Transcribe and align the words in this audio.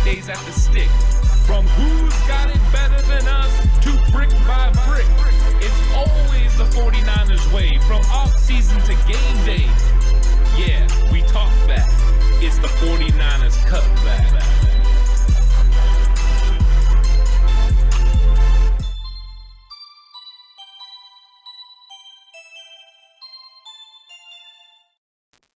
Fridays 0.00 0.28
at 0.30 0.38
the 0.46 0.52
stick. 0.52 0.88
From 1.46 1.66
who's 1.66 2.14
got 2.26 2.48
it 2.48 2.60
better 2.72 3.00
than 3.02 3.28
us 3.28 3.52
to 3.84 4.12
brick 4.12 4.30
by 4.46 4.72
brick. 4.86 5.06
It's 5.60 5.92
always 5.94 6.56
the 6.56 6.64
49ers 6.64 7.52
way 7.52 7.78
from 7.86 8.00
off 8.10 8.34
season 8.38 8.80
to 8.82 8.94
game 9.06 9.44
day. 9.44 9.66
Yeah, 10.56 10.86
we 11.12 11.20
talk 11.22 11.52
back. 11.68 11.88
It's 12.42 12.58
the 12.58 12.68
49ers 12.68 13.56
cutback. 13.68 14.40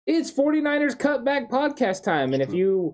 It's 0.05 0.31
49ers 0.31 0.97
Cutback 0.97 1.49
Podcast 1.49 2.03
time. 2.03 2.33
And 2.33 2.43
if 2.43 2.53
you 2.53 2.93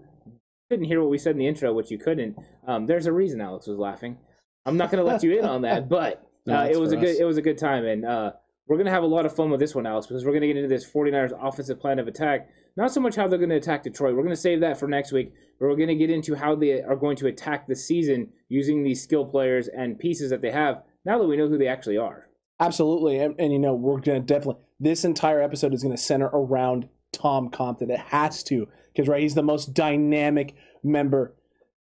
couldn't 0.70 0.86
hear 0.86 1.02
what 1.02 1.10
we 1.10 1.18
said 1.18 1.32
in 1.32 1.40
the 1.40 1.48
intro, 1.48 1.74
which 1.74 1.92
you 1.92 1.98
couldn't, 1.98 2.38
um, 2.68 2.86
there's 2.86 3.08
a 3.08 3.12
reason 3.12 3.42
Alex 3.42 3.68
was 3.68 3.78
laughing. 3.78 4.18
I'm 4.66 4.78
not 4.78 4.92
going 4.92 5.04
to 5.04 5.10
let 5.10 5.24
you 5.24 5.38
in 5.40 5.46
on 5.46 5.64
that, 5.64 5.90
but 5.90 6.28
uh, 6.48 6.68
it's 6.68 6.78
it 6.78 6.80
was 6.80 6.92
a 6.92 6.96
for 6.96 7.02
good 7.02 7.16
it 7.18 7.26
was 7.26 7.38
a 7.38 7.42
good 7.42 7.58
time, 7.58 7.86
and 7.86 8.06
uh, 8.06 8.32
we're 8.68 8.78
going 8.78 8.86
to 8.86 8.92
have 8.92 9.04
a 9.04 9.08
lot 9.08 9.26
of 9.26 9.36
fun 9.36 9.50
with 9.50 9.60
this 9.60 9.74
one, 9.74 9.88
Alex, 9.88 10.06
because 10.06 10.24
we're 10.24 10.32
going 10.32 10.42
to 10.42 10.48
get 10.48 10.58
into 10.58 10.70
this 10.70 10.90
49ers 10.90 11.32
offensive 11.42 11.80
plan 11.80 11.98
of 11.98 12.08
attack. 12.08 12.50
Not 12.78 12.94
so 12.94 13.02
much 13.02 13.16
how 13.16 13.28
they're 13.28 13.40
going 13.40 13.50
to 13.50 13.56
attack 13.56 13.82
Detroit. 13.84 14.16
We're 14.16 14.22
going 14.22 14.36
to 14.36 14.40
save 14.40 14.62
that 14.62 14.80
for 14.80 14.88
next 14.88 15.12
week, 15.12 15.34
but 15.60 15.68
we're 15.68 15.76
going 15.76 15.90
to 15.90 15.96
get 15.96 16.12
into 16.12 16.36
how 16.36 16.56
they 16.56 16.82
are 16.84 16.96
going 16.96 17.18
to 17.18 17.28
attack 17.28 17.68
the 17.68 17.76
season 17.76 18.30
using 18.48 18.84
these 18.84 19.02
skill 19.02 19.26
players 19.26 19.68
and 19.68 19.98
pieces 19.98 20.30
that 20.30 20.42
they 20.42 20.52
have. 20.52 20.84
Now 21.04 21.18
that 21.18 21.28
we 21.28 21.36
know 21.36 21.50
who 21.50 21.58
they 21.58 21.68
actually 21.68 21.98
are. 21.98 22.28
Absolutely, 22.60 23.20
and, 23.20 23.36
and 23.40 23.52
you 23.52 23.60
know 23.60 23.74
we're 23.74 24.00
gonna 24.00 24.20
definitely. 24.20 24.62
This 24.80 25.04
entire 25.04 25.42
episode 25.42 25.74
is 25.74 25.82
gonna 25.82 25.98
center 25.98 26.28
around 26.28 26.88
Tom 27.12 27.50
Compton. 27.50 27.90
It 27.90 28.00
has 28.00 28.44
to, 28.44 28.68
because 28.94 29.08
right, 29.08 29.22
he's 29.22 29.36
the 29.36 29.44
most 29.44 29.74
dynamic 29.74 30.56
member. 30.84 31.36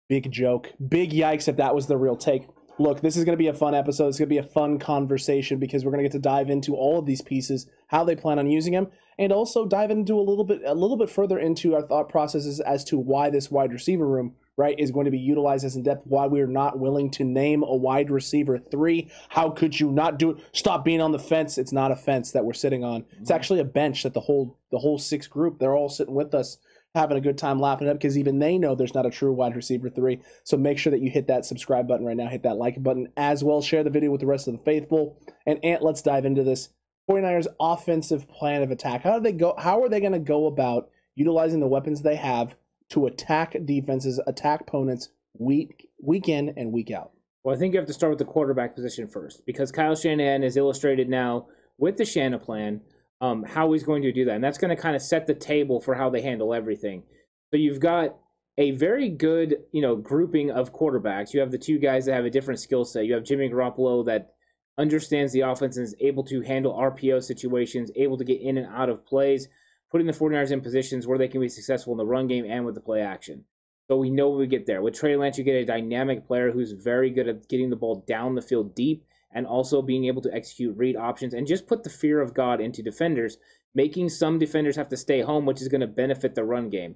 Big 0.07 0.31
joke, 0.31 0.71
big 0.89 1.11
yikes 1.11 1.47
if 1.47 1.57
that 1.57 1.73
was 1.73 1.87
the 1.87 1.97
real 1.97 2.15
take. 2.15 2.47
Look, 2.77 3.01
this 3.01 3.15
is 3.15 3.23
gonna 3.23 3.37
be 3.37 3.47
a 3.47 3.53
fun 3.53 3.73
episode. 3.73 4.09
It's 4.09 4.19
gonna 4.19 4.27
be 4.27 4.37
a 4.37 4.43
fun 4.43 4.79
conversation 4.79 5.59
because 5.59 5.85
we're 5.85 5.91
gonna 5.91 6.03
get 6.03 6.11
to 6.13 6.19
dive 6.19 6.49
into 6.49 6.75
all 6.75 6.99
of 6.99 7.05
these 7.05 7.21
pieces, 7.21 7.67
how 7.87 8.03
they 8.03 8.15
plan 8.15 8.39
on 8.39 8.49
using 8.49 8.73
them, 8.73 8.87
and 9.17 9.31
also 9.31 9.65
dive 9.65 9.91
into 9.91 10.15
a 10.15 10.21
little 10.21 10.43
bit, 10.43 10.61
a 10.65 10.73
little 10.73 10.97
bit 10.97 11.09
further 11.09 11.39
into 11.39 11.75
our 11.75 11.81
thought 11.81 12.09
processes 12.09 12.59
as 12.59 12.83
to 12.85 12.97
why 12.97 13.29
this 13.29 13.49
wide 13.49 13.71
receiver 13.71 14.07
room 14.07 14.35
right, 14.57 14.79
is 14.79 14.91
going 14.91 15.05
to 15.05 15.11
be 15.11 15.17
utilized 15.17 15.65
as 15.65 15.75
in 15.75 15.83
depth. 15.83 16.05
Why 16.05 16.27
we 16.27 16.41
are 16.41 16.47
not 16.47 16.79
willing 16.79 17.09
to 17.11 17.23
name 17.23 17.63
a 17.63 17.75
wide 17.75 18.11
receiver 18.11 18.59
three. 18.59 19.09
How 19.29 19.49
could 19.49 19.79
you 19.79 19.91
not 19.91 20.19
do 20.19 20.31
it? 20.31 20.37
Stop 20.53 20.85
being 20.85 21.01
on 21.01 21.11
the 21.11 21.19
fence. 21.19 21.57
It's 21.57 21.71
not 21.71 21.91
a 21.91 21.95
fence 21.95 22.31
that 22.31 22.45
we're 22.45 22.53
sitting 22.53 22.83
on. 22.83 23.05
It's 23.11 23.29
mm-hmm. 23.29 23.33
actually 23.33 23.59
a 23.59 23.65
bench 23.65 24.03
that 24.03 24.13
the 24.13 24.19
whole 24.19 24.57
the 24.71 24.77
whole 24.77 24.97
six 24.97 25.27
group 25.27 25.59
they're 25.59 25.75
all 25.75 25.89
sitting 25.89 26.13
with 26.13 26.33
us. 26.33 26.57
Having 26.93 27.17
a 27.17 27.21
good 27.21 27.37
time 27.37 27.59
laughing 27.59 27.87
up 27.87 27.97
because 27.97 28.17
even 28.17 28.39
they 28.39 28.57
know 28.57 28.75
there's 28.75 28.93
not 28.93 29.05
a 29.05 29.09
true 29.09 29.31
wide 29.31 29.55
receiver 29.55 29.89
three. 29.89 30.19
So 30.43 30.57
make 30.57 30.77
sure 30.77 30.91
that 30.91 31.01
you 31.01 31.09
hit 31.09 31.27
that 31.27 31.45
subscribe 31.45 31.87
button 31.87 32.05
right 32.05 32.17
now, 32.17 32.27
hit 32.27 32.43
that 32.43 32.57
like 32.57 32.83
button 32.83 33.07
as 33.15 33.45
well. 33.45 33.61
Share 33.61 33.83
the 33.83 33.89
video 33.89 34.11
with 34.11 34.19
the 34.19 34.27
rest 34.27 34.47
of 34.47 34.53
the 34.53 34.63
faithful. 34.63 35.17
And 35.45 35.63
Ant, 35.63 35.83
let's 35.83 36.01
dive 36.01 36.25
into 36.25 36.43
this 36.43 36.69
49ers 37.09 37.47
offensive 37.61 38.27
plan 38.27 38.61
of 38.61 38.71
attack. 38.71 39.03
How 39.03 39.17
do 39.17 39.23
they 39.23 39.31
go? 39.31 39.55
How 39.57 39.81
are 39.83 39.89
they 39.89 40.01
going 40.01 40.11
to 40.11 40.19
go 40.19 40.47
about 40.47 40.89
utilizing 41.15 41.61
the 41.61 41.67
weapons 41.67 42.01
they 42.01 42.17
have 42.17 42.55
to 42.89 43.05
attack 43.05 43.55
defenses, 43.63 44.19
attack 44.27 44.61
opponents 44.61 45.09
week 45.39 45.87
week 46.03 46.27
in 46.27 46.53
and 46.57 46.73
week 46.73 46.91
out? 46.91 47.11
Well, 47.43 47.55
I 47.55 47.57
think 47.57 47.73
you 47.73 47.79
have 47.79 47.87
to 47.87 47.93
start 47.93 48.11
with 48.11 48.19
the 48.19 48.25
quarterback 48.25 48.75
position 48.75 49.07
first 49.07 49.45
because 49.45 49.71
Kyle 49.71 49.95
Shanahan 49.95 50.43
is 50.43 50.57
illustrated 50.57 51.07
now 51.07 51.47
with 51.77 51.95
the 51.95 52.05
Shanahan 52.05 52.45
plan 52.45 52.81
um, 53.21 53.43
how 53.43 53.71
he's 53.71 53.83
going 53.83 54.01
to 54.01 54.11
do 54.11 54.25
that. 54.25 54.35
And 54.35 54.43
that's 54.43 54.57
going 54.57 54.75
to 54.75 54.81
kind 54.81 54.95
of 54.95 55.01
set 55.01 55.27
the 55.27 55.33
table 55.33 55.79
for 55.79 55.93
how 55.93 56.09
they 56.09 56.21
handle 56.21 56.53
everything. 56.53 57.03
So 57.51 57.57
you've 57.57 57.79
got 57.79 58.17
a 58.57 58.71
very 58.71 59.09
good, 59.09 59.57
you 59.71 59.81
know, 59.81 59.95
grouping 59.95 60.51
of 60.51 60.73
quarterbacks. 60.73 61.33
You 61.33 61.39
have 61.39 61.51
the 61.51 61.57
two 61.57 61.77
guys 61.77 62.05
that 62.05 62.15
have 62.15 62.25
a 62.25 62.29
different 62.29 62.59
skill 62.59 62.83
set. 62.83 63.05
You 63.05 63.13
have 63.13 63.23
Jimmy 63.23 63.49
Garoppolo 63.49 64.05
that 64.07 64.33
understands 64.77 65.31
the 65.31 65.41
offense 65.41 65.77
and 65.77 65.85
is 65.85 65.95
able 65.99 66.23
to 66.25 66.41
handle 66.41 66.73
RPO 66.73 67.23
situations, 67.23 67.91
able 67.95 68.17
to 68.17 68.23
get 68.23 68.41
in 68.41 68.57
and 68.57 68.67
out 68.67 68.89
of 68.89 69.05
plays, 69.05 69.47
putting 69.91 70.07
the 70.07 70.13
49ers 70.13 70.51
in 70.51 70.61
positions 70.61 71.05
where 71.05 71.17
they 71.17 71.27
can 71.27 71.41
be 71.41 71.49
successful 71.49 71.93
in 71.93 71.97
the 71.97 72.05
run 72.05 72.27
game 72.27 72.45
and 72.49 72.65
with 72.65 72.75
the 72.75 72.81
play 72.81 73.01
action. 73.01 73.45
So 73.87 73.97
we 73.97 74.09
know 74.09 74.29
we 74.29 74.47
get 74.47 74.65
there. 74.65 74.81
With 74.81 74.95
Trey 74.95 75.15
Lance, 75.15 75.37
you 75.37 75.43
get 75.43 75.55
a 75.55 75.65
dynamic 75.65 76.25
player 76.25 76.51
who's 76.51 76.71
very 76.71 77.09
good 77.09 77.27
at 77.27 77.49
getting 77.49 77.69
the 77.69 77.75
ball 77.75 78.03
down 78.07 78.35
the 78.35 78.41
field 78.41 78.73
deep 78.73 79.05
and 79.33 79.45
also 79.45 79.81
being 79.81 80.05
able 80.05 80.21
to 80.21 80.33
execute 80.33 80.77
read 80.77 80.95
options 80.95 81.33
and 81.33 81.47
just 81.47 81.67
put 81.67 81.83
the 81.83 81.89
fear 81.89 82.21
of 82.21 82.33
God 82.33 82.59
into 82.59 82.83
defenders, 82.83 83.37
making 83.73 84.09
some 84.09 84.39
defenders 84.39 84.75
have 84.75 84.89
to 84.89 84.97
stay 84.97 85.21
home, 85.21 85.45
which 85.45 85.61
is 85.61 85.67
going 85.67 85.81
to 85.81 85.87
benefit 85.87 86.35
the 86.35 86.43
run 86.43 86.69
game. 86.69 86.95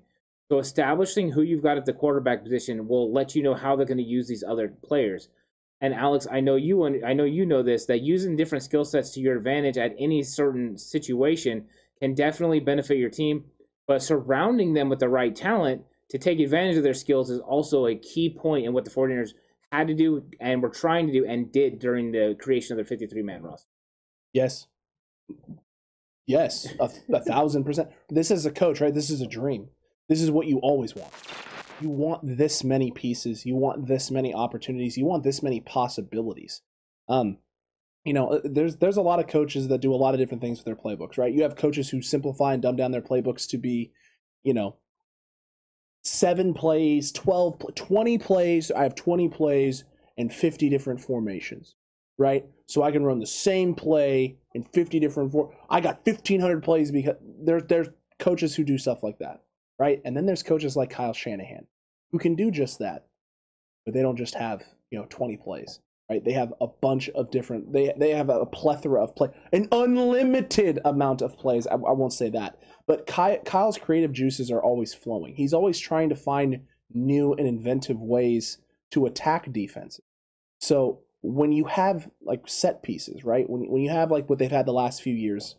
So 0.49 0.59
establishing 0.59 1.31
who 1.31 1.41
you've 1.41 1.63
got 1.63 1.77
at 1.77 1.85
the 1.85 1.93
quarterback 1.93 2.43
position 2.43 2.87
will 2.87 3.11
let 3.11 3.35
you 3.35 3.41
know 3.41 3.55
how 3.55 3.75
they're 3.75 3.85
going 3.85 3.97
to 3.97 4.03
use 4.03 4.27
these 4.27 4.43
other 4.43 4.67
players. 4.83 5.29
And 5.81 5.93
Alex, 5.93 6.27
I 6.31 6.39
know 6.39 6.55
you 6.55 6.85
I 7.03 7.13
know 7.13 7.25
you 7.25 7.45
know 7.45 7.63
this 7.63 7.85
that 7.85 8.01
using 8.01 8.35
different 8.35 8.63
skill 8.63 8.85
sets 8.85 9.11
to 9.11 9.19
your 9.19 9.37
advantage 9.37 9.77
at 9.77 9.95
any 9.99 10.23
certain 10.23 10.77
situation 10.77 11.65
can 11.99 12.13
definitely 12.13 12.59
benefit 12.59 12.97
your 12.97 13.09
team, 13.09 13.45
but 13.87 14.03
surrounding 14.03 14.73
them 14.73 14.89
with 14.89 14.99
the 14.99 15.09
right 15.09 15.35
talent 15.35 15.83
to 16.09 16.17
take 16.17 16.39
advantage 16.39 16.77
of 16.77 16.83
their 16.83 16.93
skills 16.93 17.29
is 17.29 17.39
also 17.39 17.87
a 17.87 17.95
key 17.95 18.29
point 18.29 18.65
in 18.65 18.73
what 18.73 18.85
the 18.85 18.91
49ers 18.91 19.33
had 19.71 19.87
to 19.87 19.93
do 19.93 20.25
and 20.39 20.61
were 20.61 20.69
trying 20.69 21.07
to 21.07 21.13
do 21.13 21.25
and 21.25 21.51
did 21.51 21.79
during 21.79 22.11
the 22.11 22.35
creation 22.39 22.73
of 22.73 22.77
their 22.77 22.85
53 22.85 23.21
man 23.21 23.43
roster. 23.43 23.69
Yes. 24.33 24.67
Yes, 26.27 26.67
a, 26.79 26.89
a 27.13 27.21
thousand 27.21 27.65
percent. 27.65 27.89
This 28.09 28.31
is 28.31 28.45
a 28.45 28.51
coach, 28.51 28.81
right? 28.81 28.93
This 28.93 29.09
is 29.09 29.21
a 29.21 29.27
dream. 29.27 29.69
This 30.09 30.21
is 30.21 30.31
what 30.31 30.47
you 30.47 30.57
always 30.59 30.95
want. 30.95 31.13
You 31.81 31.89
want 31.89 32.37
this 32.37 32.63
many 32.63 32.89
pieces. 32.91 33.45
You 33.45 33.55
want 33.55 33.87
this 33.87 34.09
many 34.09 34.33
opportunities. 34.33 34.97
You 34.97 35.05
want 35.05 35.23
this 35.23 35.43
many 35.43 35.59
possibilities. 35.59 36.61
Um, 37.07 37.37
you 38.05 38.13
know, 38.13 38.29
uh, 38.29 38.39
there's 38.43 38.77
there's 38.77 38.97
a 38.97 39.01
lot 39.01 39.19
of 39.19 39.27
coaches 39.27 39.67
that 39.67 39.81
do 39.81 39.93
a 39.93 39.97
lot 39.97 40.13
of 40.13 40.19
different 40.19 40.41
things 40.41 40.59
with 40.59 40.65
their 40.65 40.75
playbooks, 40.75 41.17
right? 41.17 41.33
You 41.33 41.43
have 41.43 41.55
coaches 41.55 41.89
who 41.89 42.01
simplify 42.01 42.53
and 42.53 42.61
dumb 42.61 42.75
down 42.75 42.91
their 42.91 43.01
playbooks 43.01 43.47
to 43.49 43.57
be, 43.57 43.91
you 44.43 44.53
know, 44.53 44.77
seven 46.05 46.53
plays, 46.53 47.11
12, 47.11 47.75
20 47.75 48.17
plays. 48.19 48.71
I 48.71 48.83
have 48.83 48.95
20 48.95 49.29
plays 49.29 49.83
and 50.17 50.33
50 50.33 50.69
different 50.69 51.01
formations, 51.01 51.75
right? 52.17 52.45
So 52.67 52.83
I 52.83 52.91
can 52.91 53.03
run 53.03 53.19
the 53.19 53.27
same 53.27 53.75
play 53.75 54.37
in 54.53 54.63
50 54.63 54.99
different 54.99 55.31
for 55.31 55.53
I 55.69 55.81
got 55.81 56.05
1500 56.05 56.63
plays 56.63 56.91
because 56.91 57.15
there's 57.43 57.63
there's 57.67 57.89
coaches 58.19 58.55
who 58.55 58.63
do 58.63 58.77
stuff 58.77 59.03
like 59.03 59.19
that, 59.19 59.43
right? 59.79 60.01
And 60.05 60.15
then 60.15 60.25
there's 60.25 60.43
coaches 60.43 60.75
like 60.75 60.89
Kyle 60.89 61.13
Shanahan 61.13 61.67
who 62.11 62.19
can 62.19 62.35
do 62.35 62.51
just 62.51 62.79
that. 62.79 63.07
But 63.85 63.93
they 63.93 64.01
don't 64.01 64.17
just 64.17 64.33
have, 64.33 64.63
you 64.89 64.97
know, 64.97 65.05
20 65.09 65.37
plays, 65.37 65.79
right? 66.09 66.23
They 66.23 66.33
have 66.33 66.53
a 66.61 66.67
bunch 66.67 67.09
of 67.09 67.31
different 67.31 67.73
they 67.73 67.93
they 67.97 68.11
have 68.11 68.29
a 68.29 68.45
plethora 68.45 69.03
of 69.03 69.15
play, 69.15 69.29
an 69.51 69.67
unlimited 69.71 70.79
amount 70.85 71.21
of 71.21 71.37
plays. 71.37 71.67
I, 71.67 71.73
I 71.73 71.91
won't 71.91 72.13
say 72.13 72.29
that. 72.29 72.59
But 72.87 73.07
Ky, 73.07 73.37
Kyle's 73.45 73.77
creative 73.77 74.13
juices 74.13 74.51
are 74.51 74.61
always 74.61 74.93
flowing. 74.93 75.35
He's 75.35 75.53
always 75.53 75.79
trying 75.79 76.09
to 76.09 76.15
find 76.15 76.61
new 76.93 77.33
and 77.33 77.47
inventive 77.47 77.99
ways 77.99 78.59
to 78.91 79.05
attack 79.05 79.51
defenses. 79.51 80.03
So 80.59 81.01
when 81.21 81.51
you 81.51 81.65
have 81.65 82.09
like 82.21 82.43
set 82.45 82.83
pieces, 82.83 83.23
right? 83.23 83.49
When 83.49 83.69
when 83.69 83.81
you 83.81 83.89
have 83.89 84.11
like 84.11 84.29
what 84.29 84.39
they've 84.39 84.51
had 84.51 84.67
the 84.67 84.73
last 84.73 85.01
few 85.01 85.13
years, 85.13 85.55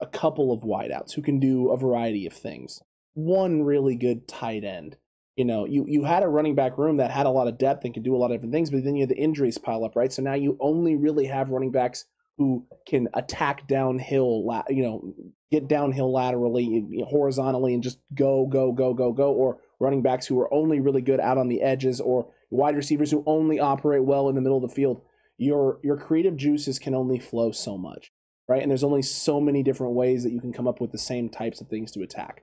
a 0.00 0.06
couple 0.06 0.52
of 0.52 0.62
wideouts 0.62 1.12
who 1.12 1.22
can 1.22 1.40
do 1.40 1.70
a 1.70 1.76
variety 1.76 2.26
of 2.26 2.32
things. 2.32 2.80
One 3.14 3.62
really 3.62 3.96
good 3.96 4.28
tight 4.28 4.64
end. 4.64 4.96
You 5.40 5.46
know, 5.46 5.64
you 5.64 5.86
you 5.88 6.04
had 6.04 6.22
a 6.22 6.28
running 6.28 6.54
back 6.54 6.76
room 6.76 6.98
that 6.98 7.10
had 7.10 7.24
a 7.24 7.30
lot 7.30 7.48
of 7.48 7.56
depth 7.56 7.86
and 7.86 7.94
could 7.94 8.02
do 8.02 8.14
a 8.14 8.18
lot 8.18 8.30
of 8.30 8.36
different 8.36 8.52
things, 8.52 8.68
but 8.68 8.84
then 8.84 8.94
you 8.94 9.00
had 9.00 9.08
the 9.08 9.16
injuries 9.16 9.56
pile 9.56 9.86
up, 9.86 9.96
right? 9.96 10.12
So 10.12 10.20
now 10.20 10.34
you 10.34 10.58
only 10.60 10.96
really 10.96 11.24
have 11.24 11.48
running 11.48 11.72
backs 11.72 12.04
who 12.36 12.66
can 12.86 13.08
attack 13.14 13.66
downhill, 13.66 14.44
you 14.68 14.82
know, 14.82 15.14
get 15.50 15.66
downhill 15.66 16.12
laterally, 16.12 16.64
you 16.64 16.98
know, 16.98 17.06
horizontally, 17.06 17.72
and 17.72 17.82
just 17.82 18.00
go, 18.14 18.44
go, 18.44 18.70
go, 18.72 18.92
go, 18.92 19.14
go, 19.14 19.32
or 19.32 19.56
running 19.78 20.02
backs 20.02 20.26
who 20.26 20.38
are 20.40 20.52
only 20.52 20.78
really 20.78 21.00
good 21.00 21.20
out 21.20 21.38
on 21.38 21.48
the 21.48 21.62
edges, 21.62 22.02
or 22.02 22.28
wide 22.50 22.76
receivers 22.76 23.10
who 23.10 23.24
only 23.24 23.58
operate 23.58 24.04
well 24.04 24.28
in 24.28 24.34
the 24.34 24.42
middle 24.42 24.62
of 24.62 24.68
the 24.68 24.74
field. 24.74 25.00
Your 25.38 25.80
your 25.82 25.96
creative 25.96 26.36
juices 26.36 26.78
can 26.78 26.94
only 26.94 27.18
flow 27.18 27.50
so 27.50 27.78
much, 27.78 28.12
right? 28.46 28.60
And 28.60 28.70
there's 28.70 28.84
only 28.84 29.00
so 29.00 29.40
many 29.40 29.62
different 29.62 29.94
ways 29.94 30.22
that 30.22 30.32
you 30.32 30.40
can 30.42 30.52
come 30.52 30.68
up 30.68 30.82
with 30.82 30.92
the 30.92 30.98
same 30.98 31.30
types 31.30 31.62
of 31.62 31.68
things 31.68 31.92
to 31.92 32.02
attack. 32.02 32.42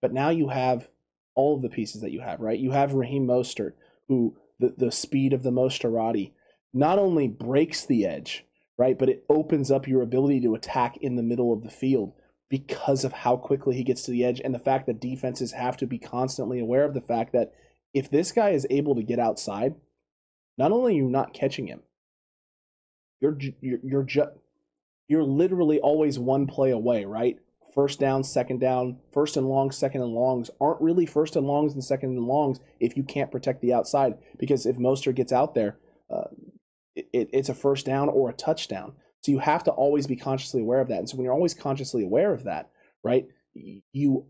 But 0.00 0.12
now 0.12 0.30
you 0.30 0.48
have 0.48 0.88
all 1.34 1.56
of 1.56 1.62
the 1.62 1.68
pieces 1.68 2.00
that 2.02 2.12
you 2.12 2.20
have, 2.20 2.40
right? 2.40 2.58
You 2.58 2.70
have 2.72 2.94
Raheem 2.94 3.26
Mostert, 3.26 3.72
who 4.08 4.36
the, 4.58 4.74
the 4.76 4.92
speed 4.92 5.32
of 5.32 5.42
the 5.42 5.50
Mosterati 5.50 6.32
not 6.72 6.98
only 6.98 7.28
breaks 7.28 7.84
the 7.84 8.06
edge, 8.06 8.44
right, 8.78 8.98
but 8.98 9.08
it 9.08 9.24
opens 9.28 9.70
up 9.70 9.86
your 9.86 10.02
ability 10.02 10.40
to 10.40 10.54
attack 10.54 10.96
in 10.98 11.16
the 11.16 11.22
middle 11.22 11.52
of 11.52 11.62
the 11.62 11.70
field 11.70 12.12
because 12.48 13.04
of 13.04 13.12
how 13.12 13.36
quickly 13.36 13.76
he 13.76 13.82
gets 13.82 14.02
to 14.02 14.10
the 14.10 14.24
edge 14.24 14.40
and 14.42 14.54
the 14.54 14.58
fact 14.58 14.86
that 14.86 15.00
defenses 15.00 15.52
have 15.52 15.76
to 15.78 15.86
be 15.86 15.98
constantly 15.98 16.60
aware 16.60 16.84
of 16.84 16.94
the 16.94 17.00
fact 17.00 17.32
that 17.32 17.52
if 17.94 18.10
this 18.10 18.32
guy 18.32 18.50
is 18.50 18.66
able 18.70 18.94
to 18.94 19.02
get 19.02 19.18
outside, 19.18 19.74
not 20.58 20.72
only 20.72 20.92
are 20.92 20.96
you 20.96 21.08
not 21.08 21.32
catching 21.32 21.66
him, 21.66 21.80
you're 23.20 23.38
you're 23.60 23.78
you're, 23.82 24.02
ju- 24.02 24.38
you're 25.08 25.22
literally 25.22 25.78
always 25.80 26.18
one 26.18 26.46
play 26.46 26.70
away, 26.70 27.04
right, 27.04 27.38
first 27.74 27.98
down, 27.98 28.22
second 28.22 28.60
down, 28.60 28.98
first 29.12 29.36
and 29.36 29.48
long, 29.48 29.70
second 29.70 30.02
and 30.02 30.12
longs 30.12 30.50
aren't 30.60 30.80
really 30.80 31.06
first 31.06 31.36
and 31.36 31.46
longs 31.46 31.74
and 31.74 31.82
second 31.82 32.10
and 32.10 32.26
longs 32.26 32.60
if 32.80 32.96
you 32.96 33.02
can't 33.02 33.30
protect 33.30 33.60
the 33.60 33.72
outside. 33.72 34.18
Because 34.38 34.66
if 34.66 34.76
Mostert 34.76 35.14
gets 35.14 35.32
out 35.32 35.54
there, 35.54 35.76
uh, 36.10 36.24
it, 36.94 37.30
it's 37.32 37.48
a 37.48 37.54
first 37.54 37.86
down 37.86 38.08
or 38.08 38.30
a 38.30 38.34
touchdown. 38.34 38.92
So 39.20 39.32
you 39.32 39.38
have 39.38 39.64
to 39.64 39.70
always 39.70 40.06
be 40.06 40.16
consciously 40.16 40.60
aware 40.60 40.80
of 40.80 40.88
that. 40.88 40.98
And 40.98 41.08
so 41.08 41.16
when 41.16 41.24
you're 41.24 41.34
always 41.34 41.54
consciously 41.54 42.04
aware 42.04 42.32
of 42.32 42.44
that, 42.44 42.70
right, 43.02 43.26
you 43.54 44.26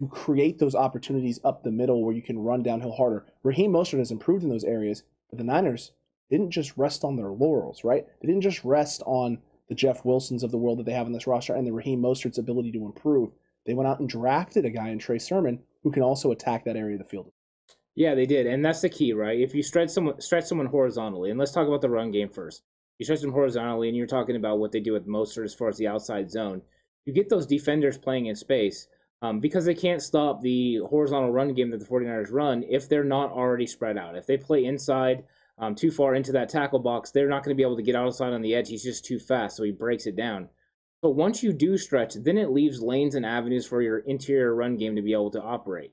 you 0.00 0.08
create 0.08 0.58
those 0.58 0.74
opportunities 0.74 1.38
up 1.44 1.62
the 1.62 1.70
middle 1.70 2.02
where 2.02 2.14
you 2.14 2.22
can 2.22 2.38
run 2.38 2.62
downhill 2.62 2.92
harder. 2.92 3.24
Raheem 3.44 3.70
Mostert 3.70 3.98
has 3.98 4.10
improved 4.10 4.42
in 4.42 4.50
those 4.50 4.64
areas, 4.64 5.04
but 5.30 5.38
the 5.38 5.44
Niners 5.44 5.92
didn't 6.28 6.50
just 6.50 6.76
rest 6.76 7.04
on 7.04 7.14
their 7.14 7.28
laurels, 7.28 7.84
right? 7.84 8.04
They 8.20 8.26
didn't 8.26 8.42
just 8.42 8.64
rest 8.64 9.02
on 9.06 9.38
the 9.68 9.74
Jeff 9.74 10.04
Wilsons 10.04 10.42
of 10.42 10.50
the 10.50 10.58
world 10.58 10.78
that 10.78 10.86
they 10.86 10.92
have 10.92 11.06
in 11.06 11.12
this 11.12 11.26
roster 11.26 11.54
and 11.54 11.66
the 11.66 11.72
Raheem 11.72 12.00
Mostert's 12.00 12.38
ability 12.38 12.72
to 12.72 12.84
improve. 12.84 13.30
They 13.66 13.74
went 13.74 13.88
out 13.88 14.00
and 14.00 14.08
drafted 14.08 14.64
a 14.64 14.70
guy 14.70 14.88
in 14.88 14.98
Trey 14.98 15.18
Sermon 15.18 15.60
who 15.82 15.90
can 15.90 16.02
also 16.02 16.32
attack 16.32 16.64
that 16.64 16.76
area 16.76 16.96
of 16.96 17.02
the 17.02 17.08
field. 17.08 17.30
Yeah, 17.94 18.14
they 18.14 18.26
did, 18.26 18.46
and 18.46 18.64
that's 18.64 18.80
the 18.80 18.88
key, 18.88 19.12
right? 19.12 19.38
If 19.38 19.54
you 19.54 19.62
stretch 19.62 19.90
someone 19.90 20.20
stretch 20.20 20.44
someone 20.44 20.66
horizontally, 20.66 21.30
and 21.30 21.38
let's 21.38 21.52
talk 21.52 21.68
about 21.68 21.82
the 21.82 21.90
run 21.90 22.10
game 22.10 22.30
first. 22.30 22.62
You 22.98 23.04
stretch 23.04 23.20
them 23.20 23.32
horizontally, 23.32 23.88
and 23.88 23.96
you're 23.96 24.06
talking 24.06 24.36
about 24.36 24.58
what 24.58 24.72
they 24.72 24.80
do 24.80 24.92
with 24.92 25.06
Mostert 25.06 25.44
as 25.44 25.54
far 25.54 25.68
as 25.68 25.76
the 25.76 25.88
outside 25.88 26.30
zone. 26.30 26.62
You 27.04 27.12
get 27.12 27.28
those 27.28 27.46
defenders 27.46 27.98
playing 27.98 28.26
in 28.26 28.36
space 28.36 28.86
um, 29.22 29.40
because 29.40 29.64
they 29.64 29.74
can't 29.74 30.02
stop 30.02 30.40
the 30.40 30.78
horizontal 30.88 31.32
run 31.32 31.52
game 31.54 31.70
that 31.70 31.80
the 31.80 31.86
49ers 31.86 32.32
run 32.32 32.64
if 32.68 32.88
they're 32.88 33.04
not 33.04 33.30
already 33.30 33.66
spread 33.66 33.98
out. 33.98 34.16
If 34.16 34.26
they 34.26 34.36
play 34.36 34.64
inside 34.64 35.24
um, 35.58 35.74
too 35.74 35.90
far 35.90 36.14
into 36.14 36.32
that 36.32 36.48
tackle 36.48 36.78
box, 36.78 37.10
they're 37.10 37.28
not 37.28 37.44
going 37.44 37.54
to 37.54 37.58
be 37.58 37.64
able 37.64 37.76
to 37.76 37.82
get 37.82 37.96
outside 37.96 38.32
on 38.32 38.42
the 38.42 38.54
edge. 38.54 38.68
He's 38.68 38.84
just 38.84 39.04
too 39.04 39.18
fast, 39.18 39.56
so 39.56 39.62
he 39.62 39.70
breaks 39.70 40.06
it 40.06 40.16
down. 40.16 40.48
But 41.02 41.10
once 41.10 41.42
you 41.42 41.52
do 41.52 41.76
stretch, 41.76 42.14
then 42.14 42.38
it 42.38 42.50
leaves 42.50 42.80
lanes 42.80 43.14
and 43.14 43.26
avenues 43.26 43.66
for 43.66 43.82
your 43.82 43.98
interior 43.98 44.54
run 44.54 44.76
game 44.76 44.96
to 44.96 45.02
be 45.02 45.12
able 45.12 45.32
to 45.32 45.42
operate. 45.42 45.92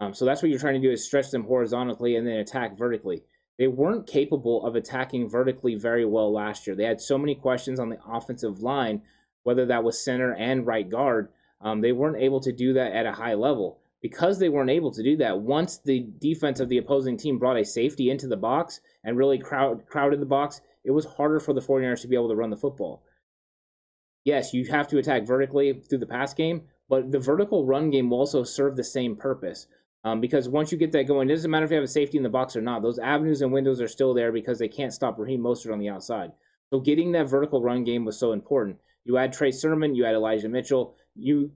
Um, 0.00 0.14
so 0.14 0.24
that's 0.24 0.42
what 0.42 0.50
you're 0.50 0.60
trying 0.60 0.80
to 0.80 0.86
do 0.86 0.92
is 0.92 1.04
stretch 1.04 1.30
them 1.30 1.44
horizontally 1.44 2.16
and 2.16 2.26
then 2.26 2.36
attack 2.36 2.76
vertically. 2.76 3.22
They 3.58 3.68
weren't 3.68 4.06
capable 4.06 4.64
of 4.64 4.74
attacking 4.74 5.28
vertically 5.28 5.74
very 5.74 6.06
well 6.06 6.32
last 6.32 6.66
year. 6.66 6.76
They 6.76 6.84
had 6.84 7.00
so 7.00 7.18
many 7.18 7.34
questions 7.34 7.78
on 7.78 7.90
the 7.90 7.98
offensive 8.06 8.60
line, 8.60 9.02
whether 9.42 9.66
that 9.66 9.84
was 9.84 10.02
center 10.02 10.34
and 10.34 10.66
right 10.66 10.88
guard. 10.88 11.28
Um, 11.60 11.82
they 11.82 11.92
weren't 11.92 12.22
able 12.22 12.40
to 12.40 12.52
do 12.52 12.72
that 12.74 12.92
at 12.92 13.04
a 13.04 13.12
high 13.12 13.34
level. 13.34 13.79
Because 14.02 14.38
they 14.38 14.48
weren't 14.48 14.70
able 14.70 14.90
to 14.92 15.02
do 15.02 15.16
that, 15.18 15.40
once 15.40 15.78
the 15.78 16.06
defense 16.18 16.58
of 16.58 16.68
the 16.68 16.78
opposing 16.78 17.18
team 17.18 17.38
brought 17.38 17.58
a 17.58 17.64
safety 17.64 18.10
into 18.10 18.26
the 18.26 18.36
box 18.36 18.80
and 19.04 19.16
really 19.16 19.38
crowd, 19.38 19.86
crowded 19.86 20.20
the 20.20 20.26
box, 20.26 20.62
it 20.84 20.92
was 20.92 21.04
harder 21.04 21.38
for 21.38 21.52
the 21.52 21.60
49ers 21.60 22.00
to 22.02 22.08
be 22.08 22.16
able 22.16 22.30
to 22.30 22.36
run 22.36 22.50
the 22.50 22.56
football. 22.56 23.02
Yes, 24.24 24.54
you 24.54 24.64
have 24.70 24.88
to 24.88 24.98
attack 24.98 25.26
vertically 25.26 25.72
through 25.72 25.98
the 25.98 26.06
pass 26.06 26.32
game, 26.32 26.62
but 26.88 27.12
the 27.12 27.18
vertical 27.18 27.66
run 27.66 27.90
game 27.90 28.10
will 28.10 28.18
also 28.18 28.42
serve 28.42 28.76
the 28.76 28.84
same 28.84 29.16
purpose. 29.16 29.66
Um, 30.02 30.20
because 30.20 30.48
once 30.48 30.72
you 30.72 30.78
get 30.78 30.92
that 30.92 31.06
going, 31.06 31.28
it 31.28 31.34
doesn't 31.34 31.50
matter 31.50 31.66
if 31.66 31.70
you 31.70 31.76
have 31.76 31.84
a 31.84 31.88
safety 31.88 32.16
in 32.16 32.22
the 32.22 32.30
box 32.30 32.56
or 32.56 32.62
not. 32.62 32.82
Those 32.82 32.98
avenues 32.98 33.42
and 33.42 33.52
windows 33.52 33.82
are 33.82 33.88
still 33.88 34.14
there 34.14 34.32
because 34.32 34.58
they 34.58 34.68
can't 34.68 34.94
stop 34.94 35.18
Raheem 35.18 35.42
Mostert 35.42 35.72
on 35.72 35.78
the 35.78 35.90
outside. 35.90 36.32
So 36.70 36.80
getting 36.80 37.12
that 37.12 37.28
vertical 37.28 37.62
run 37.62 37.84
game 37.84 38.04
was 38.04 38.18
so 38.18 38.32
important. 38.32 38.78
You 39.04 39.18
add 39.18 39.32
Trey 39.32 39.50
Sermon, 39.50 39.94
you 39.94 40.06
add 40.06 40.14
Elijah 40.14 40.48
Mitchell, 40.48 40.94
you 41.14 41.52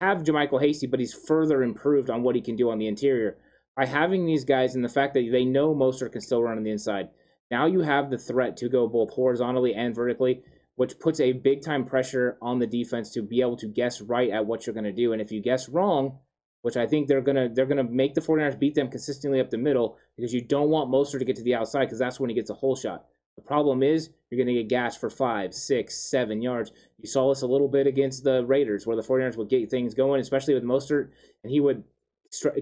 have 0.00 0.22
JaMycal 0.22 0.60
Hasty, 0.60 0.86
but 0.86 1.00
he's 1.00 1.14
further 1.14 1.62
improved 1.62 2.10
on 2.10 2.22
what 2.22 2.34
he 2.34 2.40
can 2.40 2.56
do 2.56 2.70
on 2.70 2.78
the 2.78 2.88
interior. 2.88 3.38
By 3.76 3.86
having 3.86 4.26
these 4.26 4.44
guys 4.44 4.74
and 4.74 4.84
the 4.84 4.88
fact 4.88 5.14
that 5.14 5.28
they 5.30 5.44
know 5.44 5.74
Mostert 5.74 6.12
can 6.12 6.20
still 6.20 6.42
run 6.42 6.56
on 6.56 6.64
the 6.64 6.70
inside, 6.70 7.08
now 7.50 7.66
you 7.66 7.80
have 7.80 8.10
the 8.10 8.18
threat 8.18 8.56
to 8.58 8.68
go 8.68 8.88
both 8.88 9.12
horizontally 9.12 9.74
and 9.74 9.94
vertically, 9.94 10.42
which 10.76 10.98
puts 10.98 11.20
a 11.20 11.32
big 11.32 11.62
time 11.62 11.84
pressure 11.84 12.38
on 12.40 12.58
the 12.58 12.66
defense 12.66 13.10
to 13.12 13.22
be 13.22 13.40
able 13.40 13.56
to 13.58 13.66
guess 13.66 14.00
right 14.00 14.30
at 14.30 14.46
what 14.46 14.66
you're 14.66 14.74
going 14.74 14.84
to 14.84 14.92
do. 14.92 15.12
And 15.12 15.22
if 15.22 15.30
you 15.30 15.40
guess 15.40 15.68
wrong, 15.68 16.18
which 16.62 16.76
I 16.76 16.86
think 16.86 17.06
they're 17.06 17.20
gonna 17.20 17.48
they're 17.48 17.64
gonna 17.64 17.84
make 17.84 18.14
the 18.14 18.20
49ers 18.20 18.58
beat 18.58 18.74
them 18.74 18.90
consistently 18.90 19.38
up 19.38 19.50
the 19.50 19.56
middle 19.56 19.98
because 20.16 20.34
you 20.34 20.40
don't 20.42 20.68
want 20.68 20.90
Mostert 20.90 21.20
to 21.20 21.24
get 21.24 21.36
to 21.36 21.44
the 21.44 21.54
outside 21.54 21.84
because 21.84 22.00
that's 22.00 22.18
when 22.18 22.28
he 22.28 22.34
gets 22.34 22.50
a 22.50 22.54
hole 22.54 22.74
shot. 22.74 23.04
The 23.36 23.42
problem 23.42 23.82
is 23.82 24.10
you're 24.30 24.38
gonna 24.38 24.54
get 24.54 24.68
gashed 24.68 25.00
for 25.00 25.10
five, 25.10 25.54
six, 25.54 26.10
seven 26.10 26.42
yards. 26.42 26.72
You 26.98 27.08
saw 27.08 27.28
this 27.28 27.42
a 27.42 27.46
little 27.46 27.68
bit 27.68 27.86
against 27.86 28.24
the 28.24 28.44
Raiders 28.44 28.86
where 28.86 28.96
the 28.96 29.02
49ers 29.02 29.36
would 29.36 29.48
get 29.48 29.70
things 29.70 29.94
going, 29.94 30.20
especially 30.20 30.54
with 30.54 30.64
Mostert, 30.64 31.10
and 31.42 31.52
he 31.52 31.60
would 31.60 31.84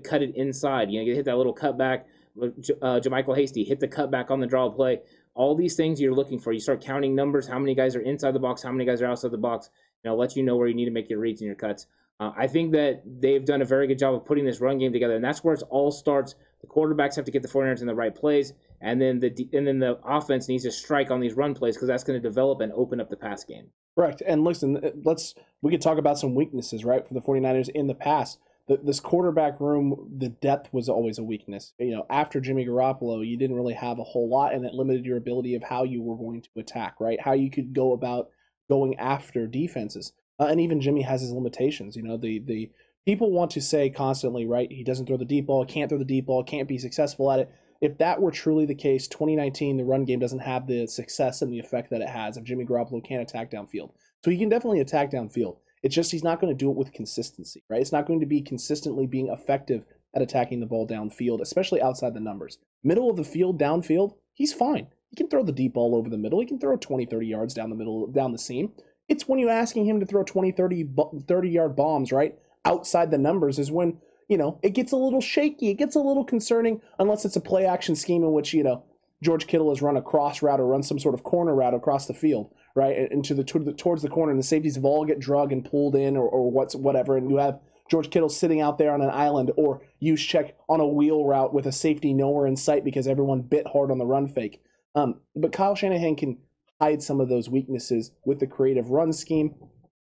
cut 0.03 0.23
it 0.23 0.35
inside. 0.35 0.91
You 0.91 1.00
know, 1.00 1.06
you 1.06 1.15
hit 1.15 1.25
that 1.26 1.37
little 1.37 1.55
cutback. 1.55 2.05
Uh, 2.41 3.00
JaMycal 3.00 3.37
Hasty 3.37 3.62
hit 3.62 3.81
the 3.81 3.88
cutback 3.88 4.31
on 4.31 4.41
the 4.41 4.47
draw 4.47 4.69
play. 4.69 5.00
All 5.35 5.55
these 5.55 5.76
things 5.76 6.00
you're 6.00 6.15
looking 6.15 6.41
for. 6.41 6.53
You 6.53 6.61
start 6.61 6.81
counting 6.81 7.15
numbers, 7.15 7.47
how 7.47 7.59
many 7.59 7.75
guys 7.75 7.94
are 7.97 8.00
inside 8.00 8.32
the 8.32 8.41
box, 8.41 8.62
how 8.62 8.73
many 8.73 8.85
guys 8.85 9.00
are 9.03 9.06
outside 9.06 9.31
the 9.31 9.38
box. 9.38 9.70
You 10.03 10.11
know, 10.11 10.17
let 10.17 10.37
you 10.37 10.43
know 10.43 10.56
where 10.56 10.69
you 10.69 10.75
need 10.75 10.85
to 10.87 10.91
make 10.91 11.09
your 11.09 11.20
reads 11.20 11.41
and 11.41 11.47
your 11.47 11.56
cuts. 11.56 11.87
Uh, 12.20 12.32
I 12.37 12.47
think 12.47 12.73
that 12.73 13.03
they've 13.05 13.44
done 13.44 13.62
a 13.62 13.65
very 13.65 13.87
good 13.87 13.99
job 13.99 14.15
of 14.15 14.25
putting 14.25 14.44
this 14.44 14.61
run 14.61 14.79
game 14.79 14.93
together, 14.93 15.17
and 15.17 15.25
that's 15.25 15.43
where 15.43 15.55
it 15.55 15.62
all 15.70 15.91
starts. 15.91 16.35
The 16.61 16.67
quarterbacks 16.67 17.17
have 17.17 17.25
to 17.25 17.31
get 17.32 17.43
the 17.43 17.49
49ers 17.49 17.81
in 17.81 17.87
the 17.87 17.94
right 17.94 18.15
plays, 18.15 18.53
and 18.81 19.00
then 19.00 19.21
the 19.21 19.49
and 19.53 19.67
then 19.67 19.79
the 19.79 19.99
offense 20.05 20.49
needs 20.49 20.65
to 20.65 20.71
strike 20.71 21.11
on 21.11 21.21
these 21.21 21.35
run 21.35 21.55
plays 21.55 21.76
because 21.76 21.88
that's 21.88 22.05
going 22.05 22.21
to 22.21 22.29
develop 22.29 22.61
and 22.61 22.73
open 22.73 23.00
up 23.00 23.11
the 23.11 23.17
pass 23.17 23.44
game. 23.44 23.71
Correct. 23.97 24.23
And 24.26 24.44
listen, 24.44 24.76
uh, 24.79 24.91
let's 25.05 25.35
we 25.62 25.71
could 25.71 25.82
talk 25.82 25.99
about 25.99 26.19
some 26.19 26.35
weaknesses, 26.35 26.85
right, 26.85 27.06
for 27.06 27.15
the 27.15 27.21
49ers 27.21 27.69
in 27.69 27.87
the 27.87 27.94
past. 27.94 28.38
The, 28.67 28.79
this 28.79 28.99
quarterback 28.99 29.61
room, 29.61 30.11
the 30.17 30.31
depth 30.31 30.73
was 30.73 30.88
always 30.88 31.19
a 31.19 31.23
weakness. 31.23 31.75
You 31.79 31.91
know, 31.91 32.06
after 32.09 32.41
Jimmy 32.41 32.65
Garoppolo, 32.65 33.26
you 33.26 33.37
didn't 33.37 33.56
really 33.56 33.75
have 33.75 33.99
a 33.99 34.05
whole 34.05 34.29
lot, 34.29 34.55
and 34.55 34.65
it 34.65 34.73
limited 34.73 35.05
your 35.05 35.19
ability 35.19 35.55
of 35.55 35.62
how 35.62 35.85
you 35.85 36.03
were 36.03 36.17
going 36.17 36.41
to 36.43 36.49
attack, 36.61 36.94
right? 36.99 37.20
How 37.20 37.35
you 37.35 37.50
could 37.50 37.75
go 37.75 37.93
about 37.93 38.31
going 38.70 38.97
after 38.97 39.47
defenses. 39.47 40.12
Uh, 40.41 40.47
and 40.47 40.61
even 40.61 40.81
Jimmy 40.81 41.03
has 41.03 41.20
his 41.20 41.31
limitations. 41.31 41.94
You 41.94 42.03
know, 42.03 42.17
the 42.17 42.41
the 42.41 42.70
people 43.06 43.31
want 43.31 43.53
to 43.53 43.61
say 43.61 43.91
constantly, 43.91 44.47
right? 44.47 44.70
He 44.70 44.82
doesn't 44.82 45.06
throw 45.06 45.17
the 45.17 45.25
deep 45.25 45.47
ball, 45.47 45.65
can't 45.65 45.88
throw 45.88 45.99
the 45.99 46.05
deep 46.05 46.27
ball, 46.27 46.43
can't 46.43 46.69
be 46.69 46.79
successful 46.79 47.31
at 47.31 47.41
it. 47.41 47.50
If 47.81 47.99
that 47.99 48.21
were 48.21 48.31
truly 48.31 48.67
the 48.67 48.75
case, 48.75 49.09
2019, 49.09 49.76
the 49.76 49.85
run 49.85 50.05
game 50.05 50.21
doesn't 50.21 50.38
have 50.38 50.67
the 50.67 50.87
success 50.87 51.43
and 51.43 51.53
the 51.53 51.59
effect 51.59 51.91
that 51.91 52.00
it 52.00 52.09
has 52.09 52.37
if 52.37 52.44
Jimmy 52.44 52.65
Garoppolo 52.65 53.05
can't 53.05 53.23
attack 53.23 53.50
downfield. 53.50 53.91
So 54.25 54.31
he 54.31 54.38
can 54.38 54.49
definitely 54.49 54.81
attack 54.81 55.11
downfield. 55.11 55.56
It's 55.82 55.94
just 55.94 56.11
he's 56.11 56.25
not 56.25 56.41
going 56.41 56.50
to 56.50 56.59
do 56.59 56.71
it 56.71 56.76
with 56.76 56.93
consistency, 56.93 57.62
right? 57.69 57.81
It's 57.81 57.93
not 57.93 58.06
going 58.06 58.21
to 58.21 58.26
be 58.26 58.41
consistently 58.41 59.06
being 59.06 59.29
effective 59.29 59.85
at 60.15 60.23
attacking 60.23 60.61
the 60.61 60.67
ball 60.67 60.88
downfield, 60.88 61.41
especially 61.43 61.82
outside 61.82 62.15
the 62.15 62.21
numbers. 62.21 62.59
Middle 62.82 63.11
of 63.11 63.17
the 63.17 63.25
field, 63.25 63.61
downfield, 63.61 64.15
he's 64.32 64.53
fine. 64.53 64.87
He 65.11 65.17
can 65.17 65.29
throw 65.29 65.43
the 65.43 65.53
deep 65.53 65.75
ball 65.75 65.94
over 65.94 66.09
the 66.09 66.17
middle. 66.17 66.41
He 66.41 66.47
can 66.47 66.59
throw 66.59 66.77
20, 66.77 67.06
30 67.06 67.27
yards 67.27 67.55
down 67.55 67.70
the 67.70 67.77
middle, 67.77 68.06
down 68.06 68.32
the 68.32 68.38
seam. 68.38 68.73
It's 69.09 69.29
when 69.29 69.38
you're 69.38 69.50
asking 69.50 69.87
him 69.87 70.01
to 70.01 70.06
throw 70.06 70.22
20, 70.22 70.53
30, 70.53 70.89
30 71.29 71.49
yard 71.51 71.77
bombs, 71.77 72.13
right? 72.13 72.34
Outside 72.65 73.10
the 73.10 73.19
numbers 73.19 73.58
is 73.58 73.70
when, 73.70 73.99
you 74.29 74.37
know, 74.37 74.59
it 74.63 74.71
gets 74.71 74.93
a 74.93 74.97
little 74.97 75.21
shaky. 75.21 75.71
It 75.71 75.75
gets 75.75 75.95
a 75.95 76.01
little 76.01 76.25
concerning 76.25 76.81
unless 76.99 77.25
it's 77.25 77.37
a 77.37 77.41
play 77.41 77.67
action 77.67 77.95
scheme 77.95 78.23
in 78.23 78.33
which, 78.33 78.55
you 78.55 78.63
know, 78.63 78.85
George 79.23 79.47
Kittle 79.47 79.71
has 79.71 79.83
run 79.83 79.97
a 79.97 80.03
cross 80.03 80.43
route 80.43 80.61
or 80.61 80.67
run 80.67 80.83
some 80.83 80.99
sort 80.99 81.15
of 81.15 81.23
corner 81.23 81.55
route 81.55 81.75
across 81.75 82.07
the 82.07 82.15
field, 82.15 82.53
right? 82.75 83.11
Into 83.11 83.35
the, 83.35 83.45
to 83.45 83.59
the 83.59 83.73
towards 83.73 84.03
the 84.03 84.09
corner, 84.09 84.31
and 84.31 84.39
the 84.39 84.47
safeties 84.47 84.75
have 84.75 84.85
all 84.85 85.05
get 85.05 85.19
drug 85.19 85.53
and 85.53 85.65
pulled 85.65 85.97
in 85.97 86.17
or, 86.17 86.29
or 86.29 86.51
what's 86.51 86.75
whatever, 86.75 87.17
and 87.17 87.31
you 87.31 87.39
have 87.39 87.59
George 87.91 88.11
Kittle 88.11 88.29
sitting 88.29 88.61
out 88.61 88.79
there 88.79 88.93
on 88.93 89.03
an 89.03 89.11
island, 89.11 89.51
or 89.57 89.83
Juszczyk 90.03 90.53
on 90.69 90.81
a 90.81 90.87
wheel 90.87 91.25
route 91.25 91.53
with 91.53 91.67
a 91.67 91.73
safety 91.73 92.13
nowhere 92.15 92.47
in 92.47 92.57
sight 92.57 92.85
because 92.85 93.07
everyone 93.07 93.43
bit 93.43 93.67
hard 93.67 93.91
on 93.91 93.99
the 93.99 94.07
run 94.07 94.29
fake. 94.29 94.63
Um, 94.95 95.21
but 95.37 95.53
Kyle 95.53 95.75
Shanahan 95.75 96.17
can 96.17 96.39
hide 96.81 97.03
some 97.03 97.21
of 97.21 97.29
those 97.29 97.49
weaknesses 97.49 98.13
with 98.25 98.41
the 98.41 98.47
creative 98.47 98.91
run 98.91 99.13
scheme, 99.13 99.55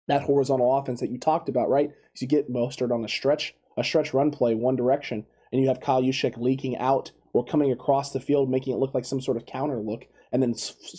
that 0.08 0.24
horizontal 0.24 0.78
offense 0.78 1.00
that 1.00 1.12
you 1.12 1.20
talked 1.20 1.50
about, 1.50 1.70
right? 1.70 1.92
So 2.16 2.24
you 2.24 2.28
get 2.28 2.52
Mostert 2.52 2.94
on 2.94 3.04
a 3.04 3.10
stretch, 3.10 3.56
a 3.78 3.84
stretch 3.84 4.14
run 4.14 4.32
play 4.32 4.56
one 4.56 4.76
direction, 4.76 5.26
and 5.52 5.62
you 5.62 5.68
have 5.68 5.80
Kyle 5.80 6.02
Juszczyk 6.02 6.38
leaking 6.38 6.78
out 6.78 7.12
or 7.34 7.44
coming 7.44 7.72
across 7.72 8.12
the 8.12 8.20
field, 8.20 8.50
making 8.50 8.74
it 8.74 8.78
look 8.78 8.94
like 8.94 9.06
some 9.06 9.22
sort 9.22 9.38
of 9.38 9.46
counter 9.46 9.80
look, 9.80 10.06
and 10.32 10.42
then 10.42 10.56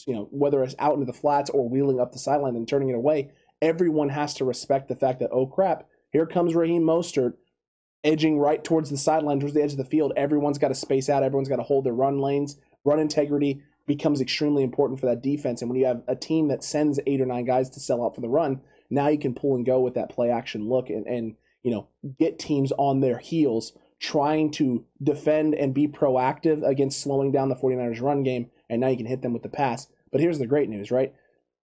you 0.06 0.14
know 0.14 0.28
whether 0.30 0.62
it's 0.62 0.74
out 0.78 0.94
into 0.94 1.06
the 1.06 1.12
flats 1.12 1.50
or 1.50 1.68
wheeling 1.68 2.00
up 2.00 2.12
the 2.12 2.18
sideline 2.18 2.56
and 2.56 2.68
turning 2.68 2.90
it 2.90 2.96
away. 2.96 3.30
Everyone 3.62 4.10
has 4.10 4.34
to 4.34 4.44
respect 4.44 4.88
the 4.88 4.96
fact 4.96 5.20
that 5.20 5.30
oh 5.32 5.46
crap, 5.46 5.88
here 6.10 6.26
comes 6.26 6.54
Raheem 6.54 6.82
Mostert 6.82 7.34
edging 8.04 8.38
right 8.38 8.62
towards 8.62 8.90
the 8.90 8.96
sideline, 8.96 9.40
towards 9.40 9.54
the 9.54 9.62
edge 9.62 9.72
of 9.72 9.78
the 9.78 9.84
field. 9.84 10.12
Everyone's 10.16 10.58
got 10.58 10.68
to 10.68 10.74
space 10.74 11.08
out. 11.08 11.22
Everyone's 11.22 11.48
got 11.48 11.56
to 11.56 11.62
hold 11.62 11.84
their 11.84 11.92
run 11.92 12.18
lanes, 12.18 12.56
run 12.84 13.00
integrity, 13.00 13.62
becomes 13.86 14.20
extremely 14.20 14.62
important 14.62 15.00
for 15.00 15.06
that 15.06 15.22
defense. 15.22 15.60
And 15.60 15.70
when 15.70 15.78
you 15.78 15.86
have 15.86 16.02
a 16.06 16.16
team 16.16 16.48
that 16.48 16.64
sends 16.64 17.00
eight 17.06 17.20
or 17.20 17.26
nine 17.26 17.44
guys 17.44 17.70
to 17.70 17.80
sell 17.80 18.04
out 18.04 18.14
for 18.14 18.20
the 18.20 18.28
run, 18.28 18.60
now 18.90 19.08
you 19.08 19.18
can 19.18 19.34
pull 19.34 19.56
and 19.56 19.66
go 19.66 19.80
with 19.80 19.94
that 19.94 20.10
play 20.10 20.30
action 20.30 20.68
look 20.68 20.90
and, 20.90 21.06
and 21.06 21.36
you 21.66 21.72
know 21.72 21.88
get 22.20 22.38
teams 22.38 22.72
on 22.78 23.00
their 23.00 23.18
heels 23.18 23.72
trying 23.98 24.52
to 24.52 24.84
defend 25.02 25.52
and 25.52 25.74
be 25.74 25.88
proactive 25.88 26.64
against 26.64 27.00
slowing 27.00 27.32
down 27.32 27.48
the 27.48 27.56
49ers 27.56 28.00
run 28.00 28.22
game 28.22 28.48
and 28.70 28.80
now 28.80 28.86
you 28.86 28.96
can 28.96 29.06
hit 29.06 29.22
them 29.22 29.32
with 29.32 29.42
the 29.42 29.48
pass. 29.48 29.88
But 30.12 30.20
here's 30.20 30.38
the 30.38 30.46
great 30.46 30.68
news, 30.68 30.92
right? 30.92 31.12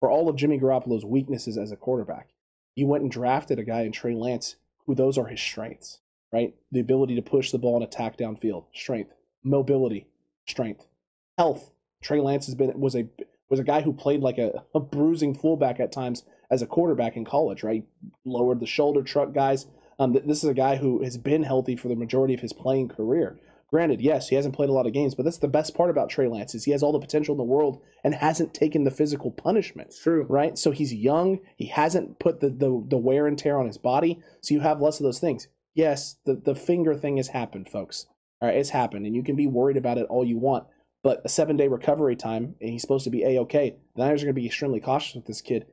For 0.00 0.10
all 0.10 0.28
of 0.28 0.36
Jimmy 0.36 0.58
Garoppolo's 0.58 1.04
weaknesses 1.04 1.58
as 1.58 1.72
a 1.72 1.76
quarterback, 1.76 2.28
you 2.74 2.86
went 2.86 3.02
and 3.02 3.12
drafted 3.12 3.58
a 3.58 3.64
guy 3.64 3.82
in 3.82 3.92
Trey 3.92 4.14
Lance 4.14 4.56
who 4.86 4.94
those 4.94 5.18
are 5.18 5.26
his 5.26 5.40
strengths, 5.40 5.98
right? 6.32 6.54
The 6.70 6.80
ability 6.80 7.16
to 7.16 7.22
push 7.22 7.50
the 7.50 7.58
ball 7.58 7.76
and 7.76 7.84
attack 7.84 8.16
downfield, 8.16 8.64
strength, 8.72 9.12
mobility, 9.44 10.06
strength, 10.46 10.86
health, 11.36 11.70
Trey 12.02 12.20
Lance 12.20 12.46
has 12.46 12.54
been 12.54 12.80
was 12.80 12.96
a 12.96 13.06
was 13.48 13.60
a 13.60 13.64
guy 13.64 13.82
who 13.82 13.92
played 13.92 14.22
like 14.22 14.38
a, 14.38 14.64
a 14.74 14.80
bruising 14.80 15.34
fullback 15.34 15.78
at 15.78 15.92
times 15.92 16.24
as 16.50 16.62
a 16.62 16.66
quarterback 16.66 17.16
in 17.16 17.24
college, 17.24 17.62
right? 17.62 17.84
Lowered 18.24 18.60
the 18.60 18.66
shoulder, 18.66 19.02
truck 19.02 19.32
guys. 19.32 19.66
Um, 19.98 20.12
this 20.12 20.42
is 20.42 20.50
a 20.50 20.54
guy 20.54 20.76
who 20.76 21.02
has 21.02 21.16
been 21.16 21.42
healthy 21.42 21.76
for 21.76 21.88
the 21.88 21.96
majority 21.96 22.34
of 22.34 22.40
his 22.40 22.52
playing 22.52 22.88
career. 22.88 23.38
Granted, 23.72 24.02
yes, 24.02 24.28
he 24.28 24.36
hasn't 24.36 24.54
played 24.54 24.68
a 24.68 24.72
lot 24.72 24.86
of 24.86 24.92
games, 24.92 25.14
but 25.14 25.24
that's 25.24 25.38
the 25.38 25.48
best 25.48 25.74
part 25.74 25.88
about 25.88 26.10
Trey 26.10 26.28
Lance 26.28 26.54
is 26.54 26.64
he 26.64 26.72
has 26.72 26.82
all 26.82 26.92
the 26.92 26.98
potential 26.98 27.32
in 27.32 27.38
the 27.38 27.42
world 27.42 27.80
and 28.04 28.14
hasn't 28.14 28.52
taken 28.52 28.84
the 28.84 28.90
physical 28.90 29.30
punishment. 29.30 29.88
It's 29.88 30.02
true. 30.02 30.26
Right? 30.28 30.58
So 30.58 30.72
he's 30.72 30.92
young. 30.92 31.40
He 31.56 31.66
hasn't 31.66 32.18
put 32.18 32.40
the, 32.40 32.50
the, 32.50 32.84
the 32.88 32.98
wear 32.98 33.26
and 33.26 33.38
tear 33.38 33.58
on 33.58 33.66
his 33.66 33.78
body. 33.78 34.20
So 34.42 34.52
you 34.52 34.60
have 34.60 34.82
less 34.82 35.00
of 35.00 35.04
those 35.04 35.20
things. 35.20 35.48
Yes, 35.74 36.16
the, 36.26 36.34
the 36.34 36.54
finger 36.54 36.94
thing 36.94 37.16
has 37.16 37.28
happened, 37.28 37.68
folks. 37.70 38.06
All 38.42 38.48
right, 38.48 38.58
it's 38.58 38.70
happened, 38.70 39.06
and 39.06 39.16
you 39.16 39.22
can 39.22 39.36
be 39.36 39.46
worried 39.46 39.78
about 39.78 39.96
it 39.96 40.06
all 40.10 40.24
you 40.24 40.36
want. 40.36 40.66
But 41.02 41.22
a 41.24 41.28
seven 41.28 41.56
day 41.56 41.68
recovery 41.68 42.14
time, 42.14 42.56
and 42.60 42.70
he's 42.70 42.82
supposed 42.82 43.04
to 43.04 43.10
be 43.10 43.24
a 43.24 43.40
okay. 43.42 43.76
The 43.96 44.02
Niners 44.02 44.22
are 44.22 44.26
going 44.26 44.34
to 44.34 44.40
be 44.40 44.46
extremely 44.46 44.80
cautious 44.80 45.14
with 45.14 45.26
this 45.26 45.40
kid. 45.40 45.66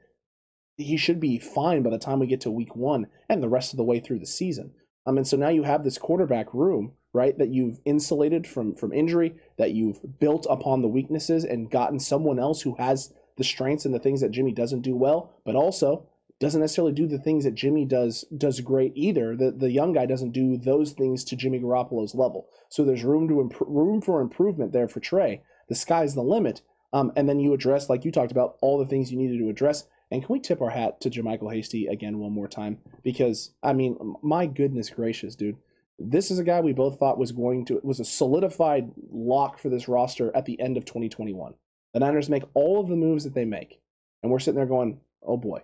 He 0.79 0.95
should 0.95 1.19
be 1.19 1.37
fine 1.39 1.83
by 1.83 1.89
the 1.89 1.99
time 1.99 2.19
we 2.19 2.27
get 2.27 2.41
to 2.41 2.51
week 2.51 2.75
one 2.75 3.07
and 3.27 3.43
the 3.43 3.49
rest 3.49 3.73
of 3.73 3.77
the 3.77 3.83
way 3.83 3.99
through 3.99 4.19
the 4.19 4.25
season. 4.25 4.71
Um, 5.05 5.17
and 5.17 5.27
so 5.27 5.35
now 5.35 5.49
you 5.49 5.63
have 5.63 5.83
this 5.83 5.97
quarterback 5.97 6.53
room, 6.53 6.93
right, 7.13 7.37
that 7.37 7.49
you've 7.49 7.79
insulated 7.83 8.47
from 8.47 8.75
from 8.75 8.93
injury, 8.93 9.35
that 9.57 9.71
you've 9.71 10.19
built 10.19 10.47
upon 10.49 10.81
the 10.81 10.87
weaknesses 10.87 11.43
and 11.43 11.69
gotten 11.69 11.99
someone 11.99 12.39
else 12.39 12.61
who 12.61 12.75
has 12.75 13.13
the 13.37 13.43
strengths 13.43 13.85
and 13.85 13.93
the 13.93 13.99
things 13.99 14.21
that 14.21 14.31
Jimmy 14.31 14.53
doesn't 14.53 14.81
do 14.81 14.95
well, 14.95 15.33
but 15.45 15.55
also 15.55 16.07
doesn't 16.39 16.61
necessarily 16.61 16.93
do 16.93 17.07
the 17.07 17.19
things 17.19 17.43
that 17.43 17.55
Jimmy 17.55 17.83
does 17.83 18.23
does 18.35 18.61
great 18.61 18.93
either. 18.95 19.35
The 19.35 19.51
the 19.51 19.71
young 19.71 19.91
guy 19.91 20.05
doesn't 20.05 20.31
do 20.31 20.57
those 20.57 20.93
things 20.93 21.25
to 21.25 21.35
Jimmy 21.35 21.59
Garoppolo's 21.59 22.15
level. 22.15 22.47
So 22.69 22.85
there's 22.85 23.03
room 23.03 23.27
to 23.27 23.41
imp- 23.41 23.59
room 23.59 24.01
for 24.01 24.21
improvement 24.21 24.71
there 24.71 24.87
for 24.87 25.01
Trey. 25.01 25.41
The 25.67 25.75
sky's 25.75 26.15
the 26.15 26.23
limit. 26.23 26.61
Um, 26.91 27.11
and 27.15 27.29
then 27.29 27.39
you 27.39 27.53
address, 27.53 27.87
like 27.89 28.03
you 28.03 28.11
talked 28.11 28.31
about, 28.31 28.57
all 28.61 28.79
the 28.79 28.85
things 28.85 29.11
you 29.11 29.17
needed 29.17 29.37
to 29.37 29.49
address. 29.49 29.85
And 30.11 30.23
can 30.23 30.33
we 30.33 30.39
tip 30.39 30.61
our 30.61 30.71
hat 30.71 31.01
to 31.01 31.09
JaMycal 31.09 31.53
Hasty 31.53 31.87
again 31.87 32.17
one 32.17 32.31
more 32.31 32.47
time? 32.47 32.79
Because 33.03 33.51
I 33.61 33.73
mean, 33.73 34.15
my 34.21 34.47
goodness 34.47 34.89
gracious, 34.89 35.35
dude, 35.35 35.57
this 35.99 36.31
is 36.31 36.39
a 36.39 36.43
guy 36.43 36.61
we 36.61 36.73
both 36.73 36.97
thought 36.97 37.17
was 37.17 37.31
going 37.31 37.65
to 37.65 37.79
was 37.83 37.99
a 37.99 38.05
solidified 38.05 38.91
lock 39.11 39.59
for 39.59 39.69
this 39.69 39.87
roster 39.87 40.35
at 40.35 40.45
the 40.45 40.59
end 40.59 40.77
of 40.77 40.85
2021. 40.85 41.53
The 41.93 41.99
Niners 41.99 42.29
make 42.29 42.43
all 42.53 42.79
of 42.79 42.87
the 42.87 42.95
moves 42.95 43.23
that 43.23 43.33
they 43.33 43.45
make, 43.45 43.81
and 44.23 44.31
we're 44.31 44.39
sitting 44.39 44.57
there 44.57 44.65
going, 44.65 44.99
"Oh 45.21 45.37
boy, 45.37 45.61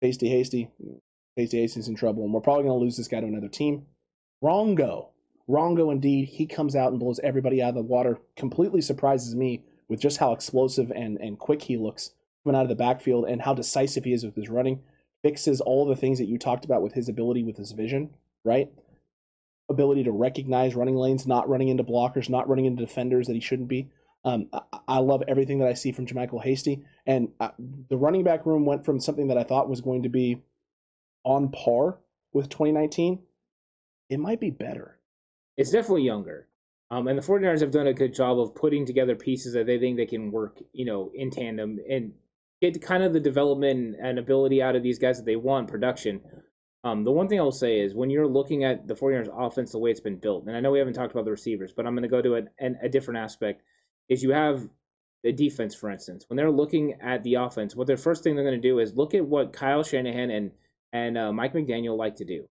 Hasty, 0.00 0.28
Hasty, 0.28 0.70
Hasty, 1.36 1.60
Hasty's 1.60 1.88
in 1.88 1.94
trouble, 1.94 2.24
and 2.24 2.34
we're 2.34 2.40
probably 2.40 2.64
going 2.64 2.78
to 2.78 2.84
lose 2.84 2.96
this 2.96 3.08
guy 3.08 3.20
to 3.20 3.26
another 3.26 3.48
team." 3.48 3.86
Wrongo, 4.42 5.08
wrongo 5.48 5.92
indeed. 5.92 6.28
He 6.28 6.46
comes 6.46 6.74
out 6.74 6.90
and 6.90 7.00
blows 7.00 7.20
everybody 7.20 7.62
out 7.62 7.70
of 7.70 7.74
the 7.76 7.82
water. 7.82 8.18
Completely 8.36 8.80
surprises 8.80 9.36
me 9.36 9.64
with 9.88 10.00
just 10.00 10.18
how 10.18 10.32
explosive 10.32 10.90
and 10.90 11.18
and 11.20 11.38
quick 11.38 11.62
he 11.62 11.76
looks 11.76 12.12
coming 12.44 12.58
out 12.58 12.62
of 12.62 12.68
the 12.68 12.74
backfield 12.74 13.26
and 13.26 13.42
how 13.42 13.54
decisive 13.54 14.04
he 14.04 14.12
is 14.12 14.24
with 14.24 14.34
his 14.34 14.48
running. 14.48 14.80
Fixes 15.22 15.60
all 15.60 15.86
the 15.86 15.96
things 15.96 16.18
that 16.18 16.28
you 16.28 16.38
talked 16.38 16.64
about 16.64 16.82
with 16.82 16.94
his 16.94 17.08
ability 17.08 17.42
with 17.42 17.56
his 17.56 17.72
vision, 17.72 18.10
right? 18.44 18.70
Ability 19.68 20.04
to 20.04 20.12
recognize 20.12 20.74
running 20.74 20.96
lanes, 20.96 21.26
not 21.26 21.48
running 21.48 21.68
into 21.68 21.84
blockers, 21.84 22.30
not 22.30 22.48
running 22.48 22.64
into 22.64 22.84
defenders 22.84 23.26
that 23.26 23.34
he 23.34 23.40
shouldn't 23.40 23.68
be. 23.68 23.90
Um, 24.24 24.48
I, 24.52 24.60
I, 24.88 24.98
love 24.98 25.22
everything 25.28 25.58
that 25.60 25.68
I 25.68 25.74
see 25.74 25.92
from 25.92 26.06
JaMycal 26.06 26.42
Hasty, 26.42 26.84
and 27.06 27.28
I, 27.40 27.46
uh, 27.46 27.50
the 27.88 27.96
running 27.96 28.22
back 28.22 28.44
room 28.44 28.66
went 28.66 28.84
from 28.84 29.00
something 29.00 29.28
that 29.28 29.38
I 29.38 29.44
thought 29.44 29.68
was 29.68 29.80
going 29.80 30.02
to 30.02 30.10
be 30.10 30.42
on 31.24 31.50
par 31.50 31.98
with 32.32 32.50
2019. 32.50 33.20
It 34.10 34.20
might 34.20 34.40
be 34.40 34.50
better. 34.50 34.98
It's 35.56 35.70
definitely 35.70 36.02
younger. 36.02 36.48
Um, 36.90 37.06
and 37.06 37.16
the 37.16 37.22
49ers 37.22 37.60
have 37.60 37.70
done 37.70 37.86
a 37.86 37.94
good 37.94 38.12
job 38.12 38.38
of 38.38 38.54
putting 38.54 38.84
together 38.84 39.14
pieces 39.14 39.54
that 39.54 39.66
they 39.66 39.78
think 39.78 39.96
they 39.96 40.06
can 40.06 40.32
work, 40.32 40.60
you 40.72 40.84
know, 40.84 41.12
in 41.14 41.30
tandem. 41.30 41.78
And 41.88 42.12
get 42.60 42.80
kind 42.82 43.02
of 43.02 43.12
the 43.12 43.20
development 43.20 43.96
and 44.02 44.18
ability 44.18 44.62
out 44.62 44.76
of 44.76 44.82
these 44.82 44.98
guys 44.98 45.16
that 45.16 45.24
they 45.24 45.36
want 45.36 45.68
production. 45.68 46.20
Um, 46.82 47.04
the 47.04 47.12
one 47.12 47.28
thing 47.28 47.38
I'll 47.38 47.52
say 47.52 47.80
is 47.80 47.94
when 47.94 48.10
you're 48.10 48.26
looking 48.26 48.64
at 48.64 48.86
the 48.86 48.94
49ers 48.94 49.28
offense, 49.34 49.72
the 49.72 49.78
way 49.78 49.90
it's 49.90 50.00
been 50.00 50.16
built, 50.16 50.46
and 50.46 50.56
I 50.56 50.60
know 50.60 50.70
we 50.70 50.78
haven't 50.78 50.94
talked 50.94 51.12
about 51.12 51.24
the 51.24 51.30
receivers, 51.30 51.72
but 51.74 51.86
I'm 51.86 51.94
going 51.94 52.02
to 52.02 52.08
go 52.08 52.22
to 52.22 52.36
a, 52.36 52.70
a 52.82 52.88
different 52.88 53.18
aspect, 53.18 53.62
is 54.08 54.22
you 54.22 54.32
have 54.32 54.68
the 55.22 55.32
defense, 55.32 55.74
for 55.74 55.90
instance. 55.90 56.24
When 56.28 56.36
they're 56.36 56.50
looking 56.50 56.94
at 57.02 57.22
the 57.22 57.34
offense, 57.34 57.76
what 57.76 57.86
their 57.86 57.98
first 57.98 58.24
thing 58.24 58.34
they're 58.34 58.44
going 58.44 58.60
to 58.60 58.68
do 58.68 58.78
is 58.78 58.96
look 58.96 59.14
at 59.14 59.26
what 59.26 59.52
Kyle 59.52 59.82
Shanahan 59.82 60.30
and, 60.30 60.50
and 60.92 61.18
uh, 61.18 61.32
Mike 61.32 61.52
McDaniel 61.52 61.98
like 61.98 62.16
to 62.16 62.24
do. 62.24 62.46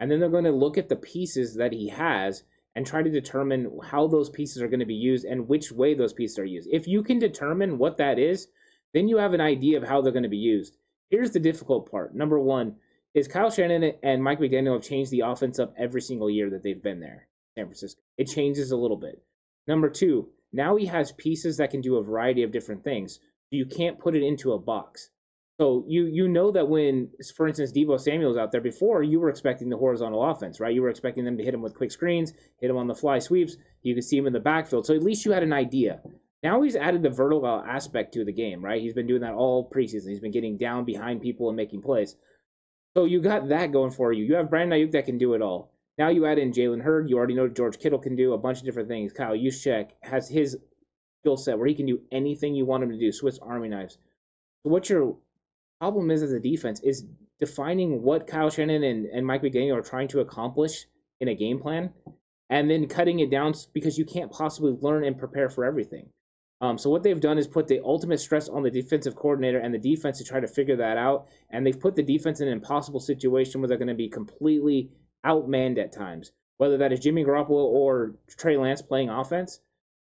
And 0.00 0.10
then 0.10 0.20
they're 0.20 0.30
going 0.30 0.44
to 0.44 0.50
look 0.50 0.78
at 0.78 0.88
the 0.88 0.96
pieces 0.96 1.54
that 1.56 1.72
he 1.72 1.88
has 1.88 2.44
and 2.74 2.86
try 2.86 3.02
to 3.02 3.10
determine 3.10 3.78
how 3.84 4.06
those 4.06 4.30
pieces 4.30 4.60
are 4.60 4.68
going 4.68 4.80
to 4.80 4.86
be 4.86 4.94
used 4.94 5.24
and 5.24 5.48
which 5.48 5.70
way 5.70 5.94
those 5.94 6.12
pieces 6.12 6.38
are 6.38 6.44
used. 6.44 6.68
If 6.72 6.88
you 6.88 7.02
can 7.02 7.18
determine 7.18 7.78
what 7.78 7.98
that 7.98 8.18
is, 8.18 8.48
then 8.94 9.08
you 9.08 9.18
have 9.18 9.34
an 9.34 9.40
idea 9.40 9.76
of 9.76 9.86
how 9.86 10.00
they're 10.00 10.12
going 10.12 10.22
to 10.22 10.28
be 10.28 10.36
used. 10.36 10.78
Here's 11.10 11.32
the 11.32 11.40
difficult 11.40 11.90
part. 11.90 12.14
Number 12.14 12.38
one 12.40 12.76
is 13.14 13.28
Kyle 13.28 13.50
Shanahan 13.50 13.92
and 14.02 14.22
Mike 14.22 14.40
McDaniel 14.40 14.74
have 14.74 14.82
changed 14.82 15.10
the 15.10 15.20
offense 15.20 15.58
up 15.58 15.74
every 15.76 16.00
single 16.00 16.30
year 16.30 16.48
that 16.50 16.62
they've 16.62 16.82
been 16.82 17.00
there, 17.00 17.28
San 17.56 17.66
Francisco. 17.66 18.00
It 18.16 18.24
changes 18.24 18.70
a 18.70 18.76
little 18.76 18.96
bit. 18.96 19.22
Number 19.66 19.90
two, 19.90 20.30
now 20.52 20.76
he 20.76 20.86
has 20.86 21.12
pieces 21.12 21.56
that 21.58 21.70
can 21.70 21.80
do 21.80 21.96
a 21.96 22.02
variety 22.02 22.42
of 22.42 22.52
different 22.52 22.84
things. 22.84 23.20
You 23.50 23.66
can't 23.66 23.98
put 23.98 24.16
it 24.16 24.22
into 24.22 24.52
a 24.52 24.58
box. 24.58 25.10
So 25.60 25.84
you 25.86 26.06
you 26.06 26.26
know 26.26 26.50
that 26.50 26.68
when, 26.68 27.10
for 27.36 27.46
instance, 27.46 27.70
Deebo 27.70 28.00
Samuel's 28.00 28.36
out 28.36 28.50
there 28.50 28.60
before, 28.60 29.04
you 29.04 29.20
were 29.20 29.28
expecting 29.28 29.68
the 29.68 29.76
horizontal 29.76 30.28
offense, 30.28 30.58
right? 30.58 30.74
You 30.74 30.82
were 30.82 30.88
expecting 30.88 31.24
them 31.24 31.36
to 31.38 31.44
hit 31.44 31.54
him 31.54 31.62
with 31.62 31.76
quick 31.76 31.92
screens, 31.92 32.32
hit 32.60 32.70
him 32.70 32.76
on 32.76 32.88
the 32.88 32.94
fly 32.94 33.20
sweeps. 33.20 33.56
You 33.82 33.94
could 33.94 34.02
see 34.02 34.16
him 34.16 34.26
in 34.26 34.32
the 34.32 34.40
backfield. 34.40 34.86
So 34.86 34.94
at 34.94 35.04
least 35.04 35.24
you 35.24 35.30
had 35.30 35.44
an 35.44 35.52
idea. 35.52 36.00
Now 36.44 36.60
he's 36.60 36.76
added 36.76 37.02
the 37.02 37.08
vertical 37.08 37.64
aspect 37.66 38.12
to 38.14 38.24
the 38.24 38.32
game, 38.32 38.62
right? 38.62 38.80
He's 38.80 38.92
been 38.92 39.06
doing 39.06 39.22
that 39.22 39.32
all 39.32 39.68
preseason. 39.68 40.10
He's 40.10 40.20
been 40.20 40.30
getting 40.30 40.58
down 40.58 40.84
behind 40.84 41.22
people 41.22 41.48
and 41.48 41.56
making 41.56 41.80
plays. 41.80 42.16
So 42.94 43.06
you 43.06 43.22
got 43.22 43.48
that 43.48 43.72
going 43.72 43.90
for 43.90 44.12
you. 44.12 44.24
You 44.24 44.34
have 44.34 44.50
Brandon 44.50 44.78
Aiyuk 44.78 44.92
that 44.92 45.06
can 45.06 45.16
do 45.16 45.32
it 45.32 45.40
all. 45.40 45.72
Now 45.96 46.10
you 46.10 46.26
add 46.26 46.38
in 46.38 46.52
Jalen 46.52 46.82
Hurd. 46.82 47.08
You 47.08 47.16
already 47.16 47.34
know 47.34 47.48
George 47.48 47.78
Kittle 47.78 47.98
can 47.98 48.14
do 48.14 48.34
a 48.34 48.38
bunch 48.38 48.58
of 48.58 48.64
different 48.64 48.88
things. 48.88 49.12
Kyle 49.12 49.34
Juszczyk 49.34 49.92
has 50.02 50.28
his 50.28 50.58
skill 51.20 51.38
set 51.38 51.56
where 51.56 51.66
he 51.66 51.74
can 51.74 51.86
do 51.86 52.02
anything 52.12 52.54
you 52.54 52.66
want 52.66 52.82
him 52.82 52.90
to 52.90 52.98
do. 52.98 53.10
Swiss 53.10 53.38
Army 53.38 53.68
knives. 53.68 53.96
So 54.62 54.70
what 54.70 54.90
your 54.90 55.16
problem 55.80 56.10
is 56.10 56.22
as 56.22 56.32
a 56.32 56.40
defense 56.40 56.80
is 56.80 57.06
defining 57.40 58.02
what 58.02 58.26
Kyle 58.26 58.50
Shanahan 58.50 58.84
and, 58.84 59.06
and 59.06 59.26
Mike 59.26 59.42
McDaniel 59.42 59.78
are 59.78 59.82
trying 59.82 60.08
to 60.08 60.20
accomplish 60.20 60.84
in 61.20 61.28
a 61.28 61.34
game 61.34 61.58
plan 61.58 61.90
and 62.50 62.70
then 62.70 62.86
cutting 62.86 63.20
it 63.20 63.30
down 63.30 63.54
because 63.72 63.96
you 63.96 64.04
can't 64.04 64.30
possibly 64.30 64.76
learn 64.80 65.04
and 65.04 65.18
prepare 65.18 65.48
for 65.48 65.64
everything. 65.64 66.10
Um, 66.64 66.78
so 66.78 66.88
what 66.88 67.02
they've 67.02 67.20
done 67.20 67.36
is 67.36 67.46
put 67.46 67.68
the 67.68 67.80
ultimate 67.84 68.20
stress 68.20 68.48
on 68.48 68.62
the 68.62 68.70
defensive 68.70 69.14
coordinator 69.14 69.58
and 69.58 69.74
the 69.74 69.78
defense 69.78 70.16
to 70.16 70.24
try 70.24 70.40
to 70.40 70.48
figure 70.48 70.76
that 70.76 70.96
out. 70.96 71.26
And 71.50 71.66
they've 71.66 71.78
put 71.78 71.94
the 71.94 72.02
defense 72.02 72.40
in 72.40 72.48
an 72.48 72.54
impossible 72.54 73.00
situation 73.00 73.60
where 73.60 73.68
they're 73.68 73.76
going 73.76 73.88
to 73.88 73.94
be 73.94 74.08
completely 74.08 74.88
outmanned 75.26 75.78
at 75.78 75.92
times. 75.92 76.32
Whether 76.56 76.78
that 76.78 76.90
is 76.90 77.00
Jimmy 77.00 77.22
Garoppolo 77.22 77.50
or 77.50 78.14
Trey 78.38 78.56
Lance 78.56 78.80
playing 78.80 79.10
offense, 79.10 79.60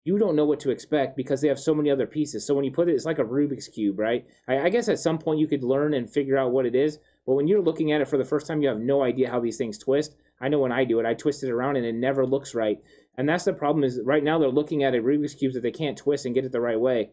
you 0.04 0.16
don't 0.16 0.36
know 0.36 0.46
what 0.46 0.60
to 0.60 0.70
expect 0.70 1.18
because 1.18 1.42
they 1.42 1.48
have 1.48 1.58
so 1.58 1.74
many 1.74 1.90
other 1.90 2.06
pieces. 2.06 2.46
So 2.46 2.54
when 2.54 2.64
you 2.64 2.72
put 2.72 2.88
it, 2.88 2.94
it's 2.94 3.04
like 3.04 3.18
a 3.18 3.24
Rubik's 3.24 3.68
cube, 3.68 3.98
right? 3.98 4.26
I, 4.48 4.60
I 4.60 4.68
guess 4.70 4.88
at 4.88 4.98
some 4.98 5.18
point 5.18 5.40
you 5.40 5.48
could 5.48 5.62
learn 5.62 5.92
and 5.92 6.10
figure 6.10 6.38
out 6.38 6.52
what 6.52 6.64
it 6.64 6.74
is. 6.74 6.98
But 7.26 7.34
when 7.34 7.46
you're 7.46 7.60
looking 7.60 7.92
at 7.92 8.00
it 8.00 8.08
for 8.08 8.16
the 8.16 8.24
first 8.24 8.46
time, 8.46 8.62
you 8.62 8.68
have 8.68 8.80
no 8.80 9.02
idea 9.02 9.30
how 9.30 9.38
these 9.38 9.58
things 9.58 9.76
twist. 9.76 10.16
I 10.40 10.48
know 10.48 10.60
when 10.60 10.72
I 10.72 10.84
do 10.84 10.98
it, 10.98 11.04
I 11.04 11.12
twist 11.12 11.44
it 11.44 11.50
around 11.50 11.76
and 11.76 11.84
it 11.84 11.94
never 11.94 12.24
looks 12.24 12.54
right. 12.54 12.78
And 13.18 13.28
that's 13.28 13.44
the 13.44 13.52
problem 13.52 13.82
is 13.82 14.00
right 14.04 14.22
now 14.22 14.38
they're 14.38 14.48
looking 14.48 14.84
at 14.84 14.94
a 14.94 14.98
Rubik's 14.98 15.34
Cube 15.34 15.52
that 15.54 15.62
they 15.62 15.72
can't 15.72 15.98
twist 15.98 16.24
and 16.24 16.34
get 16.34 16.44
it 16.44 16.52
the 16.52 16.60
right 16.60 16.78
way. 16.78 17.10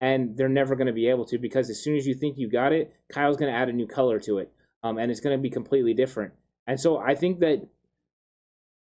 And 0.00 0.36
they're 0.36 0.48
never 0.48 0.76
going 0.76 0.86
to 0.86 0.92
be 0.92 1.08
able 1.08 1.24
to 1.26 1.38
because 1.38 1.68
as 1.68 1.82
soon 1.82 1.96
as 1.96 2.06
you 2.06 2.14
think 2.14 2.38
you 2.38 2.48
got 2.48 2.72
it, 2.72 2.94
Kyle's 3.12 3.36
going 3.36 3.52
to 3.52 3.58
add 3.58 3.68
a 3.68 3.72
new 3.72 3.88
color 3.88 4.20
to 4.20 4.38
it. 4.38 4.52
Um, 4.84 4.98
and 4.98 5.10
it's 5.10 5.18
going 5.18 5.36
to 5.36 5.42
be 5.42 5.50
completely 5.50 5.92
different. 5.92 6.32
And 6.68 6.78
so 6.78 6.98
I 6.98 7.16
think 7.16 7.40
that 7.40 7.66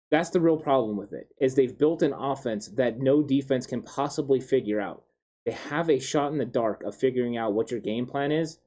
that's 0.09 0.29
the 0.29 0.39
real 0.39 0.55
problem 0.55 0.95
with 0.95 1.11
it 1.11 1.27
is 1.41 1.55
they've 1.55 1.77
built 1.77 2.01
an 2.01 2.13
offense 2.13 2.69
that 2.69 2.99
no 2.99 3.21
defense 3.21 3.67
can 3.67 3.81
possibly 3.81 4.39
figure 4.39 4.79
out. 4.79 5.03
They 5.45 5.51
have 5.51 5.89
a 5.89 5.99
shot 5.99 6.31
in 6.31 6.37
the 6.37 6.45
dark 6.45 6.83
of 6.83 6.95
figuring 6.95 7.35
out 7.35 7.53
what 7.53 7.71
your 7.71 7.81
game 7.81 8.05
plan 8.05 8.31
is, 8.31 8.59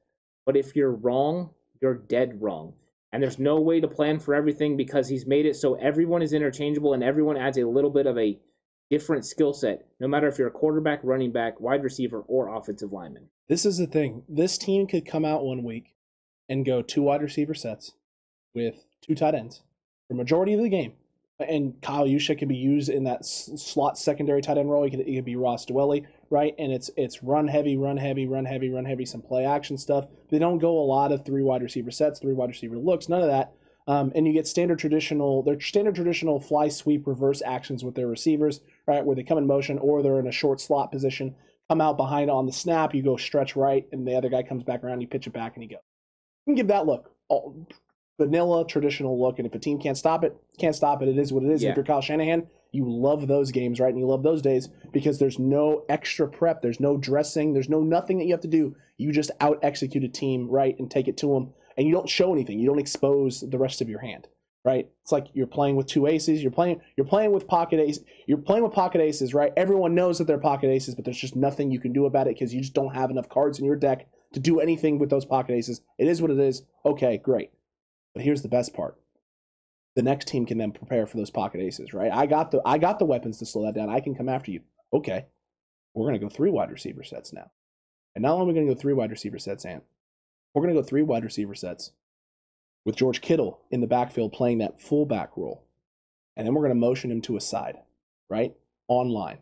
but 0.45 0.55
if 0.55 0.75
you're 0.75 0.91
wrong, 0.91 1.49
you're 1.81 1.95
dead 1.95 2.41
wrong 2.41 2.73
and 3.15 3.23
there's 3.23 3.39
no 3.39 3.61
way 3.61 3.79
to 3.79 3.87
plan 3.87 4.19
for 4.19 4.35
everything 4.35 4.75
because 4.75 5.07
he's 5.07 5.25
made 5.25 5.45
it 5.45 5.55
so 5.55 5.75
everyone 5.75 6.21
is 6.21 6.33
interchangeable 6.33 6.93
and 6.93 7.01
everyone 7.01 7.37
adds 7.37 7.57
a 7.57 7.65
little 7.65 7.89
bit 7.89 8.05
of 8.05 8.17
a 8.17 8.37
different 8.89 9.25
skill 9.25 9.53
set, 9.53 9.85
no 10.01 10.07
matter 10.09 10.27
if 10.27 10.37
you're 10.37 10.49
a 10.49 10.51
quarterback, 10.51 10.99
running 11.01 11.31
back, 11.31 11.61
wide 11.61 11.81
receiver, 11.81 12.25
or 12.27 12.53
offensive 12.53 12.91
lineman. 12.91 13.29
This 13.47 13.65
is 13.65 13.77
the 13.77 13.87
thing. 13.87 14.23
This 14.27 14.57
team 14.57 14.85
could 14.85 15.05
come 15.05 15.23
out 15.23 15.45
one 15.45 15.63
week 15.63 15.95
and 16.49 16.65
go 16.65 16.81
two 16.81 17.03
wide 17.03 17.21
receiver 17.21 17.53
sets 17.53 17.93
with 18.53 18.83
two 19.01 19.15
tight 19.15 19.33
ends 19.33 19.61
for 20.09 20.15
majority 20.15 20.53
of 20.53 20.61
the 20.61 20.67
game. 20.67 20.91
And 21.39 21.81
Kyle 21.81 22.05
Juszczyk 22.05 22.39
can 22.39 22.49
be 22.49 22.57
used 22.57 22.89
in 22.89 23.05
that 23.05 23.25
slot 23.25 23.97
secondary 23.97 24.41
tight 24.41 24.57
end 24.57 24.69
role. 24.69 24.83
He 24.83 24.89
could, 24.89 25.07
he 25.07 25.15
could 25.15 25.23
be 25.23 25.37
Ross 25.37 25.65
Dwelley 25.65 26.05
right? 26.29 26.53
And 26.57 26.71
it's 26.71 26.89
it's 26.97 27.23
run 27.23 27.47
heavy, 27.47 27.77
run 27.77 27.97
heavy, 27.97 28.27
run 28.27 28.45
heavy, 28.45 28.69
run 28.69 28.85
heavy, 28.85 29.05
some 29.05 29.21
play 29.21 29.45
action 29.45 29.77
stuff. 29.77 30.05
They 30.29 30.39
don't 30.39 30.59
go 30.59 30.77
a 30.77 30.85
lot 30.85 31.11
of 31.11 31.25
three 31.25 31.43
wide 31.43 31.61
receiver 31.61 31.91
sets, 31.91 32.19
three 32.19 32.33
wide 32.33 32.49
receiver 32.49 32.77
looks, 32.77 33.09
none 33.09 33.21
of 33.21 33.27
that. 33.27 33.53
Um, 33.87 34.11
and 34.15 34.25
you 34.25 34.33
get 34.33 34.47
standard 34.47 34.79
traditional, 34.79 35.43
their 35.43 35.59
standard 35.59 35.95
traditional 35.95 36.39
fly 36.39 36.69
sweep 36.69 37.05
reverse 37.05 37.43
actions 37.45 37.83
with 37.83 37.93
their 37.93 38.07
receivers, 38.07 38.61
right? 38.87 39.05
Where 39.05 39.15
they 39.15 39.23
come 39.23 39.37
in 39.37 39.45
motion 39.45 39.77
or 39.77 40.01
they're 40.01 40.19
in 40.19 40.27
a 40.27 40.31
short 40.31 40.59
slot 40.59 40.91
position, 40.91 41.35
come 41.69 41.81
out 41.81 41.97
behind 41.97 42.31
on 42.31 42.47
the 42.47 42.51
snap, 42.51 42.95
you 42.95 43.03
go 43.03 43.15
stretch 43.15 43.55
right, 43.55 43.87
and 43.91 44.07
the 44.07 44.15
other 44.15 44.29
guy 44.29 44.41
comes 44.41 44.63
back 44.63 44.83
around, 44.83 45.01
you 45.01 45.07
pitch 45.07 45.27
it 45.27 45.33
back, 45.33 45.55
and 45.55 45.63
you 45.63 45.69
go. 45.69 45.75
You 45.75 46.51
can 46.51 46.55
give 46.55 46.67
that 46.67 46.87
look, 46.87 47.11
all, 47.27 47.67
vanilla, 48.17 48.65
traditional 48.65 49.19
look, 49.21 49.39
and 49.39 49.47
if 49.47 49.55
a 49.55 49.59
team 49.59 49.79
can't 49.79 49.97
stop 49.97 50.23
it, 50.23 50.35
can't 50.59 50.75
stop 50.75 51.01
it. 51.01 51.07
It 51.07 51.17
is 51.17 51.33
what 51.33 51.43
it 51.43 51.51
is. 51.51 51.63
Yeah. 51.63 51.71
If 51.71 51.75
you're 51.75 51.85
Kyle 51.85 52.01
Shanahan, 52.01 52.47
you 52.71 52.85
love 52.87 53.27
those 53.27 53.51
games, 53.51 53.79
right? 53.79 53.89
And 53.89 53.99
you 53.99 54.07
love 54.07 54.23
those 54.23 54.41
days 54.41 54.69
because 54.91 55.19
there's 55.19 55.39
no 55.39 55.85
extra 55.89 56.27
prep, 56.27 56.61
there's 56.61 56.79
no 56.79 56.97
dressing, 56.97 57.53
there's 57.53 57.69
no 57.69 57.81
nothing 57.81 58.17
that 58.17 58.25
you 58.25 58.33
have 58.33 58.41
to 58.41 58.47
do. 58.47 58.75
You 58.97 59.11
just 59.11 59.31
out 59.41 59.59
execute 59.63 60.03
a 60.03 60.09
team, 60.09 60.49
right, 60.49 60.77
and 60.79 60.89
take 60.89 61.07
it 61.07 61.17
to 61.17 61.33
them, 61.33 61.53
and 61.77 61.87
you 61.87 61.93
don't 61.93 62.09
show 62.09 62.33
anything. 62.33 62.59
You 62.59 62.67
don't 62.67 62.79
expose 62.79 63.41
the 63.41 63.57
rest 63.57 63.81
of 63.81 63.89
your 63.89 63.99
hand 63.99 64.27
right? 64.65 64.89
It's 65.03 65.11
like 65.11 65.27
you're 65.33 65.47
playing 65.47 65.75
with 65.75 65.85
two 65.85 66.07
aces. 66.07 66.41
You're 66.41 66.51
playing 66.51 66.81
you're 66.97 67.05
playing 67.05 67.31
with 67.31 67.47
pocket 67.47 67.79
aces. 67.79 68.03
You're 68.25 68.39
playing 68.39 68.63
with 68.63 68.73
pocket 68.73 68.99
aces, 68.99 69.33
right? 69.33 69.53
Everyone 69.55 69.93
knows 69.93 70.17
that 70.17 70.25
they're 70.25 70.39
pocket 70.39 70.69
aces, 70.69 70.95
but 70.95 71.05
there's 71.05 71.19
just 71.19 71.35
nothing 71.35 71.71
you 71.71 71.79
can 71.79 71.93
do 71.93 72.07
about 72.07 72.27
it 72.27 72.35
because 72.35 72.53
you 72.53 72.61
just 72.61 72.73
don't 72.73 72.93
have 72.93 73.11
enough 73.11 73.29
cards 73.29 73.59
in 73.59 73.65
your 73.65 73.75
deck 73.75 74.07
to 74.33 74.39
do 74.39 74.59
anything 74.59 74.97
with 74.97 75.09
those 75.09 75.23
pocket 75.23 75.53
aces. 75.53 75.81
It 75.99 76.07
is 76.07 76.21
what 76.21 76.31
it 76.31 76.39
is. 76.39 76.63
Okay, 76.83 77.17
great. 77.17 77.51
But 78.15 78.23
here's 78.23 78.41
the 78.41 78.47
best 78.47 78.73
part. 78.73 78.97
The 79.95 80.01
next 80.01 80.27
team 80.27 80.45
can 80.47 80.57
then 80.57 80.71
prepare 80.71 81.05
for 81.05 81.17
those 81.17 81.29
pocket 81.29 81.61
aces, 81.61 81.93
right? 81.93 82.11
I 82.11 82.25
got 82.25 82.49
the 82.49 82.61
I 82.65 82.79
got 82.79 82.97
the 82.97 83.05
weapons 83.05 83.37
to 83.39 83.45
slow 83.45 83.65
that 83.65 83.75
down. 83.75 83.89
I 83.89 83.99
can 83.99 84.15
come 84.15 84.29
after 84.29 84.49
you. 84.51 84.61
Okay. 84.91 85.25
We're 85.93 86.07
gonna 86.07 86.19
go 86.19 86.29
three 86.29 86.49
wide 86.49 86.71
receiver 86.71 87.03
sets 87.03 87.31
now. 87.31 87.51
And 88.15 88.23
not 88.23 88.33
only 88.33 88.45
are 88.45 88.47
we 88.47 88.53
gonna 88.55 88.73
go 88.73 88.79
three 88.79 88.93
wide 88.93 89.11
receiver 89.11 89.37
sets, 89.37 89.65
Ant, 89.65 89.83
we're 90.53 90.63
gonna 90.63 90.73
go 90.73 90.81
three 90.83 91.03
wide 91.03 91.23
receiver 91.23 91.53
sets 91.53 91.91
with 92.85 92.95
George 92.95 93.21
Kittle 93.21 93.59
in 93.71 93.81
the 93.81 93.87
backfield 93.87 94.31
playing 94.33 94.59
that 94.59 94.79
fullback 94.81 95.35
role. 95.35 95.63
And 96.37 96.45
then 96.45 96.53
we're 96.53 96.61
going 96.61 96.69
to 96.69 96.75
motion 96.75 97.11
him 97.11 97.21
to 97.21 97.37
a 97.37 97.41
side, 97.41 97.77
right? 98.29 98.53
On 98.87 99.09
line. 99.09 99.39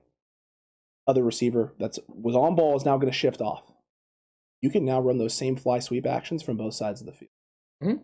Other 1.07 1.23
receiver 1.23 1.73
that's 1.79 1.99
was 2.07 2.35
on 2.35 2.55
ball 2.55 2.77
is 2.77 2.85
now 2.85 2.97
going 2.97 3.11
to 3.11 3.17
shift 3.17 3.41
off. 3.41 3.63
You 4.61 4.69
can 4.69 4.85
now 4.85 5.01
run 5.01 5.17
those 5.17 5.33
same 5.33 5.57
fly 5.57 5.79
sweep 5.79 6.05
actions 6.05 6.41
from 6.41 6.55
both 6.55 6.73
sides 6.75 7.01
of 7.01 7.07
the 7.07 7.11
field. 7.11 7.31
Mhm. 7.83 8.01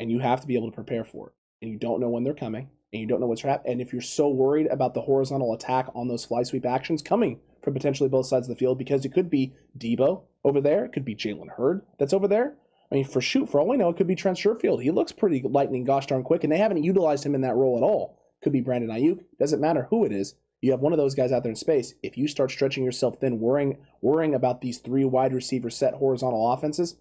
And 0.00 0.10
you 0.10 0.18
have 0.18 0.40
to 0.40 0.46
be 0.46 0.56
able 0.56 0.70
to 0.70 0.74
prepare 0.74 1.04
for 1.04 1.28
it. 1.28 1.34
And 1.62 1.70
you 1.70 1.78
don't 1.78 2.00
know 2.00 2.08
when 2.08 2.24
they're 2.24 2.34
coming, 2.34 2.68
and 2.92 3.00
you 3.00 3.06
don't 3.06 3.20
know 3.20 3.26
what's 3.26 3.42
happening. 3.42 3.72
And 3.72 3.80
if 3.80 3.92
you're 3.92 4.02
so 4.02 4.28
worried 4.28 4.66
about 4.66 4.94
the 4.94 5.00
horizontal 5.02 5.54
attack 5.54 5.88
on 5.94 6.08
those 6.08 6.24
fly 6.24 6.42
sweep 6.42 6.66
actions 6.66 7.02
coming 7.02 7.40
from 7.62 7.74
potentially 7.74 8.08
both 8.08 8.26
sides 8.26 8.48
of 8.48 8.54
the 8.54 8.58
field, 8.58 8.78
because 8.78 9.04
it 9.04 9.14
could 9.14 9.30
be 9.30 9.54
Deebo 9.78 10.22
over 10.44 10.60
there, 10.60 10.84
it 10.84 10.92
could 10.92 11.04
be 11.04 11.14
Jalen 11.14 11.56
Hurd 11.56 11.82
that's 11.98 12.12
over 12.12 12.28
there, 12.28 12.54
I 12.94 12.96
mean, 12.96 13.04
for 13.04 13.20
shoot, 13.20 13.48
for 13.48 13.60
all 13.60 13.66
we 13.68 13.76
know, 13.76 13.88
it 13.88 13.96
could 13.96 14.06
be 14.06 14.14
Trent 14.14 14.38
Sherfield. 14.38 14.82
He 14.82 14.92
looks 14.92 15.10
pretty 15.10 15.42
lightning 15.42 15.84
gosh 15.84 16.06
darn 16.06 16.22
quick, 16.22 16.44
and 16.44 16.52
they 16.52 16.58
haven't 16.58 16.84
utilized 16.84 17.24
him 17.26 17.34
in 17.34 17.40
that 17.40 17.56
role 17.56 17.76
at 17.76 17.82
all. 17.82 18.20
Could 18.42 18.52
be 18.52 18.60
Brandon 18.60 18.90
Aiyuk. 18.90 19.24
Doesn't 19.38 19.60
matter 19.60 19.88
who 19.90 20.04
it 20.04 20.12
is. 20.12 20.36
You 20.60 20.70
have 20.70 20.80
one 20.80 20.92
of 20.92 20.98
those 20.98 21.16
guys 21.16 21.32
out 21.32 21.42
there 21.42 21.50
in 21.50 21.56
space. 21.56 21.94
If 22.02 22.16
you 22.16 22.28
start 22.28 22.50
stretching 22.50 22.84
yourself 22.84 23.18
thin, 23.18 23.40
worrying 23.40 23.78
worrying 24.00 24.34
about 24.34 24.60
these 24.60 24.78
three 24.78 25.04
wide 25.04 25.32
receiver 25.32 25.70
set 25.70 25.94
horizontal 25.94 26.52
offenses, 26.52 26.94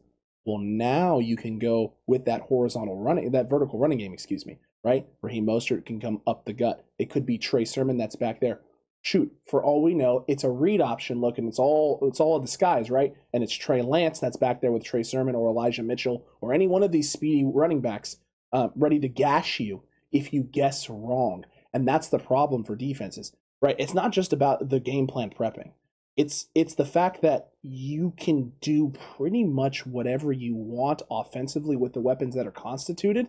well, 0.45 0.59
now 0.59 1.19
you 1.19 1.37
can 1.37 1.59
go 1.59 1.93
with 2.07 2.25
that 2.25 2.41
horizontal 2.41 2.97
running, 2.97 3.31
that 3.31 3.49
vertical 3.49 3.79
running 3.79 3.97
game, 3.97 4.13
excuse 4.13 4.45
me, 4.45 4.59
right? 4.83 5.07
Raheem 5.21 5.45
Mostert 5.45 5.85
can 5.85 5.99
come 5.99 6.21
up 6.27 6.45
the 6.45 6.53
gut. 6.53 6.85
It 6.99 7.09
could 7.09 7.25
be 7.25 7.37
Trey 7.37 7.65
Sermon 7.65 7.97
that's 7.97 8.15
back 8.15 8.39
there 8.41 8.59
shoot, 9.03 9.31
for 9.45 9.63
all 9.63 9.83
we 9.83 9.93
know, 9.93 10.23
it's 10.27 10.45
a 10.45 10.49
read 10.49 10.81
option 10.81 11.21
look, 11.21 11.37
and 11.37 11.47
it's 11.47 11.59
all 11.59 11.99
it's 12.03 12.19
all 12.19 12.37
a 12.37 12.41
disguise, 12.41 12.89
right? 12.89 13.13
And 13.33 13.43
it's 13.43 13.53
Trey 13.53 13.83
Lance 13.83 14.19
that's 14.19 14.37
back 14.37 14.61
there 14.61 14.71
with 14.71 14.83
Trey 14.83 15.03
Sermon 15.03 15.35
or 15.35 15.49
Elijah 15.49 15.83
Mitchell 15.83 16.25
or 16.41 16.53
any 16.53 16.67
one 16.67 16.81
of 16.81 16.91
these 16.91 17.11
speedy 17.11 17.43
running 17.45 17.81
backs 17.81 18.17
uh, 18.51 18.69
ready 18.75 18.99
to 18.99 19.09
gash 19.09 19.59
you 19.59 19.83
if 20.11 20.33
you 20.33 20.41
guess 20.41 20.89
wrong. 20.89 21.45
And 21.73 21.87
that's 21.87 22.07
the 22.07 22.19
problem 22.19 22.63
for 22.63 22.75
defenses, 22.75 23.35
right? 23.61 23.75
It's 23.77 23.93
not 23.93 24.11
just 24.11 24.31
about 24.31 24.69
the 24.69 24.79
game 24.79 25.05
plan 25.05 25.29
prepping. 25.29 25.71
It's 26.15 26.47
it's 26.55 26.75
the 26.75 26.85
fact 26.85 27.21
that 27.21 27.49
you 27.63 28.13
can 28.17 28.51
do 28.59 28.93
pretty 29.15 29.45
much 29.45 29.85
whatever 29.85 30.33
you 30.33 30.53
want 30.53 31.01
offensively 31.09 31.77
with 31.77 31.93
the 31.93 32.01
weapons 32.01 32.35
that 32.35 32.45
are 32.45 32.51
constituted, 32.51 33.27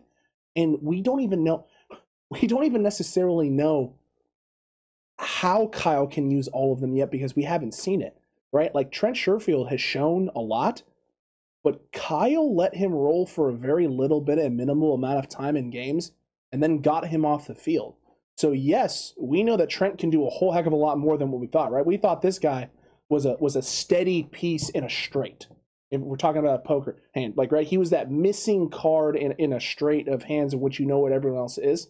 and 0.57 0.79
we 0.83 1.01
don't 1.01 1.21
even 1.21 1.45
know 1.45 1.67
we 2.31 2.47
don't 2.47 2.65
even 2.65 2.83
necessarily 2.83 3.49
know 3.49 3.95
how 5.19 5.69
Kyle 5.69 6.09
can 6.09 6.31
use 6.31 6.49
all 6.49 6.73
of 6.73 6.81
them 6.81 6.97
yet 6.97 7.11
because 7.11 7.37
we 7.37 7.45
haven't 7.45 7.75
seen 7.75 8.03
it, 8.03 8.17
right? 8.53 8.75
Like 8.75 8.91
Trent 8.91 9.17
Sherfield 9.17 9.71
has 9.71 9.81
shown 9.81 10.31
a 10.35 10.41
lot, 10.41 10.83
but 11.63 11.93
Kyle 11.93 12.55
let 12.55 12.75
him 12.75 12.93
roll 12.93 13.25
for 13.25 13.49
a 13.49 13.55
very 13.55 13.87
little 13.87 14.21
bit, 14.21 14.41
a 14.41 14.51
minimal 14.51 14.95
amount 14.95 15.19
of 15.19 15.29
time 15.29 15.57
in 15.57 15.71
games, 15.71 16.11
and 16.51 16.61
then 16.61 16.83
got 16.83 17.07
him 17.07 17.25
off 17.25 17.47
the 17.47 17.55
field. 17.55 17.95
So 18.37 18.51
yes, 18.51 19.15
we 19.17 19.45
know 19.45 19.57
that 19.57 19.71
Trent 19.71 19.99
can 19.99 20.11
do 20.11 20.27
a 20.27 20.31
whole 20.31 20.51
heck 20.51 20.67
of 20.67 20.73
a 20.73 20.77
lot 20.77 20.99
more 20.99 21.17
than 21.17 21.31
what 21.31 21.41
we 21.41 21.47
thought, 21.47 21.71
right? 21.71 21.87
We 21.87 21.97
thought 21.97 22.21
this 22.21 22.41
guy 22.41 22.69
was 23.09 23.27
a 23.27 23.37
was 23.41 23.57
a 23.57 23.63
steady 23.63 24.25
piece 24.25 24.69
in 24.71 24.85
a 24.85 24.91
straight. 24.91 25.47
If 25.91 26.01
we're 26.01 26.17
talking 26.17 26.41
about 26.41 26.61
a 26.61 26.67
poker 26.67 26.97
hand, 27.15 27.35
like 27.37 27.53
right, 27.53 27.67
he 27.67 27.79
was 27.79 27.91
that 27.91 28.11
missing 28.11 28.71
card 28.71 29.17
in 29.17 29.33
in 29.33 29.53
a 29.53 29.61
straight 29.61 30.09
of 30.09 30.25
hands 30.25 30.55
of 30.55 30.61
which 30.61 30.81
you 30.81 30.87
know 30.87 30.99
what 30.99 31.13
everyone 31.13 31.41
else 31.41 31.59
is 31.59 31.89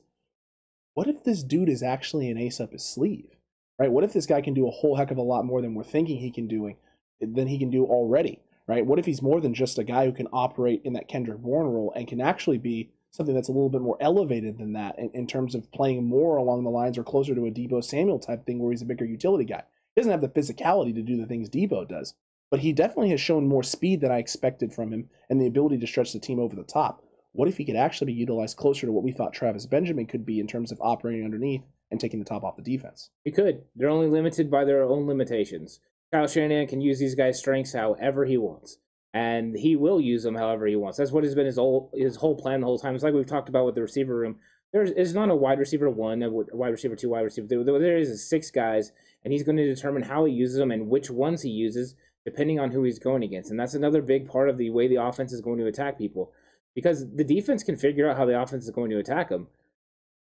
what 0.95 1.09
if 1.09 1.25
this 1.25 1.43
dude 1.43 1.69
is 1.69 1.83
actually 1.83 2.31
an 2.31 2.39
ace 2.39 2.61
up 2.61 2.73
his 2.73 2.85
sleeve? 2.85 3.37
Right? 3.79 3.91
What 3.91 4.05
if 4.05 4.13
this 4.13 4.27
guy 4.27 4.41
can 4.41 4.55
do 4.55 4.69
a 4.69 4.71
whole 4.71 4.95
heck 4.95 5.11
of 5.11 5.19
a 5.19 5.23
lot 5.23 5.45
more 5.45 5.61
than 5.61 5.75
we're 5.75 5.83
thinking 5.83 6.19
he 6.19 6.31
can 6.31 6.47
doing 6.47 6.77
than 7.21 7.49
he 7.49 7.59
can 7.59 7.71
do 7.71 7.85
already? 7.85 8.41
Right? 8.69 8.87
What 8.87 9.01
if 9.01 9.05
he's 9.05 9.21
more 9.21 9.41
than 9.41 9.53
just 9.53 9.79
a 9.79 9.85
guy 9.85 10.07
who 10.07 10.13
can 10.13 10.29
operate 10.33 10.83
in 10.85 10.93
that 10.95 11.09
Kendrick 11.09 11.39
Bourne 11.39 11.67
role 11.67 11.93
and 11.95 12.07
can 12.07 12.21
actually 12.21 12.59
be 12.59 12.91
something 13.11 13.35
that's 13.35 13.49
a 13.49 13.53
little 13.53 13.69
bit 13.69 13.83
more 13.83 13.99
elevated 14.01 14.59
than 14.59 14.73
that 14.75 14.99
in, 14.99 15.11
in 15.11 15.27
terms 15.27 15.55
of 15.55 15.71
playing 15.73 16.05
more 16.05 16.37
along 16.37 16.63
the 16.63 16.71
lines 16.71 16.97
or 16.97 17.05
closer 17.05 17.35
to 17.35 17.47
a 17.47 17.51
Deebo 17.51 17.83
Samuel 17.83 18.21
type 18.21 18.47
thing 18.47 18.61
where 18.61 18.71
he's 18.71 18.83
a 18.83 18.87
bigger 18.87 19.05
utility 19.05 19.45
guy. 19.45 19.65
He 19.95 20.01
doesn't 20.01 20.11
have 20.11 20.21
the 20.21 20.29
physicality 20.29 20.95
to 20.95 21.03
do 21.03 21.17
the 21.17 21.27
things 21.27 21.49
Deebo 21.49 21.89
does, 21.89 22.15
but 22.51 22.61
he 22.61 22.73
definitely 22.73 23.11
has 23.11 23.21
shown 23.21 23.47
more 23.47 23.63
speed 23.63 24.01
than 24.01 24.11
I 24.11 24.19
expected 24.19 24.73
from 24.73 24.93
him 24.93 25.09
and 25.31 25.41
the 25.41 25.47
ability 25.47 25.79
to 25.79 25.87
stretch 25.87 26.13
the 26.13 26.19
team 26.19 26.41
over 26.41 26.57
the 26.57 26.65
top. 26.65 27.05
What 27.33 27.49
if 27.49 27.57
he 27.57 27.65
could 27.65 27.77
actually 27.77 28.07
be 28.07 28.19
utilized 28.19 28.57
closer 28.57 28.87
to 28.87 28.93
what 28.93 29.05
we 29.05 29.13
thought 29.13 29.33
Travis 29.33 29.67
Benjamin 29.67 30.07
could 30.07 30.27
be 30.27 30.41
in 30.41 30.47
terms 30.47 30.73
of 30.73 30.81
operating 30.81 31.25
underneath 31.25 31.63
and 31.91 32.01
taking 32.01 32.19
the 32.19 32.25
top 32.25 32.43
off 32.43 32.57
the 32.57 32.63
defense? 32.63 33.11
He 33.25 33.31
could. 33.31 33.63
They're 33.77 33.89
only 33.89 34.09
limited 34.09 34.51
by 34.51 34.65
their 34.65 34.83
own 34.83 35.07
limitations. 35.07 35.81
Kyle 36.13 36.27
Shanahan 36.27 36.69
can 36.69 36.81
use 36.81 36.99
these 36.99 37.15
guys' 37.15 37.39
strengths 37.39 37.73
however 37.73 38.25
he 38.25 38.37
wants, 38.37 38.79
and 39.13 39.57
he 39.57 39.75
will 39.75 40.01
use 40.01 40.23
them 40.23 40.37
however 40.37 40.67
he 40.67 40.77
wants. 40.77 40.99
That's 40.99 41.11
what 41.11 41.25
has 41.25 41.35
been 41.35 41.47
his 41.47 41.57
whole 41.57 41.91
his 41.93 42.17
whole 42.17 42.37
plan 42.37 42.61
the 42.61 42.67
whole 42.67 42.79
time. 42.79 42.95
It's 42.95 43.03
like 43.03 43.15
we've 43.15 43.27
talked 43.27 43.49
about 43.49 43.67
with 43.67 43.75
the 43.75 43.83
receiver 43.83 44.15
room. 44.17 44.37
There 44.73 44.83
is 44.83 45.15
not 45.15 45.31
a 45.31 45.37
wide 45.37 45.59
receiver 45.61 45.91
one, 45.91 46.23
a 46.23 46.31
wide 46.31 46.71
receiver 46.71 46.97
two, 46.97 47.11
wide 47.11 47.23
receiver. 47.23 47.47
There, 47.49 47.65
there 47.65 47.97
is 47.97 48.29
six 48.29 48.51
guys, 48.51 48.93
and 49.25 49.33
he's 49.33 49.43
going 49.43 49.57
to 49.57 49.75
determine 49.75 50.03
how 50.03 50.25
he 50.25 50.33
uses 50.33 50.59
them 50.59 50.71
and 50.71 50.89
which 50.89 51.11
ones 51.11 51.43
he 51.43 51.51
uses 51.51 51.95
depending 52.25 52.59
on 52.59 52.71
who 52.71 52.85
he's 52.85 52.99
going 52.99 53.23
against. 53.23 53.51
And 53.51 53.59
that's 53.59 53.75
another 53.75 54.01
big 54.01 54.29
part 54.29 54.49
of 54.49 54.57
the 54.57 54.71
way 54.71 54.89
the 54.89 55.03
offense 55.03 55.33
is 55.33 55.41
going 55.41 55.59
to 55.59 55.67
attack 55.67 55.99
people 55.99 56.33
because 56.75 57.07
the 57.15 57.25
defense 57.25 57.63
can 57.63 57.77
figure 57.77 58.09
out 58.09 58.17
how 58.17 58.25
the 58.25 58.41
offense 58.41 58.65
is 58.65 58.71
going 58.71 58.91
to 58.91 58.99
attack 58.99 59.29
them 59.29 59.49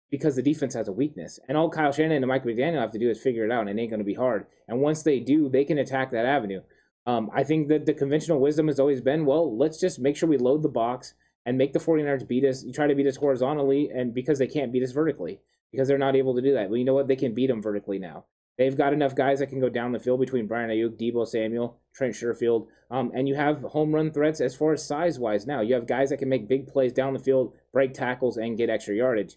because 0.10 0.36
the 0.36 0.41
defense 0.41 0.73
has 0.73 0.88
a 0.88 0.93
weakness. 0.93 1.39
And 1.47 1.57
all 1.57 1.69
Kyle 1.69 1.91
Shanahan 1.91 2.23
and 2.23 2.27
Mike 2.27 2.45
McDaniel 2.45 2.79
have 2.79 2.91
to 2.91 2.99
do 2.99 3.10
is 3.10 3.19
figure 3.19 3.45
it 3.45 3.51
out, 3.51 3.67
and 3.67 3.69
it 3.69 3.81
ain't 3.81 3.89
going 3.89 3.99
to 3.99 4.05
be 4.05 4.13
hard. 4.13 4.45
And 4.67 4.79
once 4.79 5.03
they 5.03 5.19
do, 5.19 5.49
they 5.49 5.65
can 5.65 5.77
attack 5.77 6.12
that 6.12 6.25
avenue. 6.25 6.62
Um, 7.05 7.29
I 7.33 7.43
think 7.43 7.67
that 7.69 7.86
the 7.86 7.93
conventional 7.93 8.39
wisdom 8.39 8.67
has 8.67 8.79
always 8.79 9.01
been, 9.01 9.25
well, 9.25 9.57
let's 9.57 9.79
just 9.79 9.99
make 9.99 10.15
sure 10.15 10.29
we 10.29 10.38
load 10.38 10.62
the 10.62 10.69
box 10.69 11.13
and 11.45 11.57
make 11.57 11.73
the 11.73 11.79
49ers 11.79 12.27
beat 12.27 12.43
us. 12.43 12.63
You 12.63 12.73
try 12.73 12.88
to 12.88 12.95
beat 12.95 13.07
us 13.07 13.17
horizontally, 13.17 13.89
and 13.93 14.13
because 14.13 14.39
they 14.39 14.47
can't 14.47 14.71
beat 14.71 14.83
us 14.83 14.91
vertically, 14.91 15.39
because 15.71 15.88
they're 15.88 15.97
not 15.97 16.15
able 16.15 16.36
to 16.36 16.41
do 16.41 16.53
that. 16.53 16.69
Well, 16.69 16.77
you 16.77 16.86
know 16.86 16.93
what? 16.93 17.07
They 17.07 17.15
can 17.15 17.33
beat 17.33 17.47
them 17.47 17.62
vertically 17.62 17.99
now. 17.99 18.25
They've 18.58 18.76
got 18.76 18.93
enough 18.93 19.13
guys 19.13 19.39
that 19.39 19.50
can 19.50 19.60
go 19.60 19.70
down 19.70 19.91
the 19.91 20.00
field 20.00 20.20
between 20.20 20.48
Brian 20.48 20.72
Aiyuk, 20.72 21.00
Deebo 21.00 21.28
Samuel, 21.28 21.78
Trent 21.93 22.15
Sherfield, 22.15 22.67
um, 22.89 23.12
and 23.13 23.28
you 23.28 23.36
have 23.36 23.62
home 23.62 23.93
run 23.93 24.12
threats 24.12 24.41
as 24.41 24.56
far 24.56 24.74
as 24.74 24.86
size 24.86 25.20
wise 25.20 25.46
now. 25.46 25.62
You 25.62 25.76
have 25.76 25.86
guys 25.86 26.10
that 26.10 26.17
can 26.17 26.30
make 26.30 26.48
big 26.48 26.67
plays 26.67 26.91
down 26.91 27.13
the 27.13 27.20
field, 27.20 27.54
break 27.72 27.93
tackles, 27.93 28.38
and 28.38 28.58
get 28.58 28.70
extra 28.70 28.96
yardage. 28.96 29.36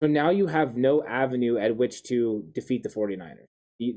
So 0.00 0.08
now 0.08 0.30
you 0.30 0.48
have 0.48 0.76
no 0.76 1.04
avenue 1.04 1.56
at 1.58 1.76
which 1.76 2.02
to 2.04 2.44
defeat 2.52 2.82
the 2.82 2.88
49ers. 2.88 3.46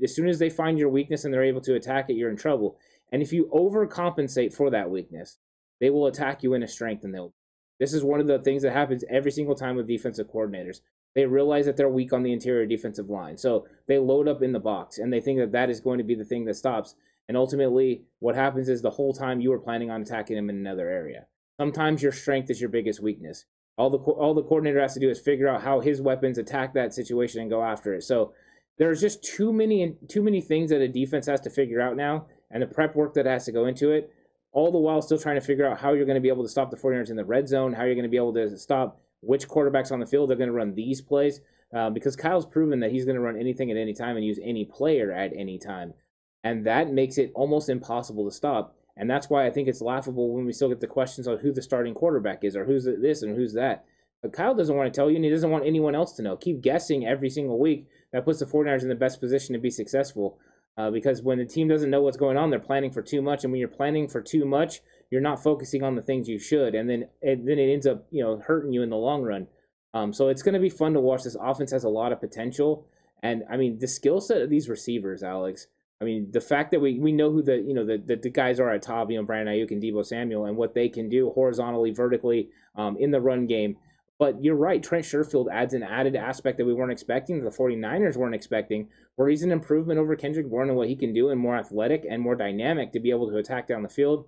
As 0.02 0.14
soon 0.14 0.28
as 0.28 0.38
they 0.38 0.50
find 0.50 0.78
your 0.78 0.88
weakness 0.88 1.24
and 1.24 1.34
they're 1.34 1.42
able 1.42 1.60
to 1.62 1.74
attack 1.74 2.08
it, 2.08 2.16
you're 2.16 2.30
in 2.30 2.36
trouble. 2.36 2.76
And 3.10 3.22
if 3.22 3.32
you 3.32 3.50
overcompensate 3.52 4.54
for 4.54 4.70
that 4.70 4.90
weakness, 4.90 5.38
they 5.80 5.90
will 5.90 6.06
attack 6.06 6.42
you 6.42 6.54
in 6.54 6.62
a 6.62 6.68
strength 6.68 7.02
and 7.02 7.14
they'll. 7.14 7.32
This 7.80 7.94
is 7.94 8.04
one 8.04 8.20
of 8.20 8.26
the 8.26 8.38
things 8.38 8.62
that 8.62 8.72
happens 8.72 9.04
every 9.10 9.30
single 9.30 9.54
time 9.54 9.76
with 9.76 9.88
defensive 9.88 10.30
coordinators. 10.30 10.80
They 11.14 11.26
realize 11.26 11.66
that 11.66 11.76
they're 11.76 11.88
weak 11.88 12.12
on 12.12 12.22
the 12.22 12.32
interior 12.32 12.66
defensive 12.66 13.10
line. 13.10 13.36
So 13.36 13.66
they 13.88 13.98
load 13.98 14.28
up 14.28 14.42
in 14.42 14.52
the 14.52 14.60
box 14.60 14.98
and 14.98 15.12
they 15.12 15.20
think 15.20 15.38
that 15.40 15.52
that 15.52 15.70
is 15.70 15.80
going 15.80 15.98
to 15.98 16.04
be 16.04 16.14
the 16.14 16.24
thing 16.24 16.44
that 16.44 16.54
stops. 16.54 16.94
And 17.28 17.36
ultimately, 17.36 18.02
what 18.20 18.34
happens 18.34 18.68
is 18.68 18.82
the 18.82 18.90
whole 18.90 19.12
time 19.12 19.40
you 19.40 19.50
were 19.50 19.58
planning 19.58 19.90
on 19.90 20.02
attacking 20.02 20.36
them 20.36 20.50
in 20.50 20.56
another 20.56 20.88
area. 20.88 21.26
Sometimes 21.58 22.02
your 22.02 22.12
strength 22.12 22.50
is 22.50 22.60
your 22.60 22.70
biggest 22.70 23.02
weakness. 23.02 23.44
All 23.76 23.90
the 23.90 23.98
all 23.98 24.34
the 24.34 24.42
coordinator 24.42 24.80
has 24.80 24.94
to 24.94 25.00
do 25.00 25.10
is 25.10 25.18
figure 25.20 25.48
out 25.48 25.62
how 25.62 25.80
his 25.80 26.00
weapons 26.00 26.38
attack 26.38 26.74
that 26.74 26.94
situation 26.94 27.40
and 27.40 27.50
go 27.50 27.62
after 27.62 27.94
it. 27.94 28.02
So 28.02 28.34
there's 28.78 29.00
just 29.00 29.22
too 29.22 29.52
many 29.52 29.96
too 30.08 30.22
many 30.22 30.40
things 30.40 30.70
that 30.70 30.80
a 30.80 30.88
defense 30.88 31.26
has 31.26 31.40
to 31.42 31.50
figure 31.50 31.80
out 31.80 31.96
now, 31.96 32.26
and 32.50 32.62
the 32.62 32.66
prep 32.66 32.96
work 32.96 33.14
that 33.14 33.26
has 33.26 33.44
to 33.44 33.52
go 33.52 33.66
into 33.66 33.90
it. 33.90 34.10
All 34.52 34.72
the 34.72 34.78
while 34.78 35.00
still 35.00 35.18
trying 35.18 35.36
to 35.36 35.40
figure 35.40 35.70
out 35.70 35.78
how 35.78 35.92
you're 35.92 36.06
going 36.06 36.16
to 36.16 36.20
be 36.20 36.28
able 36.28 36.42
to 36.42 36.48
stop 36.48 36.70
the 36.70 36.76
49ers 36.76 37.10
in 37.10 37.16
the 37.16 37.24
red 37.24 37.48
zone, 37.48 37.72
how 37.72 37.84
you're 37.84 37.94
going 37.94 38.02
to 38.02 38.08
be 38.08 38.16
able 38.16 38.34
to 38.34 38.58
stop 38.58 39.00
which 39.20 39.48
quarterbacks 39.48 39.92
on 39.92 40.00
the 40.00 40.06
field 40.06 40.30
are 40.30 40.36
going 40.36 40.48
to 40.48 40.52
run 40.54 40.74
these 40.74 41.00
plays. 41.00 41.40
Uh, 41.72 41.88
because 41.88 42.16
Kyle's 42.16 42.46
proven 42.46 42.80
that 42.80 42.90
he's 42.90 43.04
going 43.04 43.14
to 43.14 43.20
run 43.20 43.36
anything 43.38 43.70
at 43.70 43.76
any 43.76 43.94
time 43.94 44.16
and 44.16 44.24
use 44.24 44.40
any 44.42 44.64
player 44.64 45.12
at 45.12 45.32
any 45.36 45.56
time. 45.56 45.94
and 46.42 46.66
that 46.66 46.90
makes 46.90 47.18
it 47.18 47.30
almost 47.34 47.68
impossible 47.68 48.28
to 48.28 48.34
stop. 48.34 48.74
And 48.96 49.08
that's 49.08 49.30
why 49.30 49.46
I 49.46 49.50
think 49.50 49.68
it's 49.68 49.80
laughable 49.80 50.34
when 50.34 50.44
we 50.44 50.52
still 50.52 50.68
get 50.68 50.80
the 50.80 50.86
questions 50.86 51.28
on 51.28 51.38
who 51.38 51.52
the 51.52 51.62
starting 51.62 51.94
quarterback 51.94 52.44
is 52.44 52.56
or 52.56 52.64
who's 52.64 52.84
this 52.84 53.22
and 53.22 53.36
who's 53.36 53.54
that. 53.54 53.84
But 54.22 54.32
Kyle 54.32 54.54
doesn't 54.54 54.76
want 54.76 54.92
to 54.92 54.98
tell 54.98 55.08
you, 55.08 55.16
and 55.16 55.24
he 55.24 55.30
doesn't 55.30 55.50
want 55.50 55.64
anyone 55.66 55.94
else 55.94 56.12
to 56.14 56.22
know. 56.22 56.36
Keep 56.36 56.60
guessing 56.60 57.06
every 57.06 57.30
single 57.30 57.58
week. 57.58 57.86
That 58.12 58.24
puts 58.24 58.40
the 58.40 58.46
49ers 58.46 58.82
in 58.82 58.88
the 58.88 58.94
best 58.94 59.20
position 59.20 59.54
to 59.54 59.58
be 59.58 59.70
successful. 59.70 60.38
Uh, 60.76 60.90
because 60.90 61.22
when 61.22 61.38
the 61.38 61.46
team 61.46 61.68
doesn't 61.68 61.90
know 61.90 62.02
what's 62.02 62.16
going 62.16 62.36
on, 62.36 62.50
they're 62.50 62.58
planning 62.58 62.90
for 62.90 63.02
too 63.02 63.22
much. 63.22 63.44
And 63.44 63.52
when 63.52 63.60
you're 63.60 63.68
planning 63.68 64.08
for 64.08 64.20
too 64.20 64.44
much, 64.44 64.80
you're 65.10 65.20
not 65.20 65.42
focusing 65.42 65.82
on 65.82 65.96
the 65.96 66.02
things 66.02 66.28
you 66.28 66.38
should. 66.38 66.74
And 66.74 66.88
then 66.88 67.08
it, 67.20 67.44
then 67.44 67.58
it 67.58 67.72
ends 67.72 67.86
up 67.86 68.06
you 68.10 68.22
know 68.22 68.38
hurting 68.38 68.72
you 68.72 68.82
in 68.82 68.90
the 68.90 68.96
long 68.96 69.22
run. 69.22 69.48
Um, 69.92 70.12
so 70.12 70.28
it's 70.28 70.42
going 70.42 70.54
to 70.54 70.60
be 70.60 70.70
fun 70.70 70.94
to 70.94 71.00
watch. 71.00 71.24
This 71.24 71.36
offense 71.40 71.72
has 71.72 71.84
a 71.84 71.88
lot 71.88 72.12
of 72.12 72.20
potential. 72.20 72.86
And 73.22 73.42
I 73.50 73.56
mean, 73.56 73.78
the 73.78 73.88
skill 73.88 74.20
set 74.20 74.40
of 74.40 74.50
these 74.50 74.68
receivers, 74.68 75.22
Alex. 75.22 75.66
I 76.00 76.06
mean, 76.06 76.30
the 76.30 76.40
fact 76.40 76.70
that 76.70 76.80
we, 76.80 76.98
we 76.98 77.12
know 77.12 77.30
who 77.30 77.42
the 77.42 77.58
you 77.58 77.74
know 77.74 77.84
the, 77.84 77.98
the, 77.98 78.16
the 78.16 78.30
guys 78.30 78.58
are 78.58 78.70
at 78.70 78.82
top, 78.82 79.10
you 79.10 79.20
know, 79.20 79.26
Aiyuk 79.26 79.70
and 79.70 79.82
Deebo 79.82 80.06
Samuel, 80.06 80.46
and 80.46 80.56
what 80.56 80.74
they 80.74 80.88
can 80.88 81.08
do 81.10 81.30
horizontally, 81.30 81.90
vertically, 81.90 82.48
um, 82.76 82.96
in 82.98 83.10
the 83.10 83.20
run 83.20 83.46
game. 83.46 83.76
But 84.18 84.42
you're 84.44 84.54
right, 84.54 84.82
Trent 84.82 85.04
Sherfield 85.04 85.50
adds 85.50 85.72
an 85.72 85.82
added 85.82 86.14
aspect 86.14 86.58
that 86.58 86.66
we 86.66 86.74
weren't 86.74 86.92
expecting, 86.92 87.42
that 87.42 87.50
the 87.50 87.56
49ers 87.56 88.18
weren't 88.18 88.34
expecting, 88.34 88.88
where 89.16 89.30
he's 89.30 89.42
an 89.42 89.50
improvement 89.50 89.98
over 89.98 90.14
Kendrick 90.14 90.50
Bourne 90.50 90.68
and 90.68 90.76
what 90.76 90.88
he 90.88 90.96
can 90.96 91.14
do, 91.14 91.30
and 91.30 91.40
more 91.40 91.56
athletic 91.56 92.04
and 92.08 92.20
more 92.20 92.36
dynamic 92.36 92.92
to 92.92 93.00
be 93.00 93.10
able 93.10 93.30
to 93.30 93.38
attack 93.38 93.66
down 93.66 93.82
the 93.82 93.88
field. 93.88 94.26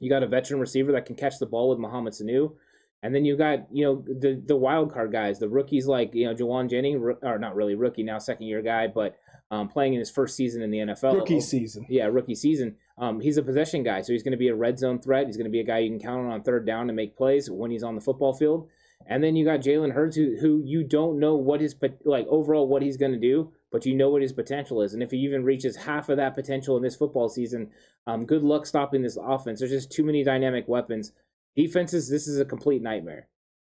You 0.00 0.10
got 0.10 0.22
a 0.22 0.26
veteran 0.26 0.60
receiver 0.60 0.92
that 0.92 1.06
can 1.06 1.14
catch 1.14 1.38
the 1.38 1.46
ball 1.46 1.70
with 1.70 1.78
Mohamed 1.78 2.14
Sanu. 2.14 2.54
And 3.02 3.14
then 3.14 3.24
you 3.24 3.36
got, 3.36 3.66
you 3.72 3.84
know, 3.84 4.04
the 4.06 4.42
the 4.44 4.56
wild 4.56 4.92
card 4.92 5.12
guys, 5.12 5.38
the 5.38 5.48
rookies 5.48 5.86
like, 5.86 6.14
you 6.14 6.26
know, 6.26 6.34
Jauan 6.34 6.68
Jennings, 6.68 7.00
or 7.22 7.38
not 7.38 7.54
really 7.54 7.74
rookie 7.74 8.02
now, 8.02 8.18
second 8.18 8.46
year 8.46 8.60
guy, 8.60 8.88
but 8.88 9.16
um, 9.50 9.68
playing 9.68 9.94
in 9.94 9.98
his 9.98 10.10
first 10.10 10.36
season 10.36 10.62
in 10.62 10.70
the 10.70 10.78
NFL. 10.78 11.14
Rookie 11.14 11.36
oh, 11.36 11.40
season. 11.40 11.86
Yeah, 11.88 12.06
rookie 12.06 12.34
season. 12.34 12.76
Um, 12.98 13.20
he's 13.20 13.38
a 13.38 13.42
possession 13.42 13.82
guy, 13.82 14.02
so 14.02 14.12
he's 14.12 14.22
going 14.22 14.32
to 14.32 14.38
be 14.38 14.48
a 14.48 14.54
red 14.54 14.78
zone 14.78 15.00
threat. 15.00 15.26
He's 15.26 15.36
going 15.36 15.46
to 15.46 15.50
be 15.50 15.60
a 15.60 15.64
guy 15.64 15.78
you 15.78 15.90
can 15.90 15.98
count 15.98 16.26
on 16.26 16.32
on 16.32 16.42
third 16.42 16.66
down 16.66 16.86
to 16.88 16.92
make 16.92 17.16
plays 17.16 17.50
when 17.50 17.70
he's 17.70 17.82
on 17.82 17.94
the 17.94 18.00
football 18.00 18.34
field. 18.34 18.68
And 19.06 19.24
then 19.24 19.34
you 19.34 19.44
got 19.44 19.60
Jalen 19.60 19.92
Hurts, 19.92 20.16
who, 20.16 20.36
who 20.40 20.62
you 20.64 20.84
don't 20.84 21.18
know 21.18 21.34
what 21.34 21.60
his 21.60 21.74
like 22.04 22.26
overall 22.28 22.68
what 22.68 22.82
he's 22.82 22.98
going 22.98 23.12
to 23.12 23.18
do, 23.18 23.52
but 23.70 23.86
you 23.86 23.94
know 23.94 24.10
what 24.10 24.22
his 24.22 24.32
potential 24.32 24.82
is. 24.82 24.94
And 24.94 25.02
if 25.02 25.10
he 25.10 25.18
even 25.18 25.44
reaches 25.44 25.76
half 25.76 26.08
of 26.08 26.16
that 26.16 26.34
potential 26.34 26.76
in 26.76 26.82
this 26.82 26.96
football 26.96 27.28
season, 27.28 27.70
um, 28.06 28.26
good 28.26 28.42
luck 28.42 28.66
stopping 28.66 29.02
this 29.02 29.18
offense. 29.20 29.60
There's 29.60 29.70
just 29.70 29.92
too 29.92 30.04
many 30.04 30.24
dynamic 30.24 30.66
weapons. 30.68 31.12
Defenses, 31.56 32.08
this 32.08 32.26
is 32.26 32.40
a 32.40 32.44
complete 32.44 32.82
nightmare. 32.82 33.28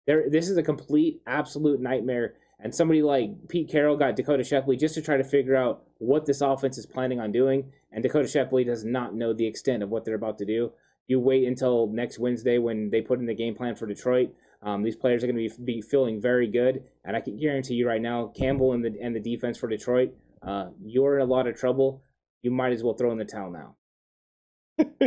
There, 0.07 0.29
this 0.29 0.49
is 0.49 0.57
a 0.57 0.63
complete, 0.63 1.21
absolute 1.27 1.81
nightmare. 1.81 2.35
And 2.59 2.75
somebody 2.75 3.03
like 3.03 3.49
Pete 3.49 3.71
Carroll 3.71 3.97
got 3.97 4.17
Dakota 4.17 4.45
Shepley 4.45 4.77
just 4.77 4.95
to 4.95 5.03
try 5.03 5.17
to 5.17 5.25
figure 5.25 5.57
out 5.57 5.85
what 5.99 6.25
this 6.25 6.41
offense 6.41 6.79
is 6.79 6.87
planning 6.87 7.21
on 7.21 7.33
doing. 7.33 7.73
And 7.93 8.03
Dakota 8.03 8.29
Shepley 8.29 8.65
does 8.65 8.85
not 8.85 9.15
know 9.15 9.33
the 9.33 9.47
extent 9.47 9.83
of 9.83 9.91
what 9.91 10.05
they're 10.05 10.15
about 10.15 10.39
to 10.39 10.47
do. 10.47 10.73
You 11.07 11.21
wait 11.21 11.47
until 11.47 11.87
next 11.87 12.19
Wednesday 12.19 12.59
when 12.59 12.91
they 12.91 13.01
put 13.01 13.19
in 13.19 13.27
the 13.27 13.35
game 13.35 13.55
plan 13.55 13.77
for 13.77 13.87
Detroit. 13.87 14.35
Um, 14.63 14.83
these 14.83 14.97
players 14.97 15.23
are 15.23 15.27
going 15.27 15.49
to 15.49 15.57
be, 15.57 15.75
be 15.77 15.83
feeling 15.83 16.21
very 16.21 16.49
good, 16.49 16.83
and 17.05 17.17
I 17.17 17.21
can 17.21 17.37
guarantee 17.39 17.75
you 17.75 17.87
right 17.87 18.01
now, 18.01 18.33
Campbell 18.37 18.73
and 18.73 18.85
the 18.85 18.95
and 19.01 19.15
the 19.15 19.21
defense 19.21 19.59
for 19.59 19.69
Detroit, 19.69 20.15
uh, 20.43 20.69
you're 20.85 21.17
in 21.17 21.23
a 21.23 21.31
lot 21.31 21.47
of 21.47 21.57
trouble. 21.57 22.03
You 22.43 22.51
might 22.51 22.73
as 22.73 22.83
well 22.83 22.95
throw 22.95 23.11
in 23.11 23.19
the 23.19 23.25
towel 23.25 23.51
now. 23.51 23.77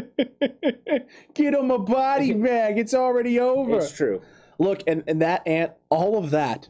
Get 1.34 1.54
him 1.54 1.72
a 1.72 1.80
body 1.80 2.34
bag. 2.42 2.78
It's 2.78 2.94
already 2.94 3.40
over. 3.40 3.78
It's 3.78 3.92
true. 3.92 4.22
Look, 4.58 4.82
and, 4.88 5.04
and 5.08 5.22
that 5.22 5.44
and 5.46 5.72
all 5.90 6.18
of 6.18 6.32
that, 6.32 6.68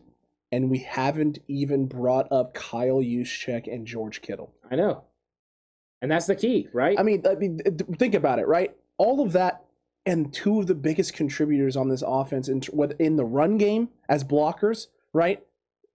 and 0.51 0.69
we 0.69 0.79
haven't 0.79 1.39
even 1.47 1.87
brought 1.87 2.31
up 2.31 2.53
Kyle 2.53 3.01
Juszczyk 3.01 3.71
and 3.71 3.87
George 3.87 4.21
Kittle. 4.21 4.53
I 4.69 4.75
know. 4.75 5.05
And 6.01 6.09
that's 6.09 6.27
the 6.27 6.35
key, 6.35 6.69
right? 6.71 6.97
I 6.99 7.03
mean, 7.03 7.23
I 7.29 7.35
mean, 7.35 7.59
think 7.97 8.13
about 8.13 8.39
it, 8.39 8.47
right? 8.47 8.75
All 8.97 9.21
of 9.21 9.33
that, 9.33 9.65
and 10.05 10.33
two 10.33 10.59
of 10.59 10.67
the 10.67 10.75
biggest 10.75 11.13
contributors 11.13 11.75
on 11.75 11.89
this 11.89 12.03
offense 12.05 12.47
in, 12.47 12.61
in 12.99 13.15
the 13.15 13.25
run 13.25 13.57
game 13.57 13.89
as 14.07 14.23
blockers, 14.23 14.87
right? 15.13 15.43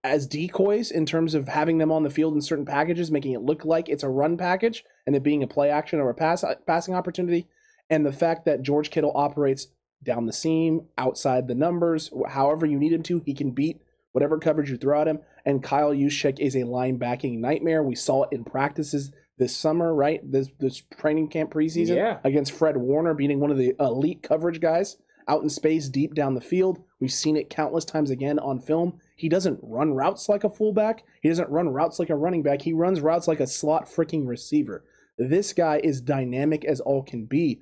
As 0.02 0.26
decoys 0.26 0.90
in 0.90 1.06
terms 1.06 1.34
of 1.34 1.48
having 1.48 1.78
them 1.78 1.90
on 1.90 2.02
the 2.02 2.10
field 2.10 2.34
in 2.34 2.42
certain 2.42 2.66
packages, 2.66 3.10
making 3.10 3.32
it 3.32 3.42
look 3.42 3.64
like 3.64 3.88
it's 3.88 4.02
a 4.02 4.08
run 4.08 4.36
package 4.36 4.84
and 5.06 5.16
it 5.16 5.22
being 5.22 5.42
a 5.42 5.46
play 5.46 5.70
action 5.70 5.98
or 5.98 6.10
a 6.10 6.14
pass 6.14 6.44
uh, 6.44 6.54
passing 6.66 6.94
opportunity, 6.94 7.48
and 7.90 8.04
the 8.04 8.12
fact 8.12 8.44
that 8.44 8.62
George 8.62 8.90
Kittle 8.90 9.12
operates 9.14 9.68
down 10.02 10.26
the 10.26 10.32
seam, 10.32 10.86
outside 10.98 11.48
the 11.48 11.54
numbers, 11.54 12.10
however 12.28 12.66
you 12.66 12.78
need 12.78 12.92
him 12.92 13.02
to. 13.04 13.22
He 13.24 13.34
can 13.34 13.50
beat 13.50 13.80
whatever 14.12 14.38
coverage 14.38 14.70
you 14.70 14.76
throw 14.76 15.00
at 15.00 15.08
him. 15.08 15.20
And 15.44 15.62
Kyle 15.62 15.92
Juszczyk 15.92 16.38
is 16.38 16.54
a 16.54 16.60
linebacking 16.60 17.38
nightmare. 17.38 17.82
We 17.82 17.94
saw 17.94 18.24
it 18.24 18.32
in 18.32 18.44
practices 18.44 19.10
this 19.38 19.56
summer, 19.56 19.94
right? 19.94 20.20
This 20.30 20.48
this 20.58 20.82
training 20.98 21.28
camp 21.28 21.52
preseason 21.52 21.96
yeah. 21.96 22.18
against 22.24 22.52
Fred 22.52 22.76
Warner, 22.76 23.14
beating 23.14 23.40
one 23.40 23.50
of 23.50 23.58
the 23.58 23.74
elite 23.80 24.22
coverage 24.22 24.60
guys 24.60 24.96
out 25.26 25.42
in 25.42 25.48
space, 25.48 25.88
deep 25.88 26.14
down 26.14 26.34
the 26.34 26.40
field. 26.40 26.82
We've 27.00 27.12
seen 27.12 27.36
it 27.36 27.48
countless 27.48 27.84
times 27.84 28.10
again 28.10 28.38
on 28.38 28.60
film. 28.60 29.00
He 29.16 29.28
doesn't 29.28 29.58
run 29.62 29.94
routes 29.94 30.28
like 30.28 30.44
a 30.44 30.50
fullback. 30.50 31.04
He 31.22 31.28
doesn't 31.28 31.48
run 31.48 31.68
routes 31.68 31.98
like 31.98 32.10
a 32.10 32.16
running 32.16 32.42
back. 32.42 32.62
He 32.62 32.72
runs 32.72 33.00
routes 33.00 33.26
like 33.26 33.40
a 33.40 33.46
slot 33.46 33.86
freaking 33.86 34.26
receiver. 34.26 34.84
This 35.16 35.52
guy 35.52 35.80
is 35.82 36.00
dynamic 36.00 36.64
as 36.64 36.80
all 36.80 37.02
can 37.02 37.24
be. 37.24 37.60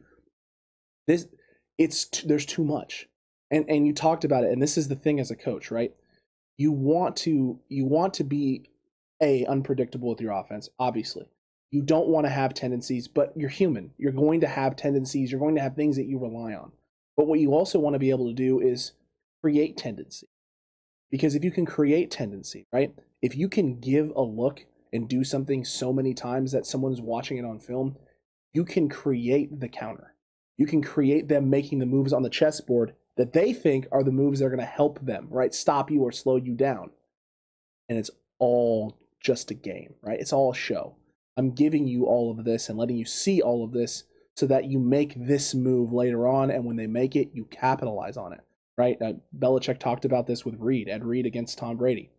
This 1.07 1.27
it's 1.79 2.07
there's 2.23 2.47
too 2.47 2.65
much 2.65 3.09
and 3.51 3.65
and 3.69 3.87
you 3.87 3.93
talked 3.93 4.25
about 4.25 4.45
it 4.45 4.53
and 4.53 4.61
this 4.61 4.77
is 4.77 4.89
the 4.89 4.97
thing 4.97 5.21
as 5.21 5.31
a 5.31 5.37
coach 5.37 5.71
right 5.71 5.93
you 6.57 6.73
want 6.73 7.17
to 7.17 7.59
you 7.69 7.85
want 7.85 8.15
to 8.15 8.25
be 8.25 8.69
a 9.23 9.45
unpredictable 9.47 10.09
with 10.09 10.21
your 10.21 10.33
offense 10.33 10.69
obviously 10.79 11.27
you 11.73 11.83
don't 11.83 12.07
want 12.07 12.25
to 12.25 12.31
have 12.31 12.55
tendencies 12.55 13.09
but 13.09 13.33
you're 13.37 13.49
human 13.49 13.91
you're 13.99 14.13
going 14.13 14.41
to 14.41 14.47
have 14.47 14.77
tendencies 14.77 15.31
you're 15.31 15.41
going 15.41 15.57
to 15.57 15.61
have 15.61 15.75
things 15.75 15.97
that 15.97 16.07
you 16.07 16.19
rely 16.19 16.55
on 16.55 16.71
but 17.17 17.27
what 17.27 17.41
you 17.41 17.53
also 17.53 17.79
want 17.79 17.95
to 17.95 17.99
be 17.99 18.11
able 18.11 18.29
to 18.29 18.35
do 18.35 18.61
is 18.61 18.93
create 19.41 19.77
tendency 19.77 20.29
because 21.11 21.35
if 21.35 21.43
you 21.45 21.51
can 21.51 21.67
create 21.67 22.11
tendency 22.11 22.67
right 22.73 22.95
if 23.21 23.37
you 23.37 23.49
can 23.49 23.81
give 23.81 24.13
a 24.15 24.23
look 24.23 24.65
and 24.93 25.09
do 25.09 25.25
something 25.25 25.65
so 25.65 25.93
many 25.93 26.15
times 26.15 26.53
that 26.53 26.67
someone's 26.67 27.01
watching 27.01 27.39
it 27.39 27.45
on 27.45 27.59
film 27.59 27.97
you 28.53 28.65
can 28.65 28.89
create 28.89 29.59
the 29.61 29.69
counter 29.69 30.15
you 30.57 30.67
can 30.67 30.83
create 30.83 31.27
them 31.27 31.51
making 31.51 31.81
the 31.81 31.87
moves 31.87 32.13
on 32.13 32.23
the 32.23 32.31
chessboard 32.31 32.95
that 33.17 33.33
they 33.33 33.53
think 33.53 33.87
are 33.93 34.03
the 34.03 34.11
moves 34.11 34.39
that 34.39 34.47
are 34.47 34.51
going 34.51 34.61
to 34.61 34.67
help 34.67 35.05
them, 35.05 35.27
right? 35.31 35.55
Stop 35.55 35.91
you 35.91 36.03
or 36.03 36.13
slow 36.13 36.37
you 36.37 36.55
down. 36.55 36.91
And 37.89 37.99
it's 37.99 38.11
all 38.39 38.97
just 39.21 39.51
a 39.51 39.55
game, 39.55 39.95
right? 40.03 40.19
It's 40.19 40.33
all 40.33 40.53
a 40.53 40.55
show. 40.55 40.97
I'm 41.37 41.55
giving 41.55 41.87
you 41.87 42.07
all 42.07 42.31
of 42.31 42.45
this 42.45 42.69
and 42.69 42.79
letting 42.79 42.97
you 42.97 43.05
see 43.05 43.41
all 43.41 43.65
of 43.65 43.73
this 43.73 44.05
so 44.35 44.47
that 44.47 44.65
you 44.65 44.79
make 44.79 45.15
this 45.17 45.55
move 45.55 45.93
later 45.93 46.27
on. 46.27 46.51
And 46.51 46.65
when 46.65 46.77
they 46.77 46.87
make 46.87 47.17
it, 47.17 47.31
you 47.33 47.45
capitalize 47.47 48.17
on 48.17 48.33
it, 48.33 48.41
right? 48.77 49.01
Uh, 49.01 49.15
Belichick 49.39 49.79
talked 49.79 50.05
about 50.05 50.27
this 50.27 50.45
with 50.45 50.57
Reed, 50.59 50.89
Ed 50.89 51.05
Reed 51.05 51.27
against 51.27 51.59
Tom 51.59 51.77
Brady. 51.77 52.11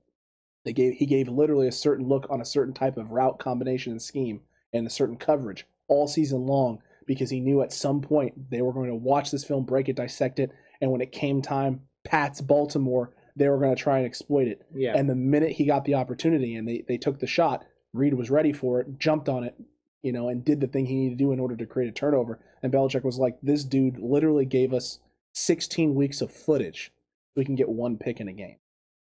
They 0.66 0.74
gave 0.74 0.94
he 0.94 1.06
gave 1.06 1.28
literally 1.28 1.68
a 1.68 1.74
certain 1.74 2.08
look 2.08 2.26
on 2.30 2.40
a 2.40 2.46
certain 2.46 2.74
type 2.74 2.98
of 2.98 3.12
route 3.12 3.38
combination 3.38 3.92
and 3.92 4.02
scheme 4.02 4.42
and 4.72 4.88
a 4.88 4.92
certain 4.92 5.18
coverage 5.18 5.66
all 5.88 6.08
season 6.08 6.46
long 6.46 6.80
because 7.06 7.30
he 7.30 7.42
knew 7.42 7.62
at 7.62 7.74
some 7.74 8.02
point 8.02 8.50
they 8.50 8.62
were 8.62 8.74
going 8.74 8.90
to 8.90 8.96
watch 8.96 9.30
this 9.30 9.44
film, 9.44 9.66
break 9.66 9.90
it, 9.90 9.98
dissect 9.98 10.40
it, 10.40 10.52
and 10.82 10.92
when 10.92 11.02
it 11.02 11.12
came 11.12 11.42
time, 11.42 11.82
Pat's 12.06 12.42
Baltimore, 12.42 13.12
they 13.36 13.50
were 13.50 13.60
going 13.60 13.76
to 13.76 13.82
try 13.82 13.98
and 13.98 14.06
exploit 14.06 14.48
it. 14.48 14.66
Yeah. 14.74 14.96
And 14.96 15.10
the 15.10 15.16
minute 15.16 15.52
he 15.52 15.66
got 15.66 15.86
the 15.86 15.96
opportunity 15.96 16.56
and 16.56 16.68
they, 16.68 16.84
they 16.88 16.98
took 16.98 17.20
the 17.20 17.28
shot, 17.28 17.66
Reed 17.94 18.16
was 18.16 18.30
ready 18.30 18.52
for 18.52 18.82
it, 18.82 19.00
jumped 19.00 19.30
on 19.30 19.44
it, 19.44 19.56
you 20.02 20.12
know, 20.12 20.30
and 20.30 20.44
did 20.44 20.60
the 20.60 20.68
thing 20.68 20.86
he 20.86 20.96
needed 20.96 21.18
to 21.18 21.24
do 21.24 21.32
in 21.32 21.40
order 21.40 21.56
to 21.56 21.66
create 21.66 21.90
a 21.90 21.94
turnover. 21.94 22.40
And 22.62 22.74
Belichick 22.74 23.04
was 23.04 23.18
like, 23.18 23.38
this 23.42 23.64
dude 23.64 23.98
literally 24.00 24.46
gave 24.46 24.74
us 24.74 25.00
16 25.34 25.96
weeks 25.96 26.22
of 26.22 26.32
footage 26.32 26.92
so 27.28 27.34
we 27.38 27.46
can 27.46 27.56
get 27.56 27.70
one 27.70 27.98
pick 27.98 28.20
in 28.20 28.28
a 28.28 28.34
game, 28.34 28.58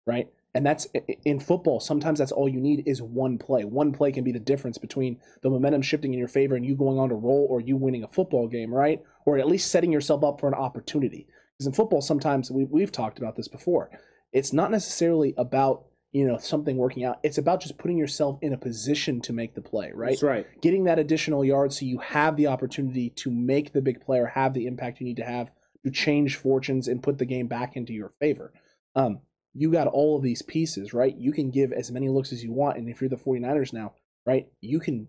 right? 0.07 0.29
And 0.55 0.67
that's 0.67 0.87
in 1.25 1.41
football. 1.41 1.81
Sometimes 1.81 2.19
that's 2.19 2.33
all 2.33 2.49
you 2.49 2.61
need 2.61 2.87
is 2.87 3.01
one 3.01 3.39
play. 3.39 3.65
One 3.65 3.93
play 3.93 4.13
can 4.13 4.23
be 4.23 4.33
the 4.33 4.39
difference 4.39 4.77
between 4.77 5.19
the 5.43 5.49
momentum 5.49 5.81
shifting 5.81 6.13
in 6.13 6.19
your 6.19 6.29
favor 6.29 6.57
and 6.57 6.65
you 6.65 6.75
going 6.75 6.99
on 6.99 7.09
to 7.09 7.15
roll 7.15 7.47
or 7.49 7.61
you 7.61 7.77
winning 7.77 8.05
a 8.05 8.09
football 8.09 8.47
game, 8.49 8.73
right? 8.73 9.03
Or 9.25 9.39
at 9.39 9.49
least 9.49 9.71
setting 9.71 9.93
yourself 9.93 10.23
up 10.23 10.41
for 10.41 10.49
an 10.49 10.55
opportunity. 10.55 11.27
Because 11.57 11.67
in 11.69 11.73
football, 11.73 12.03
sometimes 12.03 12.51
we, 12.51 12.65
we've 12.65 12.93
talked 12.93 13.19
about 13.19 13.37
this 13.37 13.49
before. 13.49 13.91
It's 14.33 14.53
not 14.53 14.71
necessarily 14.71 15.35
about 15.39 15.87
you 16.13 16.27
know 16.27 16.39
something 16.39 16.77
working 16.77 17.05
out. 17.05 17.19
It's 17.23 17.39
about 17.39 17.61
just 17.61 17.79
putting 17.79 17.97
yourself 17.97 18.39
in 18.43 18.53
a 18.53 18.59
position 18.59 19.21
to 19.23 19.33
make 19.33 19.55
the 19.55 19.63
play, 19.63 19.91
right? 19.95 20.11
That's 20.11 20.23
right. 20.23 20.47
Getting 20.61 20.85
that 20.85 20.99
additional 20.99 21.45
yard 21.45 21.73
so 21.73 21.87
you 21.87 21.99
have 21.99 22.37
the 22.37 22.47
opportunity 22.47 23.11
to 23.11 23.31
make 23.31 23.73
the 23.73 23.83
big 23.83 24.01
player 24.01 24.27
have 24.27 24.55
the 24.55 24.67
impact 24.67 25.01
you 25.01 25.07
need 25.07 25.17
to 25.17 25.25
have 25.25 25.51
to 25.85 25.91
change 25.91 26.37
fortunes 26.37 26.87
and 26.89 27.03
put 27.03 27.19
the 27.19 27.25
game 27.25 27.49
back 27.49 27.77
into 27.77 27.93
your 27.93 28.11
favor. 28.21 28.53
Um, 28.95 29.21
you 29.55 29.71
got 29.71 29.87
all 29.87 30.17
of 30.17 30.23
these 30.23 30.43
pieces, 30.43 30.95
right? 30.95 31.15
You 31.17 31.33
can 31.33 31.51
give 31.51 31.73
as 31.73 31.91
many 31.91 32.09
looks 32.09 32.33
as 32.33 32.43
you 32.43 32.53
want. 32.53 32.79
And 32.79 32.89
if 32.89 33.01
you're 33.01 33.11
the 33.11 33.17
49ers 33.17 33.73
now, 33.73 33.95
right, 34.27 34.49
you 34.61 34.81
can 34.81 35.09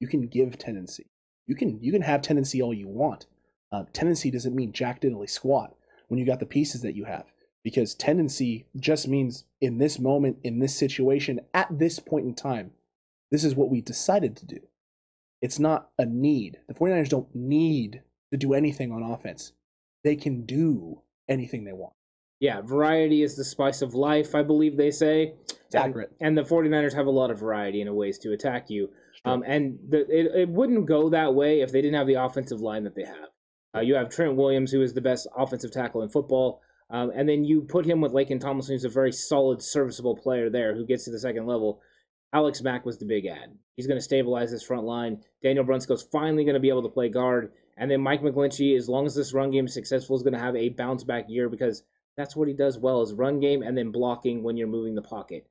you 0.00 0.08
can 0.08 0.26
give 0.28 0.58
tendency. 0.58 1.06
You 1.46 1.54
can 1.54 1.78
you 1.82 1.92
can 1.92 2.02
have 2.02 2.22
tendency 2.22 2.62
all 2.62 2.74
you 2.74 2.88
want. 2.88 3.26
Uh, 3.72 3.84
tendency 3.92 4.30
doesn't 4.30 4.54
mean 4.54 4.72
jack 4.72 5.00
diddly 5.00 5.28
squat 5.28 5.74
when 6.08 6.18
you 6.18 6.26
got 6.26 6.40
the 6.40 6.46
pieces 6.46 6.82
that 6.82 6.94
you 6.94 7.04
have. 7.04 7.24
Because 7.64 7.94
tendency 7.94 8.66
just 8.76 9.08
means 9.08 9.44
in 9.60 9.78
this 9.78 9.98
moment, 9.98 10.36
in 10.44 10.58
this 10.58 10.76
situation, 10.76 11.40
at 11.54 11.78
this 11.78 11.98
point 11.98 12.26
in 12.26 12.34
time, 12.34 12.72
this 13.30 13.42
is 13.42 13.56
what 13.56 13.70
we 13.70 13.80
decided 13.80 14.36
to 14.36 14.46
do. 14.46 14.60
It's 15.40 15.58
not 15.58 15.88
a 15.98 16.06
need. 16.06 16.58
The 16.68 16.74
49ers 16.74 17.08
don't 17.08 17.34
need 17.34 18.02
to 18.30 18.36
do 18.36 18.54
anything 18.54 18.92
on 18.92 19.02
offense. 19.02 19.52
They 20.04 20.14
can 20.14 20.44
do 20.44 21.00
anything 21.28 21.64
they 21.64 21.72
want. 21.72 21.94
Yeah, 22.40 22.60
variety 22.60 23.22
is 23.22 23.36
the 23.36 23.44
spice 23.44 23.80
of 23.80 23.94
life, 23.94 24.34
I 24.34 24.42
believe 24.42 24.76
they 24.76 24.90
say. 24.90 25.34
It's 25.48 25.74
accurate. 25.74 26.12
And 26.20 26.36
the 26.36 26.42
49ers 26.42 26.94
have 26.94 27.06
a 27.06 27.10
lot 27.10 27.30
of 27.30 27.38
variety 27.38 27.80
in 27.80 27.94
ways 27.94 28.18
to 28.18 28.32
attack 28.32 28.68
you. 28.68 28.90
Um, 29.24 29.42
and 29.46 29.78
the, 29.88 30.00
it, 30.10 30.42
it 30.42 30.48
wouldn't 30.48 30.86
go 30.86 31.08
that 31.08 31.34
way 31.34 31.60
if 31.60 31.72
they 31.72 31.80
didn't 31.80 31.96
have 31.96 32.06
the 32.06 32.22
offensive 32.22 32.60
line 32.60 32.84
that 32.84 32.94
they 32.94 33.04
have. 33.04 33.28
Uh, 33.74 33.80
you 33.80 33.94
have 33.94 34.10
Trent 34.10 34.36
Williams, 34.36 34.70
who 34.70 34.82
is 34.82 34.92
the 34.92 35.00
best 35.00 35.26
offensive 35.36 35.72
tackle 35.72 36.02
in 36.02 36.08
football. 36.08 36.60
Um, 36.94 37.10
and 37.12 37.28
then 37.28 37.42
you 37.42 37.62
put 37.62 37.84
him 37.84 38.00
with 38.00 38.12
Laken 38.12 38.38
Tomlinson, 38.38 38.76
who's 38.76 38.84
a 38.84 38.88
very 38.88 39.10
solid, 39.10 39.60
serviceable 39.60 40.16
player 40.16 40.48
there 40.48 40.76
who 40.76 40.86
gets 40.86 41.04
to 41.04 41.10
the 41.10 41.18
second 41.18 41.44
level. 41.44 41.80
Alex 42.32 42.62
Mack 42.62 42.86
was 42.86 42.98
the 42.98 43.04
big 43.04 43.26
ad. 43.26 43.58
He's 43.74 43.88
going 43.88 43.98
to 43.98 44.04
stabilize 44.04 44.52
this 44.52 44.62
front 44.62 44.84
line. 44.84 45.18
Daniel 45.42 45.64
Brunskill's 45.64 46.06
finally 46.12 46.44
going 46.44 46.54
to 46.54 46.60
be 46.60 46.68
able 46.68 46.84
to 46.84 46.88
play 46.88 47.08
guard. 47.08 47.50
And 47.76 47.90
then 47.90 48.00
Mike 48.00 48.22
McGlinchey, 48.22 48.76
as 48.76 48.88
long 48.88 49.06
as 49.06 49.16
this 49.16 49.34
run 49.34 49.50
game 49.50 49.64
is 49.64 49.74
successful, 49.74 50.14
is 50.14 50.22
going 50.22 50.34
to 50.34 50.38
have 50.38 50.54
a 50.54 50.68
bounce 50.68 51.02
back 51.02 51.24
year 51.26 51.48
because 51.48 51.82
that's 52.16 52.36
what 52.36 52.46
he 52.46 52.54
does 52.54 52.78
well 52.78 53.02
is 53.02 53.12
run 53.12 53.40
game 53.40 53.64
and 53.64 53.76
then 53.76 53.90
blocking 53.90 54.44
when 54.44 54.56
you're 54.56 54.68
moving 54.68 54.94
the 54.94 55.02
pocket. 55.02 55.48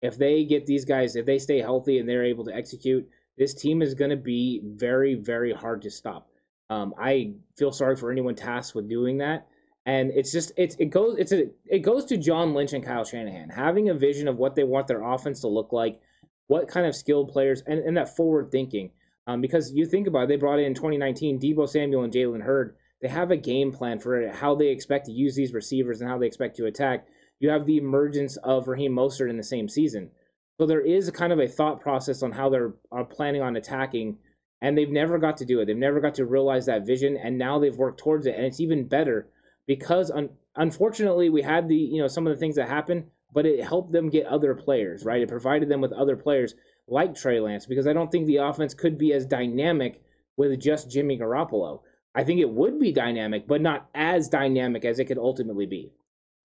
If 0.00 0.16
they 0.16 0.44
get 0.46 0.64
these 0.64 0.86
guys, 0.86 1.14
if 1.14 1.26
they 1.26 1.38
stay 1.38 1.60
healthy 1.60 1.98
and 1.98 2.08
they're 2.08 2.24
able 2.24 2.46
to 2.46 2.54
execute, 2.54 3.06
this 3.36 3.52
team 3.52 3.82
is 3.82 3.92
going 3.92 4.12
to 4.12 4.16
be 4.16 4.62
very, 4.64 5.14
very 5.14 5.52
hard 5.52 5.82
to 5.82 5.90
stop. 5.90 6.30
Um, 6.70 6.94
I 6.98 7.34
feel 7.58 7.70
sorry 7.70 7.96
for 7.96 8.10
anyone 8.10 8.34
tasked 8.34 8.74
with 8.74 8.88
doing 8.88 9.18
that. 9.18 9.46
And 9.86 10.10
it's 10.10 10.32
just 10.32 10.50
it's 10.56 10.74
it 10.80 10.86
goes 10.86 11.16
it's 11.16 11.30
a 11.30 11.44
it 11.64 11.78
goes 11.78 12.04
to 12.06 12.16
John 12.16 12.54
Lynch 12.54 12.72
and 12.72 12.84
Kyle 12.84 13.04
Shanahan 13.04 13.50
having 13.50 13.88
a 13.88 13.94
vision 13.94 14.26
of 14.26 14.36
what 14.36 14.56
they 14.56 14.64
want 14.64 14.88
their 14.88 15.02
offense 15.02 15.40
to 15.40 15.48
look 15.48 15.72
like, 15.72 16.00
what 16.48 16.66
kind 16.66 16.86
of 16.86 16.96
skilled 16.96 17.30
players, 17.30 17.62
and, 17.66 17.78
and 17.78 17.96
that 17.96 18.16
forward 18.16 18.50
thinking. 18.50 18.90
Um, 19.28 19.40
because 19.40 19.72
you 19.72 19.86
think 19.86 20.08
about 20.08 20.24
it, 20.24 20.28
they 20.28 20.36
brought 20.36 20.58
in 20.58 20.74
2019 20.74 21.40
Deebo 21.40 21.68
Samuel 21.68 22.02
and 22.02 22.12
Jalen 22.12 22.42
Hurd. 22.42 22.76
They 23.00 23.08
have 23.08 23.30
a 23.30 23.36
game 23.36 23.72
plan 23.72 24.00
for 24.00 24.28
how 24.32 24.56
they 24.56 24.68
expect 24.68 25.06
to 25.06 25.12
use 25.12 25.36
these 25.36 25.52
receivers 25.52 26.00
and 26.00 26.10
how 26.10 26.18
they 26.18 26.26
expect 26.26 26.56
to 26.56 26.66
attack. 26.66 27.06
You 27.38 27.50
have 27.50 27.66
the 27.66 27.76
emergence 27.76 28.36
of 28.38 28.66
Raheem 28.66 28.92
Mostert 28.92 29.30
in 29.30 29.36
the 29.36 29.44
same 29.44 29.68
season. 29.68 30.10
So 30.58 30.66
there 30.66 30.80
is 30.80 31.06
a 31.06 31.12
kind 31.12 31.32
of 31.32 31.38
a 31.38 31.46
thought 31.46 31.80
process 31.80 32.22
on 32.22 32.32
how 32.32 32.48
they're 32.48 32.74
are 32.90 33.04
planning 33.04 33.42
on 33.42 33.54
attacking, 33.54 34.18
and 34.60 34.76
they've 34.76 34.90
never 34.90 35.18
got 35.18 35.36
to 35.36 35.44
do 35.44 35.60
it. 35.60 35.66
They've 35.66 35.76
never 35.76 36.00
got 36.00 36.14
to 36.14 36.24
realize 36.24 36.66
that 36.66 36.86
vision, 36.86 37.16
and 37.16 37.38
now 37.38 37.58
they've 37.58 37.76
worked 37.76 38.00
towards 38.00 38.26
it, 38.26 38.34
and 38.34 38.44
it's 38.44 38.60
even 38.60 38.88
better 38.88 39.28
because 39.66 40.10
un- 40.10 40.30
unfortunately 40.54 41.28
we 41.28 41.42
had 41.42 41.68
the 41.68 41.76
you 41.76 42.00
know 42.00 42.08
some 42.08 42.26
of 42.26 42.32
the 42.32 42.38
things 42.38 42.56
that 42.56 42.68
happened, 42.68 43.04
but 43.32 43.46
it 43.46 43.64
helped 43.64 43.92
them 43.92 44.10
get 44.10 44.26
other 44.26 44.54
players, 44.54 45.04
right? 45.04 45.22
It 45.22 45.28
provided 45.28 45.68
them 45.68 45.80
with 45.80 45.92
other 45.92 46.16
players 46.16 46.54
like 46.88 47.14
Trey 47.14 47.40
Lance 47.40 47.66
because 47.66 47.86
I 47.86 47.92
don't 47.92 48.10
think 48.10 48.26
the 48.26 48.36
offense 48.36 48.74
could 48.74 48.98
be 48.98 49.12
as 49.12 49.26
dynamic 49.26 50.02
with 50.36 50.58
just 50.60 50.90
Jimmy 50.90 51.18
Garoppolo. 51.18 51.80
I 52.14 52.24
think 52.24 52.40
it 52.40 52.48
would 52.50 52.80
be 52.80 52.92
dynamic, 52.92 53.46
but 53.46 53.60
not 53.60 53.88
as 53.94 54.28
dynamic 54.28 54.84
as 54.84 54.98
it 54.98 55.04
could 55.04 55.18
ultimately 55.18 55.66
be. 55.66 55.92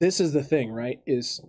This 0.01 0.19
is 0.19 0.33
the 0.33 0.43
thing, 0.43 0.71
right? 0.71 0.99
Is 1.05 1.41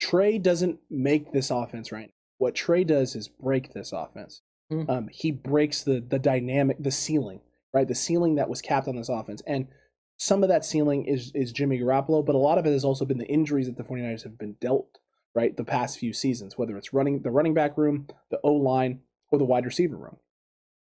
Trey 0.00 0.38
doesn't 0.38 0.78
make 0.90 1.32
this 1.32 1.50
offense 1.50 1.90
right. 1.90 2.12
What 2.38 2.54
Trey 2.54 2.84
does 2.84 3.16
is 3.16 3.28
break 3.28 3.72
this 3.72 3.92
offense. 3.92 4.42
Hmm. 4.70 4.82
Um, 4.88 5.08
he 5.10 5.30
breaks 5.30 5.82
the 5.82 6.00
the 6.00 6.18
dynamic, 6.18 6.76
the 6.78 6.90
ceiling, 6.90 7.40
right? 7.72 7.88
The 7.88 7.94
ceiling 7.94 8.34
that 8.36 8.48
was 8.48 8.60
capped 8.60 8.88
on 8.88 8.96
this 8.96 9.08
offense. 9.08 9.42
And 9.46 9.68
some 10.16 10.42
of 10.42 10.48
that 10.48 10.64
ceiling 10.64 11.04
is 11.04 11.32
is 11.34 11.52
Jimmy 11.52 11.78
Garoppolo, 11.78 12.24
but 12.24 12.34
a 12.34 12.38
lot 12.38 12.58
of 12.58 12.66
it 12.66 12.72
has 12.72 12.84
also 12.84 13.04
been 13.04 13.18
the 13.18 13.26
injuries 13.26 13.66
that 13.66 13.76
the 13.76 13.84
49ers 13.84 14.22
have 14.22 14.38
been 14.38 14.56
dealt, 14.60 14.98
right? 15.34 15.56
The 15.56 15.64
past 15.64 15.98
few 15.98 16.12
seasons, 16.12 16.56
whether 16.56 16.76
it's 16.76 16.92
running 16.92 17.22
the 17.22 17.30
running 17.30 17.54
back 17.54 17.76
room, 17.76 18.08
the 18.30 18.40
O 18.42 18.52
line, 18.52 19.00
or 19.30 19.38
the 19.38 19.44
wide 19.44 19.66
receiver 19.66 19.96
room. 19.96 20.16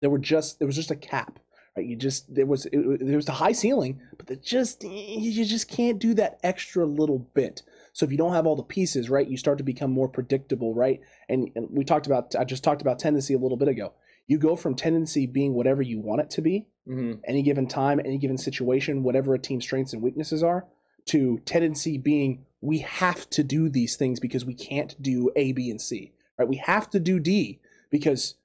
There 0.02 0.10
were 0.10 0.20
just 0.20 0.60
there 0.60 0.68
was 0.68 0.76
just 0.76 0.92
a 0.92 0.96
cap 0.96 1.40
right? 1.76 1.86
You 1.86 1.96
just 1.96 2.34
there 2.34 2.46
was 2.46 2.66
it, 2.68 3.06
there 3.06 3.16
was 3.16 3.30
a 3.30 3.34
high 3.34 3.52
ceiling, 3.52 4.02
but 4.18 4.42
just 4.42 4.84
you 4.84 5.46
just 5.46 5.68
can't 5.68 6.00
do 6.00 6.14
that 6.16 6.40
extra 6.44 6.86
little 6.86 7.20
bit. 7.20 7.62
So 7.94 8.06
if 8.06 8.12
you 8.12 8.18
don't 8.18 8.34
have 8.34 8.46
all 8.46 8.56
the 8.56 8.64
pieces, 8.64 9.10
right, 9.10 9.28
you 9.28 9.38
start 9.38 9.58
to 9.60 9.64
become 9.64 9.92
more 9.92 10.08
predictable, 10.08 10.74
right? 10.74 11.00
And, 11.30 11.52
and 11.56 11.68
we 11.70 11.84
talked 11.84 12.08
about 12.08 12.36
I 12.36 12.44
just 12.44 12.64
talked 12.64 12.82
about 12.82 13.00
tendency 13.00 13.34
a 13.34 13.40
little 13.40 13.58
bit 13.58 13.68
ago. 13.68 13.94
You 14.28 14.38
go 14.38 14.56
from 14.56 14.76
tendency 14.76 15.26
being 15.26 15.54
whatever 15.54 15.82
you 15.82 16.00
want 16.00 16.22
it 16.22 16.30
to 16.32 16.42
be, 16.42 16.68
Mm-hmm. 16.88 17.22
any 17.26 17.44
given 17.44 17.66
time, 17.66 18.02
any 18.02 18.18
given 18.18 18.38
situation, 18.38 19.04
whatever 19.04 19.34
a 19.34 19.40
team's 19.40 19.64
strengths 19.64 19.94
and 19.94 20.02
weaknesses 20.02 20.44
are, 20.44 20.66
to 21.06 21.40
tendency 21.46 21.98
being 21.98 22.46
we 22.60 22.80
have 22.80 23.30
to 23.30 23.44
do 23.44 23.70
these 23.70 23.96
things 23.96 24.20
because 24.20 24.44
we 24.46 24.54
can't 24.54 25.02
do 25.02 25.32
A, 25.36 25.52
B, 25.54 25.70
and 25.70 25.82
C. 25.82 26.12
Right? 26.38 26.48
We 26.48 26.58
have 26.58 26.90
to 26.90 27.00
do 27.00 27.20
D 27.20 27.60
because 27.90 28.36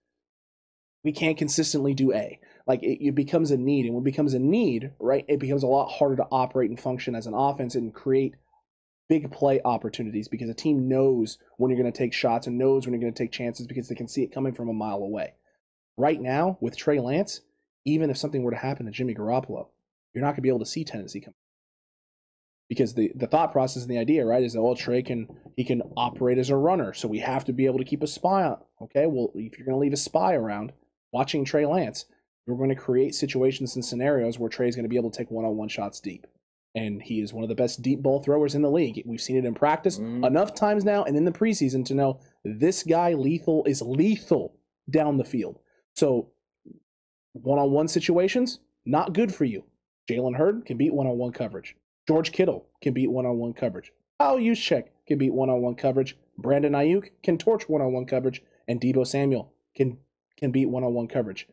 we 1.02 1.12
can't 1.12 1.38
consistently 1.38 1.94
do 1.94 2.12
A. 2.12 2.38
Like 2.66 2.82
it, 2.82 3.04
it 3.04 3.14
becomes 3.14 3.50
a 3.50 3.56
need, 3.56 3.86
and 3.86 3.94
when 3.94 4.02
it 4.02 4.04
becomes 4.04 4.34
a 4.34 4.38
need, 4.38 4.92
right, 5.00 5.24
it 5.26 5.40
becomes 5.40 5.62
a 5.62 5.68
lot 5.68 5.88
harder 5.88 6.16
to 6.16 6.26
operate 6.30 6.70
and 6.70 6.78
function 6.78 7.14
as 7.14 7.26
an 7.26 7.34
offense 7.34 7.74
and 7.74 7.94
create 7.94 8.34
big 9.08 9.30
play 9.32 9.60
opportunities 9.64 10.28
because 10.28 10.50
a 10.50 10.54
team 10.54 10.86
knows 10.88 11.38
when 11.56 11.70
you're 11.70 11.80
going 11.80 11.90
to 11.92 11.96
take 11.98 12.12
shots 12.12 12.46
and 12.46 12.58
knows 12.58 12.86
when 12.86 12.92
you're 12.92 13.00
going 13.00 13.14
to 13.14 13.18
take 13.18 13.32
chances 13.32 13.66
because 13.66 13.88
they 13.88 13.94
can 13.94 14.06
see 14.06 14.22
it 14.22 14.32
coming 14.32 14.52
from 14.52 14.68
a 14.68 14.72
mile 14.74 14.98
away. 14.98 15.32
Right 15.98 16.20
now, 16.20 16.56
with 16.60 16.76
Trey 16.76 17.00
Lance, 17.00 17.40
even 17.84 18.08
if 18.08 18.16
something 18.16 18.42
were 18.44 18.52
to 18.52 18.56
happen 18.56 18.86
to 18.86 18.92
Jimmy 18.92 19.14
Garoppolo, 19.14 19.66
you're 20.14 20.22
not 20.22 20.28
going 20.28 20.36
to 20.36 20.42
be 20.42 20.48
able 20.48 20.60
to 20.60 20.66
see 20.66 20.84
tendency 20.84 21.20
come 21.20 21.34
because 22.68 22.94
the, 22.94 23.10
the 23.14 23.26
thought 23.26 23.50
process 23.50 23.82
and 23.82 23.90
the 23.90 23.98
idea, 23.98 24.24
right, 24.24 24.42
is 24.42 24.52
that 24.52 24.62
well, 24.62 24.74
Trey 24.76 25.02
can 25.02 25.26
he 25.56 25.64
can 25.64 25.82
operate 25.96 26.38
as 26.38 26.50
a 26.50 26.56
runner, 26.56 26.92
so 26.92 27.08
we 27.08 27.18
have 27.18 27.44
to 27.46 27.52
be 27.52 27.66
able 27.66 27.78
to 27.78 27.84
keep 27.84 28.02
a 28.02 28.06
spy 28.06 28.44
on. 28.44 28.58
Okay, 28.82 29.06
well, 29.06 29.32
if 29.34 29.58
you're 29.58 29.66
going 29.66 29.74
to 29.74 29.80
leave 29.80 29.92
a 29.92 29.96
spy 29.96 30.34
around 30.34 30.72
watching 31.12 31.44
Trey 31.44 31.66
Lance, 31.66 32.04
you're 32.46 32.56
going 32.56 32.68
to 32.68 32.74
create 32.76 33.14
situations 33.14 33.74
and 33.74 33.84
scenarios 33.84 34.38
where 34.38 34.48
Trey's 34.50 34.76
going 34.76 34.84
to 34.84 34.88
be 34.88 34.96
able 34.96 35.10
to 35.10 35.18
take 35.18 35.30
one-on-one 35.30 35.68
shots 35.68 35.98
deep, 35.98 36.26
and 36.74 37.02
he 37.02 37.20
is 37.20 37.32
one 37.32 37.42
of 37.42 37.48
the 37.48 37.54
best 37.54 37.82
deep 37.82 38.02
ball 38.02 38.20
throwers 38.20 38.54
in 38.54 38.62
the 38.62 38.70
league. 38.70 39.02
We've 39.04 39.20
seen 39.20 39.36
it 39.36 39.44
in 39.44 39.54
practice 39.54 39.98
Mm. 39.98 40.26
enough 40.26 40.54
times 40.54 40.84
now, 40.84 41.04
and 41.04 41.16
in 41.16 41.24
the 41.24 41.32
preseason 41.32 41.84
to 41.86 41.94
know 41.94 42.20
this 42.44 42.82
guy 42.82 43.14
lethal 43.14 43.64
is 43.64 43.82
lethal 43.82 44.54
down 44.88 45.16
the 45.16 45.24
field. 45.24 45.58
So 45.98 46.28
one-on-one 47.32 47.88
situations 47.88 48.60
not 48.86 49.14
good 49.14 49.34
for 49.34 49.44
you. 49.44 49.64
Jalen 50.08 50.36
Hurd 50.36 50.64
can 50.64 50.76
beat 50.76 50.94
one-on-one 50.94 51.32
coverage. 51.32 51.74
George 52.06 52.30
Kittle 52.30 52.66
can 52.80 52.94
beat 52.94 53.10
one-on-one 53.10 53.54
coverage. 53.54 53.92
Kyle 54.20 54.38
Juszczyk 54.38 54.84
can 55.08 55.18
beat 55.18 55.32
one-on-one 55.32 55.74
coverage. 55.74 56.16
Brandon 56.38 56.72
Aiyuk 56.72 57.10
can 57.24 57.36
torch 57.36 57.68
one-on-one 57.68 58.06
coverage, 58.06 58.42
and 58.68 58.80
Deebo 58.80 59.04
Samuel 59.04 59.52
can 59.76 59.98
can 60.36 60.52
beat 60.52 60.66
one-on-one 60.66 61.08
coverage. 61.08 61.48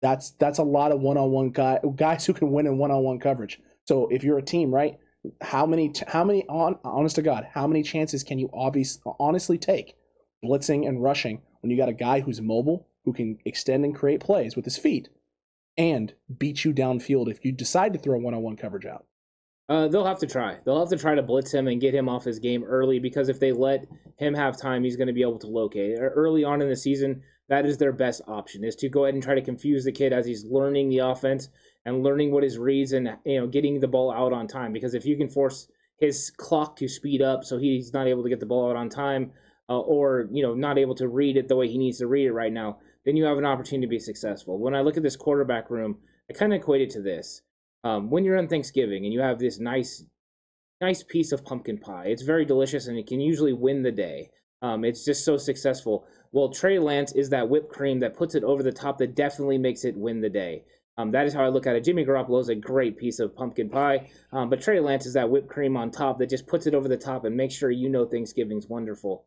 That's 0.00 0.30
that's 0.38 0.58
a 0.58 0.62
lot 0.62 0.92
of 0.92 1.00
one-on-one 1.00 1.50
guy, 1.50 1.80
guys 1.96 2.24
who 2.24 2.32
can 2.32 2.52
win 2.52 2.68
in 2.68 2.78
one-on-one 2.78 3.18
coverage. 3.18 3.60
So 3.86 4.06
if 4.08 4.22
you're 4.22 4.38
a 4.38 4.42
team, 4.42 4.72
right? 4.72 4.98
How 5.42 5.66
many 5.66 5.92
how 6.06 6.22
many 6.22 6.46
on 6.48 6.78
honest 6.84 7.16
to 7.16 7.22
God, 7.22 7.44
how 7.52 7.66
many 7.66 7.82
chances 7.82 8.22
can 8.22 8.38
you 8.38 8.50
obvious 8.54 9.00
honestly 9.18 9.58
take 9.58 9.96
blitzing 10.44 10.86
and 10.86 11.02
rushing 11.02 11.42
when 11.60 11.70
you 11.70 11.76
got 11.76 11.88
a 11.88 11.92
guy 11.92 12.20
who's 12.20 12.40
mobile, 12.40 12.86
who 13.10 13.16
can 13.16 13.38
extend 13.44 13.84
and 13.84 13.94
create 13.94 14.20
plays 14.20 14.54
with 14.54 14.64
his 14.64 14.78
feet, 14.78 15.08
and 15.76 16.14
beat 16.38 16.64
you 16.64 16.72
downfield 16.72 17.30
if 17.30 17.44
you 17.44 17.52
decide 17.52 17.92
to 17.92 17.98
throw 17.98 18.18
one-on-one 18.18 18.56
coverage 18.56 18.86
out? 18.86 19.06
Uh, 19.68 19.88
they'll 19.88 20.06
have 20.06 20.18
to 20.18 20.26
try. 20.26 20.58
They'll 20.64 20.80
have 20.80 20.88
to 20.90 20.96
try 20.96 21.14
to 21.14 21.22
blitz 21.22 21.52
him 21.52 21.68
and 21.68 21.80
get 21.80 21.94
him 21.94 22.08
off 22.08 22.24
his 22.24 22.40
game 22.40 22.64
early 22.64 22.98
because 22.98 23.28
if 23.28 23.38
they 23.38 23.52
let 23.52 23.86
him 24.16 24.34
have 24.34 24.60
time, 24.60 24.82
he's 24.82 24.96
going 24.96 25.06
to 25.06 25.12
be 25.12 25.22
able 25.22 25.38
to 25.38 25.46
locate. 25.46 25.96
Early 26.00 26.42
on 26.44 26.60
in 26.60 26.68
the 26.68 26.76
season, 26.76 27.22
that 27.48 27.66
is 27.66 27.78
their 27.78 27.92
best 27.92 28.22
option 28.26 28.64
is 28.64 28.76
to 28.76 28.88
go 28.88 29.04
ahead 29.04 29.14
and 29.14 29.22
try 29.22 29.34
to 29.34 29.42
confuse 29.42 29.84
the 29.84 29.92
kid 29.92 30.12
as 30.12 30.26
he's 30.26 30.44
learning 30.44 30.88
the 30.88 30.98
offense 30.98 31.48
and 31.84 32.02
learning 32.02 32.30
what 32.30 32.44
his 32.44 32.58
reads 32.58 32.92
and 32.92 33.16
you 33.24 33.40
know 33.40 33.46
getting 33.46 33.80
the 33.80 33.88
ball 33.88 34.12
out 34.12 34.32
on 34.32 34.46
time. 34.46 34.72
Because 34.72 34.94
if 34.94 35.04
you 35.04 35.16
can 35.16 35.28
force 35.28 35.68
his 35.98 36.30
clock 36.36 36.76
to 36.76 36.88
speed 36.88 37.22
up 37.22 37.44
so 37.44 37.58
he's 37.58 37.92
not 37.92 38.06
able 38.06 38.22
to 38.22 38.28
get 38.28 38.40
the 38.40 38.46
ball 38.46 38.70
out 38.70 38.76
on 38.76 38.88
time, 38.88 39.32
uh, 39.68 39.78
or 39.78 40.28
you 40.32 40.42
know 40.42 40.54
not 40.54 40.78
able 40.78 40.94
to 40.96 41.08
read 41.08 41.36
it 41.36 41.48
the 41.48 41.56
way 41.56 41.68
he 41.68 41.78
needs 41.78 41.98
to 41.98 42.06
read 42.06 42.26
it 42.26 42.32
right 42.32 42.52
now, 42.52 42.78
then 43.04 43.16
you 43.16 43.24
have 43.24 43.38
an 43.38 43.46
opportunity 43.46 43.86
to 43.86 43.90
be 43.90 43.98
successful. 43.98 44.58
When 44.58 44.74
I 44.74 44.80
look 44.80 44.96
at 44.96 45.02
this 45.02 45.16
quarterback 45.16 45.70
room, 45.70 45.98
I 46.28 46.34
kind 46.34 46.52
of 46.52 46.60
equate 46.60 46.82
it 46.82 46.90
to 46.90 47.02
this 47.02 47.42
um, 47.84 48.10
when 48.10 48.24
you're 48.24 48.38
on 48.38 48.48
Thanksgiving 48.48 49.04
and 49.04 49.12
you 49.12 49.20
have 49.20 49.38
this 49.38 49.58
nice, 49.58 50.04
nice 50.80 51.02
piece 51.02 51.32
of 51.32 51.44
pumpkin 51.44 51.78
pie, 51.78 52.06
it's 52.06 52.22
very 52.22 52.44
delicious 52.44 52.86
and 52.86 52.98
it 52.98 53.06
can 53.06 53.20
usually 53.20 53.52
win 53.52 53.82
the 53.82 53.92
day. 53.92 54.30
Um, 54.62 54.84
it's 54.84 55.04
just 55.04 55.24
so 55.24 55.38
successful. 55.38 56.04
Well, 56.32 56.50
Trey 56.50 56.78
Lance 56.78 57.12
is 57.14 57.30
that 57.30 57.48
whipped 57.48 57.72
cream 57.72 58.00
that 58.00 58.16
puts 58.16 58.34
it 58.34 58.44
over 58.44 58.62
the 58.62 58.72
top 58.72 58.98
that 58.98 59.16
definitely 59.16 59.58
makes 59.58 59.84
it 59.84 59.96
win 59.96 60.20
the 60.20 60.28
day. 60.28 60.64
Um, 60.98 61.12
that 61.12 61.26
is 61.26 61.32
how 61.32 61.44
I 61.44 61.48
look 61.48 61.66
at 61.66 61.76
it. 61.76 61.84
Jimmy 61.84 62.04
Garoppolo 62.04 62.40
is 62.40 62.50
a 62.50 62.54
great 62.54 62.98
piece 62.98 63.20
of 63.20 63.34
pumpkin 63.34 63.70
pie, 63.70 64.10
um, 64.32 64.50
but 64.50 64.60
Trey 64.60 64.80
Lance 64.80 65.06
is 65.06 65.14
that 65.14 65.30
whipped 65.30 65.48
cream 65.48 65.76
on 65.76 65.90
top 65.90 66.18
that 66.18 66.28
just 66.28 66.46
puts 66.46 66.66
it 66.66 66.74
over 66.74 66.88
the 66.88 66.96
top 66.98 67.24
and 67.24 67.34
makes 67.34 67.54
sure 67.54 67.70
you 67.70 67.88
know 67.88 68.04
Thanksgiving's 68.04 68.68
wonderful. 68.68 69.24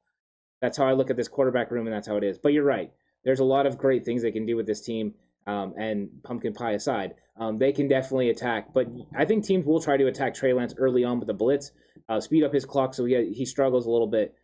That's 0.62 0.78
how 0.78 0.86
I 0.86 0.94
look 0.94 1.10
at 1.10 1.18
this 1.18 1.28
quarterback 1.28 1.72
room, 1.72 1.88
and 1.88 1.96
that's 1.96 2.08
how 2.08 2.18
it 2.18 2.24
is. 2.24 2.38
But 2.38 2.54
you're 2.54 2.64
right. 2.64 2.92
There's 3.24 3.40
a 3.40 3.46
lot 3.46 3.66
of 3.66 3.78
great 3.78 4.06
things 4.06 4.22
they 4.22 4.32
can 4.32 4.46
do 4.46 4.56
with 4.56 4.68
this 4.68 4.82
team 4.82 5.14
um, 5.48 5.74
and 5.78 6.10
pumpkin 6.24 6.54
pie 6.54 6.72
aside, 6.72 7.16
um, 7.38 7.58
they 7.58 7.72
can 7.72 7.88
definitely 7.88 8.30
attack. 8.30 8.74
But 8.74 8.88
I 9.16 9.26
think 9.26 9.44
teams 9.44 9.66
will 9.66 9.82
try 9.82 9.98
to 9.98 10.08
attack 10.08 10.34
Trey 10.34 10.54
Lance 10.54 10.74
early 10.78 11.04
on 11.04 11.20
with 11.20 11.28
the 11.28 11.34
blitz, 11.34 11.72
uh, 12.08 12.20
speed 12.20 12.44
up 12.44 12.54
his 12.54 12.66
clock 12.66 12.94
so 12.94 13.06
he 13.06 13.34
he 13.34 13.46
struggles 13.46 13.86
a 13.86 13.92
little 13.92 14.08
bit. 14.08 14.36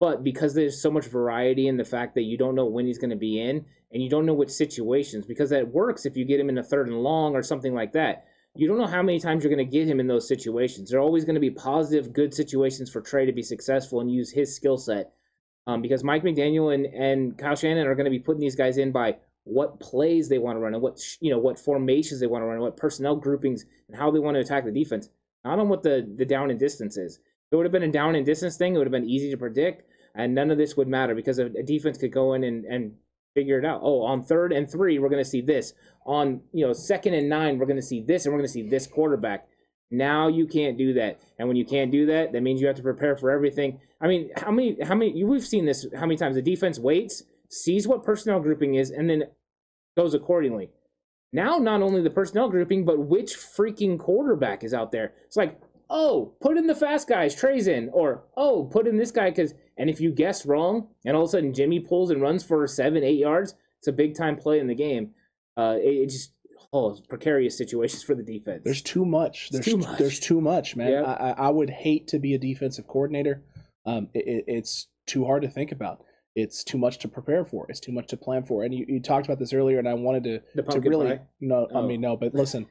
But 0.00 0.22
because 0.22 0.54
there's 0.54 0.80
so 0.80 0.90
much 0.90 1.06
variety 1.06 1.66
in 1.66 1.76
the 1.76 1.84
fact 1.84 2.14
that 2.14 2.22
you 2.22 2.38
don't 2.38 2.54
know 2.54 2.66
when 2.66 2.86
he's 2.86 2.98
going 2.98 3.10
to 3.10 3.16
be 3.16 3.40
in 3.40 3.64
and 3.92 4.02
you 4.02 4.08
don't 4.08 4.26
know 4.26 4.34
which 4.34 4.50
situations, 4.50 5.26
because 5.26 5.50
that 5.50 5.72
works 5.72 6.06
if 6.06 6.16
you 6.16 6.24
get 6.24 6.38
him 6.38 6.48
in 6.48 6.58
a 6.58 6.62
third 6.62 6.88
and 6.88 7.02
long 7.02 7.34
or 7.34 7.42
something 7.42 7.74
like 7.74 7.92
that. 7.92 8.24
You 8.54 8.66
don't 8.66 8.78
know 8.78 8.86
how 8.86 9.02
many 9.02 9.20
times 9.20 9.44
you're 9.44 9.54
going 9.54 9.64
to 9.64 9.78
get 9.78 9.88
him 9.88 10.00
in 10.00 10.06
those 10.06 10.26
situations. 10.26 10.90
They're 10.90 11.00
always 11.00 11.24
going 11.24 11.34
to 11.34 11.40
be 11.40 11.50
positive, 11.50 12.12
good 12.12 12.34
situations 12.34 12.90
for 12.90 13.00
Trey 13.00 13.26
to 13.26 13.32
be 13.32 13.42
successful 13.42 14.00
and 14.00 14.10
use 14.10 14.32
his 14.32 14.54
skill 14.54 14.78
set. 14.78 15.12
Um, 15.68 15.82
because 15.82 16.02
Mike 16.02 16.24
McDaniel 16.24 16.74
and, 16.74 16.86
and 16.86 17.36
Kyle 17.36 17.54
Shanahan 17.54 17.86
are 17.86 17.94
going 17.94 18.06
to 18.06 18.10
be 18.10 18.18
putting 18.18 18.40
these 18.40 18.56
guys 18.56 18.78
in 18.78 18.90
by 18.90 19.16
what 19.44 19.78
plays 19.80 20.28
they 20.28 20.38
want 20.38 20.56
to 20.56 20.60
run 20.60 20.72
and 20.72 20.82
what 20.82 20.98
you 21.20 21.30
know 21.30 21.38
what 21.38 21.58
formations 21.58 22.20
they 22.20 22.26
want 22.26 22.40
to 22.42 22.46
run, 22.46 22.54
and 22.54 22.62
what 22.62 22.78
personnel 22.78 23.16
groupings 23.16 23.66
and 23.86 23.96
how 23.96 24.10
they 24.10 24.18
want 24.18 24.34
to 24.34 24.40
attack 24.40 24.64
the 24.64 24.72
defense. 24.72 25.10
Not 25.44 25.58
on 25.58 25.68
what 25.68 25.82
the 25.82 26.10
the 26.16 26.24
down 26.24 26.50
and 26.50 26.58
distance 26.58 26.96
is. 26.96 27.16
If 27.16 27.52
it 27.52 27.56
would 27.56 27.66
have 27.66 27.72
been 27.72 27.82
a 27.82 27.92
down 27.92 28.14
and 28.14 28.24
distance 28.24 28.56
thing, 28.56 28.74
it 28.74 28.78
would 28.78 28.86
have 28.86 28.92
been 28.92 29.08
easy 29.08 29.30
to 29.30 29.36
predict, 29.36 29.82
and 30.14 30.34
none 30.34 30.50
of 30.50 30.56
this 30.56 30.74
would 30.78 30.88
matter 30.88 31.14
because 31.14 31.38
a, 31.38 31.46
a 31.46 31.62
defense 31.62 31.98
could 31.98 32.12
go 32.12 32.32
in 32.32 32.44
and, 32.44 32.64
and 32.64 32.94
figure 33.34 33.58
it 33.58 33.66
out. 33.66 33.80
Oh, 33.82 34.02
on 34.02 34.24
third 34.24 34.52
and 34.52 34.70
three, 34.70 34.98
we're 34.98 35.10
going 35.10 35.22
to 35.22 35.30
see 35.30 35.42
this. 35.42 35.74
On 36.06 36.40
you 36.54 36.66
know 36.66 36.72
second 36.72 37.12
and 37.12 37.28
nine, 37.28 37.58
we're 37.58 37.66
going 37.66 37.76
to 37.76 37.82
see 37.82 38.02
this, 38.02 38.24
and 38.24 38.32
we're 38.32 38.38
going 38.38 38.48
to 38.48 38.52
see 38.52 38.68
this 38.68 38.86
quarterback. 38.86 39.48
Now 39.90 40.28
you 40.28 40.46
can't 40.46 40.76
do 40.76 40.92
that, 40.94 41.20
and 41.38 41.48
when 41.48 41.56
you 41.56 41.64
can't 41.64 41.90
do 41.90 42.06
that, 42.06 42.32
that 42.32 42.42
means 42.42 42.60
you 42.60 42.66
have 42.66 42.76
to 42.76 42.82
prepare 42.82 43.16
for 43.16 43.30
everything. 43.30 43.80
I 44.00 44.06
mean, 44.06 44.30
how 44.36 44.50
many 44.50 44.76
how 44.82 44.94
many 44.94 45.24
we've 45.24 45.46
seen 45.46 45.64
this 45.64 45.86
how 45.94 46.02
many 46.02 46.16
times 46.16 46.36
the 46.36 46.42
defense 46.42 46.78
waits, 46.78 47.22
sees 47.48 47.88
what 47.88 48.04
personnel 48.04 48.40
grouping 48.40 48.74
is, 48.74 48.90
and 48.90 49.08
then 49.08 49.24
goes 49.96 50.14
accordingly. 50.14 50.70
Now, 51.32 51.58
not 51.58 51.82
only 51.82 52.02
the 52.02 52.10
personnel 52.10 52.48
grouping, 52.48 52.84
but 52.84 52.98
which 52.98 53.34
freaking 53.34 53.98
quarterback 53.98 54.62
is 54.64 54.72
out 54.72 54.92
there. 54.92 55.12
It's 55.26 55.36
like, 55.36 55.60
oh, 55.90 56.34
put 56.40 56.56
in 56.56 56.66
the 56.66 56.74
fast 56.74 57.08
guys, 57.08 57.34
Trey's 57.34 57.66
in, 57.66 57.90
or 57.92 58.24
oh, 58.36 58.64
put 58.64 58.86
in 58.86 58.96
this 58.96 59.10
guy 59.10 59.30
because. 59.30 59.54
And 59.76 59.88
if 59.88 60.00
you 60.00 60.10
guess 60.10 60.44
wrong, 60.44 60.88
and 61.04 61.16
all 61.16 61.22
of 61.22 61.28
a 61.28 61.30
sudden 61.30 61.54
Jimmy 61.54 61.78
pulls 61.78 62.10
and 62.10 62.20
runs 62.20 62.42
for 62.42 62.66
seven, 62.66 63.04
eight 63.04 63.20
yards, 63.20 63.54
it's 63.78 63.86
a 63.86 63.92
big 63.92 64.16
time 64.16 64.36
play 64.36 64.58
in 64.58 64.66
the 64.66 64.74
game. 64.74 65.12
Uh, 65.56 65.76
it, 65.78 66.02
it 66.02 66.10
just 66.10 66.32
oh, 66.72 66.96
precarious 67.08 67.56
situations 67.56 68.02
for 68.02 68.14
the 68.14 68.22
defense. 68.22 68.62
There's 68.64 68.82
too 68.82 69.04
much. 69.04 69.50
There's 69.50 69.64
too 69.64 69.78
much. 69.78 69.98
There's 69.98 70.20
too 70.20 70.40
much, 70.40 70.76
man. 70.76 70.92
Yeah. 70.92 71.02
I, 71.02 71.30
I 71.30 71.46
I 71.46 71.50
would 71.50 71.70
hate 71.70 72.08
to 72.08 72.18
be 72.18 72.34
a 72.34 72.38
defensive 72.38 72.86
coordinator. 72.86 73.42
Um, 73.86 74.08
it, 74.14 74.26
it- 74.26 74.44
it's 74.48 74.88
too 75.06 75.24
hard 75.24 75.42
to 75.42 75.48
think 75.48 75.72
about. 75.72 76.04
It's 76.34 76.62
too 76.62 76.78
much 76.78 76.98
to 76.98 77.08
prepare 77.08 77.44
for. 77.44 77.66
It's 77.68 77.80
too 77.80 77.90
much 77.92 78.06
to 78.08 78.16
plan 78.16 78.44
for. 78.44 78.62
And 78.62 78.72
you, 78.72 78.84
you 78.86 79.00
talked 79.00 79.26
about 79.26 79.38
this 79.40 79.52
earlier, 79.52 79.78
and 79.78 79.88
I 79.88 79.94
wanted 79.94 80.24
to 80.24 80.62
to 80.62 80.80
really 80.80 81.16
pie. 81.16 81.20
no. 81.40 81.66
I 81.74 81.78
Oh. 81.78 81.86
mean 81.86 82.00
no, 82.00 82.16
but 82.16 82.32
listen, 82.34 82.66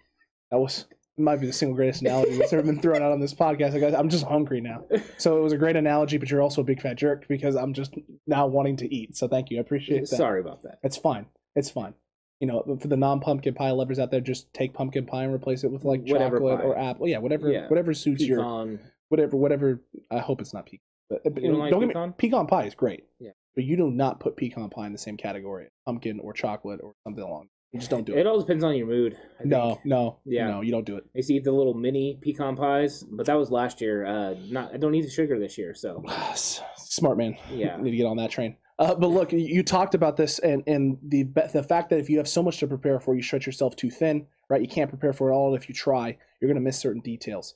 that 0.52 0.58
was 0.58 0.86
it 1.18 1.22
might 1.24 1.38
be 1.42 1.48
the 1.48 1.52
single 1.54 1.76
greatest 1.76 2.02
analogy 2.04 2.38
that's 2.38 2.54
ever 2.54 2.62
been 2.62 2.80
thrown 2.80 3.02
out 3.02 3.12
on 3.12 3.20
this 3.20 3.34
podcast. 3.34 3.74
I 3.74 3.80
guess 3.80 3.94
I'm 3.96 4.08
just 4.08 4.24
hungry 4.26 4.62
now. 4.62 4.86
So 5.18 5.38
it 5.40 5.42
was 5.42 5.52
a 5.52 5.58
great 5.58 5.76
analogy, 5.76 6.18
but 6.18 6.30
you're 6.30 6.44
also 6.44 6.62
a 6.62 6.64
big 6.64 6.80
fat 6.80 6.96
jerk 6.96 7.28
because 7.28 7.56
I'm 7.56 7.74
just 7.74 7.96
now 8.28 8.46
wanting 8.46 8.78
to 8.78 8.96
eat. 8.96 9.18
So 9.18 9.28
thank 9.28 9.50
you. 9.50 9.58
I 9.58 9.62
appreciate 9.62 10.02
that. 10.02 10.16
Sorry 10.16 10.40
about 10.40 10.62
that. 10.62 10.78
It's 10.84 10.96
fine. 10.96 11.26
It's 11.56 11.72
fine. 11.72 11.96
You 12.40 12.48
know, 12.48 12.78
for 12.80 12.88
the 12.88 12.98
non-pumpkin 12.98 13.56
pie 13.56 13.72
lovers 13.72 13.98
out 13.98 14.12
there, 14.12 14.22
just 14.22 14.54
take 14.54 14.74
pumpkin 14.74 15.06
pie 15.08 15.24
and 15.24 15.34
replace 15.34 15.64
it 15.64 15.72
with 15.72 15.84
like 15.84 16.02
Whatever 16.08 16.38
chocolate 16.38 16.60
pie. 16.60 16.66
or 16.66 16.78
apple. 16.78 17.08
Yeah, 17.08 17.18
whatever, 17.18 17.52
Yeah. 17.52 17.68
whatever 17.68 17.94
suits 17.96 18.24
your 18.24 18.78
whatever, 19.10 19.38
whatever. 19.38 19.82
I 20.12 20.20
hope 20.20 20.42
it's 20.42 20.54
not 20.54 20.66
pecan. 20.66 20.80
But, 21.10 21.24
but 21.24 21.42
You 21.42 21.52
don't 21.52 21.60
like 21.60 21.72
get 21.72 21.80
me 21.80 21.88
pecan? 21.88 22.14
pecan 22.14 22.48
pie 22.48 22.66
is 22.66 22.76
great. 22.76 23.06
Yeah. 23.20 23.32
But 23.56 23.64
you 23.64 23.76
do 23.76 23.90
not 23.90 24.20
put 24.20 24.36
pecan 24.38 24.70
pie 24.70 24.86
in 24.86 24.92
the 24.92 24.98
same 25.00 25.18
category, 25.18 25.66
as 25.66 25.72
pumpkin 25.86 26.20
or 26.20 26.32
chocolate 26.34 26.80
or 26.84 26.94
something 27.06 27.24
along. 27.24 27.48
You 27.72 27.80
just 27.80 27.90
don't 27.90 28.06
do 28.06 28.14
it. 28.16 28.20
It 28.20 28.28
all 28.28 28.40
depends 28.40 28.64
on 28.64 28.76
your 28.76 28.86
mood. 28.86 29.18
I 29.40 29.44
no, 29.46 29.70
think. 29.76 29.86
no, 29.86 30.20
Yeah. 30.26 30.48
no, 30.50 30.62
you 30.62 30.72
don't 30.72 30.86
do 30.86 30.96
it. 30.98 31.06
I 31.06 31.18
used 31.18 31.30
to 31.30 31.34
eat 31.36 31.44
the 31.44 31.52
little 31.52 31.74
mini 31.74 32.20
pecan 32.22 32.56
pies, 32.56 33.04
but 33.04 33.26
that 33.26 33.34
was 33.36 33.50
last 33.50 33.82
year. 33.82 34.06
Uh, 34.06 34.36
not 34.50 34.74
I 34.76 34.78
don't 34.78 34.94
eat 34.94 35.02
the 35.04 35.10
sugar 35.10 35.40
this 35.40 35.58
year, 35.58 35.74
so 35.74 36.04
Smart 36.36 37.18
man. 37.18 37.36
yeah. 37.52 37.78
need 37.82 37.92
to 37.92 37.98
get 37.98 38.06
on 38.06 38.18
that 38.18 38.30
train. 38.30 38.58
Uh, 38.80 38.94
but 38.94 39.08
look, 39.08 39.32
you- 39.32 39.64
talked 39.64 39.96
about 39.96 40.18
this, 40.18 40.40
and 40.40 40.64
and 40.68 40.98
the 41.02 41.24
the 41.54 41.64
fact 41.64 41.90
that 41.90 42.00
if 42.00 42.10
you 42.10 42.18
have 42.18 42.28
so 42.28 42.44
much 42.44 42.60
to 42.60 42.68
prepare 42.68 43.00
for, 43.00 43.16
you 43.16 43.24
stretch 43.24 43.46
yourself 43.46 43.76
too 43.76 43.90
thin, 43.90 44.28
right? 44.50 44.62
You 44.62 44.68
can't 44.68 44.90
prepare 44.90 45.14
for 45.14 45.30
it 45.30 45.34
all. 45.34 45.56
If 45.56 45.68
you 45.68 45.74
try, 45.74 46.18
you're 46.40 46.48
going 46.48 46.56
to 46.56 46.62
miss 46.62 46.78
certain 46.78 47.02
details. 47.02 47.56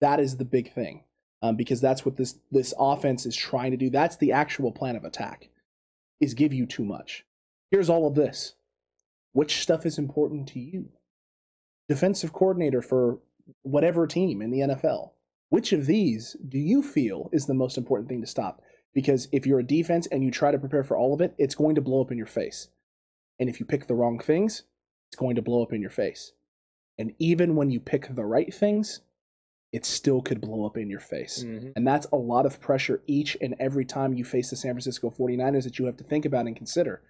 That 0.00 0.18
is 0.20 0.36
the 0.36 0.44
big 0.44 0.72
thing, 0.72 1.04
um, 1.42 1.56
because 1.56 1.80
that's 1.80 2.04
what 2.04 2.16
this 2.16 2.38
this 2.50 2.74
offense 2.78 3.24
is 3.24 3.36
trying 3.36 3.70
to 3.70 3.76
do. 3.76 3.88
That's 3.88 4.16
the 4.16 4.32
actual 4.32 4.72
plan 4.72 4.96
of 4.96 5.04
attack, 5.04 5.48
is 6.20 6.34
give 6.34 6.52
you 6.52 6.66
too 6.66 6.84
much. 6.84 7.24
Here's 7.70 7.88
all 7.90 8.06
of 8.06 8.14
this. 8.14 8.54
Which 9.32 9.60
stuff 9.62 9.86
is 9.86 9.98
important 9.98 10.48
to 10.48 10.58
you? 10.60 10.88
Defensive 11.88 12.32
coordinator 12.32 12.82
for 12.82 13.20
whatever 13.62 14.06
team 14.06 14.42
in 14.42 14.50
the 14.50 14.60
NFL. 14.60 15.12
Which 15.50 15.72
of 15.72 15.86
these 15.86 16.36
do 16.46 16.58
you 16.58 16.82
feel 16.82 17.30
is 17.32 17.46
the 17.46 17.54
most 17.54 17.78
important 17.78 18.08
thing 18.08 18.20
to 18.20 18.26
stop? 18.26 18.60
Because 18.94 19.28
if 19.32 19.46
you're 19.46 19.60
a 19.60 19.64
defense 19.66 20.06
and 20.08 20.24
you 20.24 20.30
try 20.30 20.50
to 20.50 20.58
prepare 20.58 20.84
for 20.84 20.96
all 20.96 21.14
of 21.14 21.20
it, 21.20 21.34
it's 21.38 21.54
going 21.54 21.74
to 21.74 21.80
blow 21.80 22.00
up 22.00 22.10
in 22.10 22.18
your 22.18 22.26
face. 22.26 22.68
And 23.38 23.48
if 23.48 23.60
you 23.60 23.66
pick 23.66 23.86
the 23.86 23.94
wrong 23.94 24.18
things, 24.18 24.64
it's 25.08 25.16
going 25.16 25.36
to 25.36 25.42
blow 25.42 25.62
up 25.62 25.72
in 25.72 25.80
your 25.80 25.90
face. 25.90 26.32
And 26.98 27.12
even 27.18 27.54
when 27.54 27.70
you 27.70 27.78
pick 27.80 28.14
the 28.14 28.24
right 28.24 28.52
things, 28.52 29.00
it 29.72 29.84
still 29.84 30.22
could 30.22 30.40
blow 30.40 30.64
up 30.64 30.76
in 30.76 30.88
your 30.90 30.98
face. 31.00 31.44
Mhm. 31.44 31.72
And 31.76 31.86
that's 31.86 32.06
a 32.12 32.16
lot 32.16 32.46
of 32.46 32.58
pressure 32.60 33.02
each 33.06 33.36
and 33.40 33.54
every 33.60 33.84
time 33.84 34.14
you 34.14 34.24
face 34.24 34.50
the 34.50 34.56
San 34.56 34.72
Francisco 34.72 35.10
49ers 35.10 35.64
that 35.64 35.78
you 35.78 35.84
have 35.84 35.96
to 35.98 36.04
think 36.04 36.24
about 36.24 36.46
and 36.46 36.56
consider. 36.56 37.02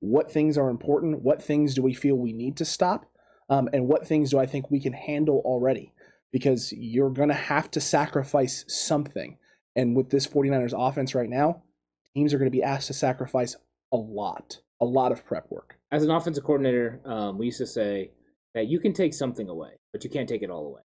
What 0.00 0.30
things 0.32 0.58
are 0.58 0.68
important? 0.70 1.22
What 1.22 1.42
things 1.42 1.74
do 1.74 1.82
we 1.82 1.94
feel 1.94 2.16
we 2.16 2.32
need 2.32 2.56
to 2.56 2.64
stop? 2.64 3.06
Um, 3.48 3.68
and 3.72 3.86
what 3.86 4.06
things 4.06 4.30
do 4.30 4.38
I 4.38 4.46
think 4.46 4.70
we 4.70 4.80
can 4.80 4.94
handle 4.94 5.40
already? 5.44 5.92
Because 6.32 6.72
you're 6.72 7.10
going 7.10 7.28
to 7.28 7.34
have 7.34 7.70
to 7.72 7.80
sacrifice 7.80 8.64
something. 8.66 9.38
And 9.76 9.94
with 9.94 10.10
this 10.10 10.26
49ers 10.26 10.74
offense 10.76 11.14
right 11.14 11.28
now, 11.28 11.62
teams 12.14 12.32
are 12.32 12.38
going 12.38 12.50
to 12.50 12.56
be 12.56 12.62
asked 12.62 12.88
to 12.88 12.94
sacrifice 12.94 13.56
a 13.92 13.96
lot, 13.96 14.58
a 14.80 14.84
lot 14.84 15.12
of 15.12 15.24
prep 15.24 15.50
work. 15.50 15.78
As 15.92 16.02
an 16.02 16.10
offensive 16.10 16.42
coordinator, 16.42 17.00
um, 17.04 17.38
we 17.38 17.46
used 17.46 17.58
to 17.58 17.66
say 17.66 18.10
that 18.54 18.66
you 18.66 18.80
can 18.80 18.94
take 18.94 19.12
something 19.14 19.48
away, 19.48 19.78
but 19.92 20.02
you 20.02 20.10
can't 20.10 20.28
take 20.28 20.42
it 20.42 20.50
all 20.50 20.66
away. 20.66 20.80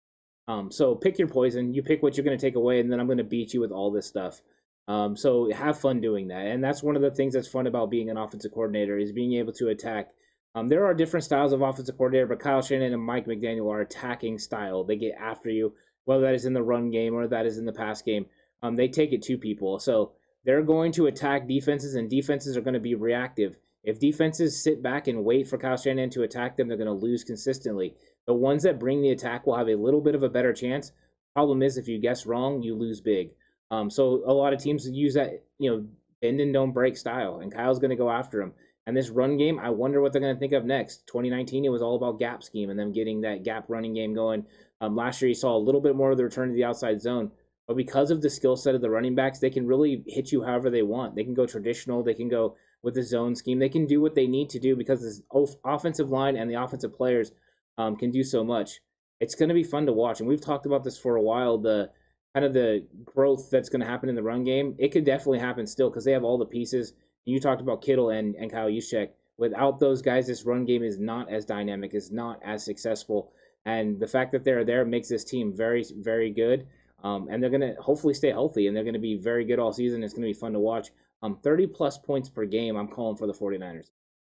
Um, 0.48 0.72
so 0.72 0.94
pick 0.94 1.18
your 1.18 1.29
poison. 1.29 1.74
You 1.74 1.83
pick 1.83 2.03
what 2.03 2.16
you're 2.16 2.24
going 2.24 2.37
to 2.37 2.44
take 2.44 2.57
away, 2.57 2.81
and 2.81 2.90
then 2.90 2.98
I'm 2.98 3.07
going 3.07 3.18
to 3.18 3.24
beat 3.24 3.53
you 3.53 3.61
with 3.61 3.70
all 3.70 3.92
this 3.92 4.07
stuff. 4.07 4.40
Um, 4.88 5.14
so 5.14 5.53
have 5.53 5.79
fun 5.79 6.01
doing 6.01 6.29
that, 6.29 6.46
and 6.46 6.64
that's 6.64 6.83
one 6.83 6.96
of 6.96 7.03
the 7.03 7.11
things 7.11 7.35
that's 7.35 7.46
fun 7.46 7.66
about 7.66 7.90
being 7.90 8.09
an 8.09 8.16
offensive 8.16 8.53
coordinator 8.53 8.96
is 8.96 9.12
being 9.12 9.35
able 9.35 9.53
to 9.53 9.68
attack. 9.68 10.09
Um, 10.55 10.68
there 10.68 10.87
are 10.87 10.94
different 10.94 11.24
styles 11.24 11.53
of 11.53 11.61
offensive 11.61 11.98
coordinator, 11.98 12.27
but 12.27 12.40
Kyle 12.40 12.62
Shanahan 12.62 12.94
and 12.94 13.03
Mike 13.03 13.27
McDaniel 13.27 13.70
are 13.70 13.83
attacking 13.83 14.38
style. 14.38 14.83
They 14.83 14.96
get 14.96 15.14
after 15.20 15.51
you, 15.51 15.74
whether 16.07 16.22
that 16.22 16.35
is 16.35 16.46
in 16.46 16.55
the 16.55 16.62
run 16.62 16.90
game 16.90 17.12
or 17.12 17.29
that 17.29 17.44
is 17.44 17.59
in 17.59 17.66
the 17.66 17.72
pass 17.72 18.01
game. 18.01 18.24
Um, 18.62 18.77
they 18.77 18.88
take 18.88 19.12
it 19.12 19.23
to 19.23 19.38
people. 19.38 19.79
So 19.79 20.12
they're 20.44 20.62
going 20.62 20.92
to 20.92 21.07
attack 21.07 21.47
defenses, 21.47 21.94
and 21.94 22.09
defenses 22.09 22.57
are 22.57 22.61
going 22.61 22.75
to 22.75 22.81
be 22.81 22.94
reactive. 22.94 23.57
If 23.85 24.01
defenses 24.01 24.62
sit 24.62 24.83
back 24.83 25.07
and 25.07 25.25
wait 25.25 25.49
for 25.49 25.59
Kyle 25.59 25.77
Shanahan 25.77 26.11
to 26.11 26.23
attack 26.23 26.57
them, 26.57 26.68
they're 26.68 26.77
going 26.77 26.87
to 26.87 26.92
lose 26.92 27.25
consistently. 27.25 27.94
The 28.27 28.35
ones 28.35 28.62
that 28.64 28.81
bring 28.81 29.03
the 29.03 29.11
attack 29.11 29.47
will 29.47 29.57
have 29.57 29.68
a 29.68 29.77
little 29.77 30.01
bit 30.01 30.14
of 30.14 30.23
a 30.23 30.29
better 30.29 30.53
chance. 30.53 30.92
Problem 31.35 31.62
is, 31.62 31.77
if 31.77 31.88
you 31.88 31.99
guess 31.99 32.27
wrong, 32.27 32.62
you 32.62 32.75
lose 32.75 33.01
big. 33.01 33.31
Um, 33.71 33.90
so 33.90 34.23
a 34.27 34.33
lot 34.33 34.53
of 34.53 34.61
teams 34.61 34.88
use 34.88 35.14
that, 35.14 35.44
you 35.59 35.71
know, 35.71 35.87
bend 36.21 36.40
and 36.40 36.53
don't 36.53 36.73
break 36.73 36.97
style, 36.97 37.38
and 37.40 37.53
Kyle's 37.53 37.79
going 37.79 37.90
to 37.90 37.97
go 37.97 38.11
after 38.11 38.40
him. 38.40 38.53
And 38.87 38.97
this 38.97 39.11
run 39.11 39.37
game, 39.37 39.59
I 39.59 39.68
wonder 39.68 40.01
what 40.01 40.12
they're 40.12 40.23
going 40.23 40.35
to 40.35 40.40
think 40.40 40.55
of 40.55 40.64
next. 40.64 41.07
2019, 41.09 41.64
it 41.64 41.68
was 41.68 41.83
all 41.83 41.97
about 41.97 42.18
gap 42.18 42.42
scheme 42.42 42.71
and 42.71 42.79
them 42.79 42.90
getting 42.90 43.21
that 43.21 43.44
gap 43.44 43.66
running 43.68 43.92
game 43.92 44.14
going. 44.14 44.47
Um, 44.81 44.97
last 44.97 45.21
year, 45.21 45.29
you 45.29 45.35
saw 45.35 45.55
a 45.55 45.59
little 45.59 45.83
bit 45.83 45.94
more 45.94 46.11
of 46.11 46.16
the 46.16 46.25
return 46.25 46.49
to 46.49 46.55
the 46.55 46.64
outside 46.64 47.03
zone. 47.03 47.31
But 47.69 47.77
because 47.77 48.11
of 48.11 48.23
the 48.23 48.31
skill 48.31 48.57
set 48.57 48.75
of 48.75 48.81
the 48.81 48.89
running 48.89 49.15
backs, 49.15 49.39
they 49.39 49.51
can 49.51 49.67
really 49.67 50.03
hit 50.07 50.33
you 50.33 50.43
however 50.43 50.71
they 50.71 50.83
want. 50.83 51.15
They 51.15 51.23
can 51.23 51.35
go 51.35 51.47
traditional, 51.47 52.03
they 52.03 52.15
can 52.15 52.29
go 52.29 52.57
with 52.83 52.95
the 52.95 53.03
zone 53.03 53.35
scheme, 53.35 53.59
they 53.59 53.69
can 53.69 53.87
do 53.87 54.01
what 54.01 54.15
they 54.15 54.27
need 54.27 54.49
to 54.51 54.59
do 54.59 54.75
because 54.75 55.03
this 55.03 55.21
offensive 55.65 56.09
line 56.09 56.37
and 56.37 56.51
the 56.51 56.61
offensive 56.61 56.97
players 56.97 57.33
um, 57.77 57.95
can 57.95 58.11
do 58.11 58.25
so 58.25 58.43
much. 58.43 58.81
It's 59.21 59.35
going 59.35 59.51
to 59.51 59.55
be 59.55 59.65
fun 59.65 59.85
to 59.85 59.93
watch, 59.93 60.21
and 60.21 60.29
we've 60.29 60.41
talked 60.41 60.65
about 60.65 60.83
this 60.83 60.99
for 60.99 61.17
a 61.17 61.23
while. 61.23 61.59
The 61.59 61.91
kind 62.33 62.47
of 62.47 62.55
the 62.55 62.87
growth 63.05 63.51
that's 63.51 63.69
going 63.69 63.81
to 63.81 63.87
happen 63.87 64.09
in 64.09 64.15
the 64.15 64.23
run 64.23 64.45
game, 64.45 64.75
it 64.79 64.89
could 64.89 65.05
definitely 65.05 65.41
happen 65.41 65.67
still 65.67 65.91
because 65.91 66.05
they 66.05 66.13
have 66.13 66.25
all 66.25 66.39
the 66.39 66.47
pieces. 66.47 66.95
You 67.27 67.39
talked 67.39 67.61
about 67.61 67.83
Kittle 67.83 68.11
and 68.11 68.35
and 68.37 68.51
Kyle 68.51 68.71
Juszczyk. 68.71 69.11
Without 69.37 69.79
those 69.79 70.01
guys, 70.01 70.27
this 70.27 70.47
run 70.47 70.64
game 70.64 70.83
is 70.83 70.99
not 70.99 71.31
as 71.31 71.45
dynamic, 71.45 71.95
is 71.95 72.11
not 72.11 72.41
as 72.43 72.64
successful, 72.64 73.33
and 73.66 74.01
the 74.01 74.07
fact 74.07 74.33
that 74.33 74.45
they're 74.45 74.64
there 74.64 74.87
makes 74.87 75.09
this 75.09 75.25
team 75.25 75.53
very 75.55 75.85
very 76.01 76.31
good. 76.31 76.66
Um, 77.03 77.28
and 77.30 77.42
they're 77.42 77.51
going 77.51 77.61
to 77.61 77.74
hopefully 77.80 78.14
stay 78.14 78.30
healthy 78.30 78.66
and 78.66 78.76
they're 78.76 78.84
going 78.84 78.94
to 78.94 79.01
be 79.01 79.16
very 79.16 79.44
good 79.44 79.59
all 79.59 79.72
season. 79.72 80.03
It's 80.03 80.12
going 80.14 80.22
to 80.22 80.28
be 80.28 80.38
fun 80.38 80.53
to 80.53 80.59
watch. 80.59 80.88
Um, 81.22 81.38
30 81.42 81.66
plus 81.68 81.99
points 81.99 82.28
per 82.28 82.44
game, 82.44 82.76
I'm 82.76 82.88
calling 82.88 83.16
for 83.16 83.26
the 83.26 83.32
49ers. 83.32 83.90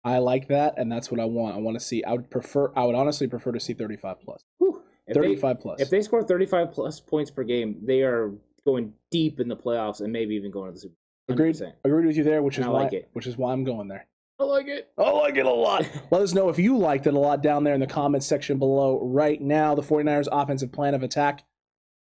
I 0.06 0.18
like 0.18 0.48
that, 0.48 0.74
and 0.76 0.92
that's 0.92 1.10
what 1.10 1.18
I 1.18 1.24
want. 1.24 1.56
I 1.56 1.58
want 1.60 1.78
to 1.78 1.84
see. 1.84 2.04
I 2.04 2.12
would 2.12 2.28
prefer. 2.30 2.70
I 2.76 2.84
would 2.84 2.94
honestly 2.94 3.26
prefer 3.26 3.52
to 3.52 3.60
see 3.60 3.72
35 3.72 4.20
plus. 4.20 4.44
Whew. 4.58 4.82
If 5.06 5.14
they, 5.14 5.20
35 5.22 5.60
plus. 5.60 5.80
if 5.80 5.88
they 5.88 6.02
score 6.02 6.22
35 6.22 6.72
plus 6.72 7.00
points 7.00 7.30
per 7.30 7.42
game, 7.42 7.78
they 7.82 8.02
are 8.02 8.32
going 8.66 8.92
deep 9.10 9.40
in 9.40 9.48
the 9.48 9.56
playoffs 9.56 10.00
and 10.02 10.12
maybe 10.12 10.34
even 10.34 10.50
going 10.50 10.68
to 10.68 10.72
the 10.74 10.80
Super 10.80 10.94
Bowl. 11.28 11.34
Agreed. 11.34 11.62
Agreed 11.84 12.06
with 12.06 12.16
you 12.18 12.24
there, 12.24 12.42
which 12.42 12.56
is 12.58 12.66
And 12.66 12.68
I 12.68 12.72
why. 12.72 12.82
like 12.84 12.92
it. 12.92 13.08
Which 13.14 13.26
is 13.26 13.38
why 13.38 13.52
I'm 13.52 13.64
going 13.64 13.88
there. 13.88 14.06
I 14.38 14.44
like 14.44 14.66
it. 14.66 14.90
I 14.98 15.08
like 15.10 15.36
it 15.36 15.46
a 15.46 15.50
lot. 15.50 15.88
Let 16.10 16.20
us 16.22 16.34
know 16.34 16.48
if 16.50 16.58
you 16.58 16.76
liked 16.76 17.06
it 17.06 17.14
a 17.14 17.18
lot 17.18 17.42
down 17.42 17.64
there 17.64 17.72
in 17.74 17.80
the 17.80 17.86
comments 17.86 18.26
section 18.26 18.58
below 18.58 19.00
right 19.02 19.40
now. 19.40 19.74
The 19.74 19.82
49ers 19.82 20.28
offensive 20.32 20.72
plan 20.72 20.94
of 20.94 21.02
attack. 21.02 21.44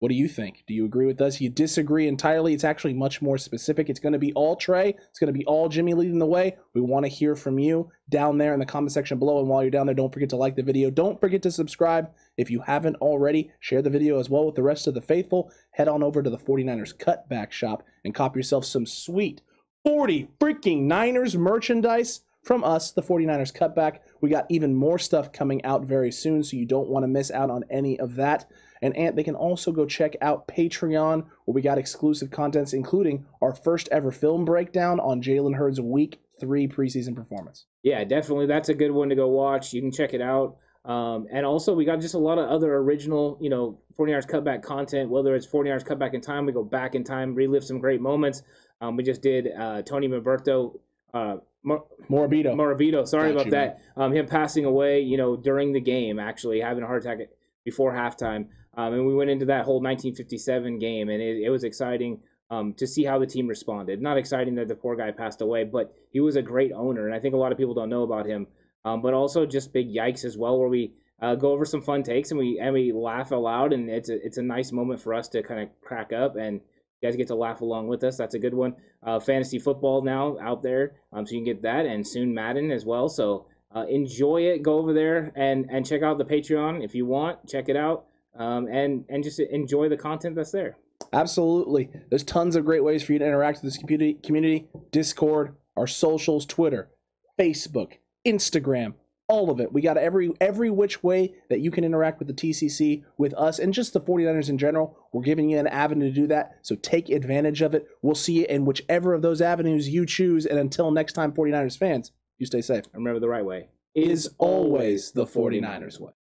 What 0.04 0.10
do 0.10 0.16
you 0.16 0.28
think? 0.28 0.64
Do 0.66 0.74
you 0.74 0.84
agree 0.84 1.06
with 1.06 1.22
us? 1.22 1.40
You 1.40 1.48
disagree 1.48 2.08
entirely? 2.08 2.52
It's 2.52 2.62
actually 2.62 2.92
much 2.92 3.22
more 3.22 3.38
specific. 3.38 3.88
It's 3.88 3.98
going 3.98 4.12
to 4.12 4.18
be 4.18 4.34
all 4.34 4.54
Trey. 4.54 4.90
It's 5.08 5.18
going 5.18 5.32
to 5.32 5.38
be 5.38 5.46
all 5.46 5.66
Jimmy 5.66 5.94
leading 5.94 6.18
the 6.18 6.26
way. 6.26 6.58
We 6.74 6.82
want 6.82 7.06
to 7.06 7.08
hear 7.08 7.34
from 7.34 7.58
you 7.58 7.90
down 8.10 8.36
there 8.36 8.52
in 8.52 8.60
the 8.60 8.66
comment 8.66 8.92
section 8.92 9.18
below. 9.18 9.38
And 9.40 9.48
while 9.48 9.62
you're 9.62 9.70
down 9.70 9.86
there, 9.86 9.94
don't 9.94 10.12
forget 10.12 10.28
to 10.28 10.36
like 10.36 10.56
the 10.56 10.62
video. 10.62 10.90
Don't 10.90 11.18
forget 11.18 11.40
to 11.44 11.50
subscribe. 11.50 12.10
If 12.36 12.50
you 12.50 12.60
haven't 12.60 12.96
already, 12.96 13.50
share 13.60 13.80
the 13.80 13.88
video 13.88 14.20
as 14.20 14.28
well 14.28 14.44
with 14.44 14.56
the 14.56 14.62
rest 14.62 14.86
of 14.86 14.92
the 14.92 15.00
faithful. 15.00 15.50
Head 15.70 15.88
on 15.88 16.02
over 16.02 16.22
to 16.22 16.28
the 16.28 16.36
49ers 16.36 16.94
Cutback 16.94 17.50
Shop 17.50 17.82
and 18.04 18.14
cop 18.14 18.36
yourself 18.36 18.66
some 18.66 18.84
sweet 18.84 19.40
40 19.84 20.28
freaking 20.38 20.82
Niners 20.82 21.34
merchandise 21.34 22.20
from 22.42 22.62
us, 22.62 22.92
the 22.92 23.02
49ers 23.02 23.56
Cutback. 23.56 24.00
We 24.20 24.28
got 24.28 24.44
even 24.50 24.74
more 24.74 24.98
stuff 24.98 25.32
coming 25.32 25.64
out 25.64 25.84
very 25.84 26.12
soon, 26.12 26.44
so 26.44 26.58
you 26.58 26.66
don't 26.66 26.88
want 26.88 27.04
to 27.04 27.08
miss 27.08 27.30
out 27.30 27.48
on 27.48 27.64
any 27.70 27.98
of 27.98 28.16
that. 28.16 28.50
And 28.84 28.94
Ant, 28.98 29.16
they 29.16 29.22
can 29.22 29.34
also 29.34 29.72
go 29.72 29.86
check 29.86 30.14
out 30.20 30.46
Patreon, 30.46 31.24
where 31.46 31.54
we 31.54 31.62
got 31.62 31.78
exclusive 31.78 32.30
contents, 32.30 32.74
including 32.74 33.24
our 33.40 33.54
first 33.54 33.88
ever 33.90 34.12
film 34.12 34.44
breakdown 34.44 35.00
on 35.00 35.22
Jalen 35.22 35.56
Hurd's 35.56 35.80
week 35.80 36.20
three 36.38 36.68
preseason 36.68 37.16
performance. 37.16 37.64
Yeah, 37.82 38.04
definitely. 38.04 38.44
That's 38.44 38.68
a 38.68 38.74
good 38.74 38.90
one 38.90 39.08
to 39.08 39.14
go 39.14 39.28
watch. 39.28 39.72
You 39.72 39.80
can 39.80 39.90
check 39.90 40.12
it 40.12 40.20
out. 40.20 40.58
Um, 40.84 41.26
and 41.32 41.46
also, 41.46 41.72
we 41.72 41.86
got 41.86 42.02
just 42.02 42.12
a 42.12 42.18
lot 42.18 42.38
of 42.38 42.50
other 42.50 42.74
original, 42.74 43.38
you 43.40 43.48
know, 43.48 43.78
49ers 43.98 44.28
cutback 44.28 44.62
content, 44.62 45.08
whether 45.08 45.34
it's 45.34 45.46
49ers 45.46 45.82
cutback 45.82 46.12
in 46.12 46.20
time, 46.20 46.44
we 46.44 46.52
go 46.52 46.62
back 46.62 46.94
in 46.94 47.04
time, 47.04 47.34
relive 47.34 47.64
some 47.64 47.78
great 47.78 48.02
moments. 48.02 48.42
Um, 48.82 48.96
we 48.96 49.02
just 49.02 49.22
did 49.22 49.48
uh, 49.58 49.80
Tony 49.80 50.08
Roberto, 50.08 50.78
uh, 51.14 51.36
Mar- 51.62 51.84
Morabito. 52.10 52.54
Moravito, 52.54 53.08
sorry 53.08 53.32
Got 53.32 53.32
about 53.32 53.46
you, 53.46 53.50
that. 53.52 53.80
Um, 53.96 54.12
him 54.12 54.26
passing 54.26 54.66
away, 54.66 55.00
you 55.00 55.16
know, 55.16 55.36
during 55.36 55.72
the 55.72 55.80
game, 55.80 56.18
actually 56.18 56.60
having 56.60 56.84
a 56.84 56.86
heart 56.86 57.06
attack 57.06 57.28
before 57.64 57.94
halftime. 57.94 58.48
Um, 58.76 58.94
and 58.94 59.06
we 59.06 59.14
went 59.14 59.30
into 59.30 59.46
that 59.46 59.64
whole 59.64 59.80
1957 59.80 60.78
game, 60.78 61.08
and 61.08 61.22
it, 61.22 61.42
it 61.42 61.50
was 61.50 61.64
exciting 61.64 62.20
um, 62.50 62.74
to 62.74 62.86
see 62.86 63.04
how 63.04 63.18
the 63.18 63.26
team 63.26 63.46
responded. 63.46 64.00
Not 64.00 64.18
exciting 64.18 64.54
that 64.56 64.68
the 64.68 64.74
poor 64.74 64.96
guy 64.96 65.10
passed 65.10 65.40
away, 65.40 65.64
but 65.64 65.94
he 66.10 66.20
was 66.20 66.36
a 66.36 66.42
great 66.42 66.72
owner, 66.72 67.06
and 67.06 67.14
I 67.14 67.20
think 67.20 67.34
a 67.34 67.38
lot 67.38 67.52
of 67.52 67.58
people 67.58 67.74
don't 67.74 67.88
know 67.88 68.02
about 68.02 68.26
him. 68.26 68.46
Um, 68.84 69.00
but 69.00 69.14
also 69.14 69.46
just 69.46 69.72
big 69.72 69.88
yikes 69.88 70.24
as 70.24 70.36
well, 70.36 70.58
where 70.58 70.68
we 70.68 70.92
uh, 71.22 71.34
go 71.36 71.52
over 71.52 71.64
some 71.64 71.80
fun 71.80 72.02
takes 72.02 72.30
and 72.30 72.38
we 72.38 72.58
and 72.60 72.74
we 72.74 72.92
laugh 72.92 73.30
aloud, 73.30 73.72
and 73.72 73.88
it's 73.88 74.10
a 74.10 74.24
it's 74.24 74.36
a 74.36 74.42
nice 74.42 74.72
moment 74.72 75.00
for 75.00 75.14
us 75.14 75.28
to 75.28 75.42
kind 75.42 75.60
of 75.60 75.68
crack 75.80 76.12
up 76.12 76.36
and. 76.36 76.60
You 77.02 77.10
guys 77.10 77.16
get 77.16 77.26
to 77.26 77.34
laugh 77.34 77.60
along 77.60 77.88
with 77.88 78.02
us. 78.02 78.16
That's 78.16 78.34
a 78.34 78.38
good 78.38 78.54
one. 78.54 78.76
Uh, 79.02 79.20
fantasy 79.20 79.58
football 79.58 80.00
now 80.00 80.38
out 80.40 80.62
there, 80.62 80.94
um, 81.12 81.26
so 81.26 81.32
you 81.34 81.40
can 81.40 81.44
get 81.44 81.60
that, 81.60 81.84
and 81.84 82.06
soon 82.06 82.32
Madden 82.32 82.70
as 82.70 82.86
well. 82.86 83.10
So 83.10 83.46
uh, 83.74 83.84
enjoy 83.90 84.42
it. 84.42 84.62
Go 84.62 84.78
over 84.78 84.92
there 84.92 85.32
and 85.34 85.66
and 85.70 85.84
check 85.84 86.02
out 86.02 86.16
the 86.18 86.24
Patreon 86.24 86.84
if 86.84 86.94
you 86.94 87.04
want. 87.04 87.46
Check 87.48 87.68
it 87.68 87.76
out, 87.76 88.06
um, 88.36 88.66
and 88.68 89.04
and 89.08 89.22
just 89.24 89.40
enjoy 89.40 89.88
the 89.88 89.96
content 89.96 90.36
that's 90.36 90.52
there. 90.52 90.76
Absolutely. 91.12 91.90
There's 92.08 92.24
tons 92.24 92.56
of 92.56 92.64
great 92.64 92.82
ways 92.82 93.02
for 93.02 93.12
you 93.12 93.18
to 93.18 93.26
interact 93.26 93.62
with 93.62 93.72
this 93.72 93.80
community, 93.80 94.14
community 94.14 94.68
Discord, 94.90 95.54
our 95.76 95.86
socials, 95.86 96.46
Twitter, 96.46 96.90
Facebook, 97.38 97.94
Instagram, 98.26 98.94
all 99.28 99.50
of 99.50 99.60
it. 99.60 99.72
We 99.72 99.80
got 99.80 99.96
every 99.96 100.32
every 100.40 100.70
which 100.70 101.02
way 101.02 101.34
that 101.48 101.60
you 101.60 101.70
can 101.70 101.84
interact 101.84 102.18
with 102.18 102.28
the 102.28 102.34
TCC, 102.34 103.04
with 103.16 103.34
us, 103.34 103.58
and 103.58 103.72
just 103.72 103.92
the 103.92 104.00
49ers 104.00 104.48
in 104.48 104.58
general. 104.58 104.98
We're 105.12 105.22
giving 105.22 105.50
you 105.50 105.58
an 105.58 105.66
avenue 105.66 106.08
to 106.08 106.14
do 106.14 106.26
that. 106.28 106.58
So 106.62 106.74
take 106.76 107.08
advantage 107.08 107.62
of 107.62 107.74
it. 107.74 107.86
We'll 108.02 108.14
see 108.14 108.40
you 108.40 108.46
in 108.48 108.64
whichever 108.64 109.14
of 109.14 109.22
those 109.22 109.40
avenues 109.40 109.88
you 109.88 110.06
choose. 110.06 110.46
And 110.46 110.58
until 110.58 110.90
next 110.90 111.12
time, 111.12 111.32
49ers 111.32 111.78
fans, 111.78 112.12
you 112.38 112.46
stay 112.46 112.60
safe. 112.60 112.84
Remember 112.92 113.20
the 113.20 113.28
right 113.28 113.44
way 113.44 113.68
Is 113.94 114.34
always 114.38 115.12
the 115.12 115.26
49ers 115.26 116.00
way. 116.00 116.12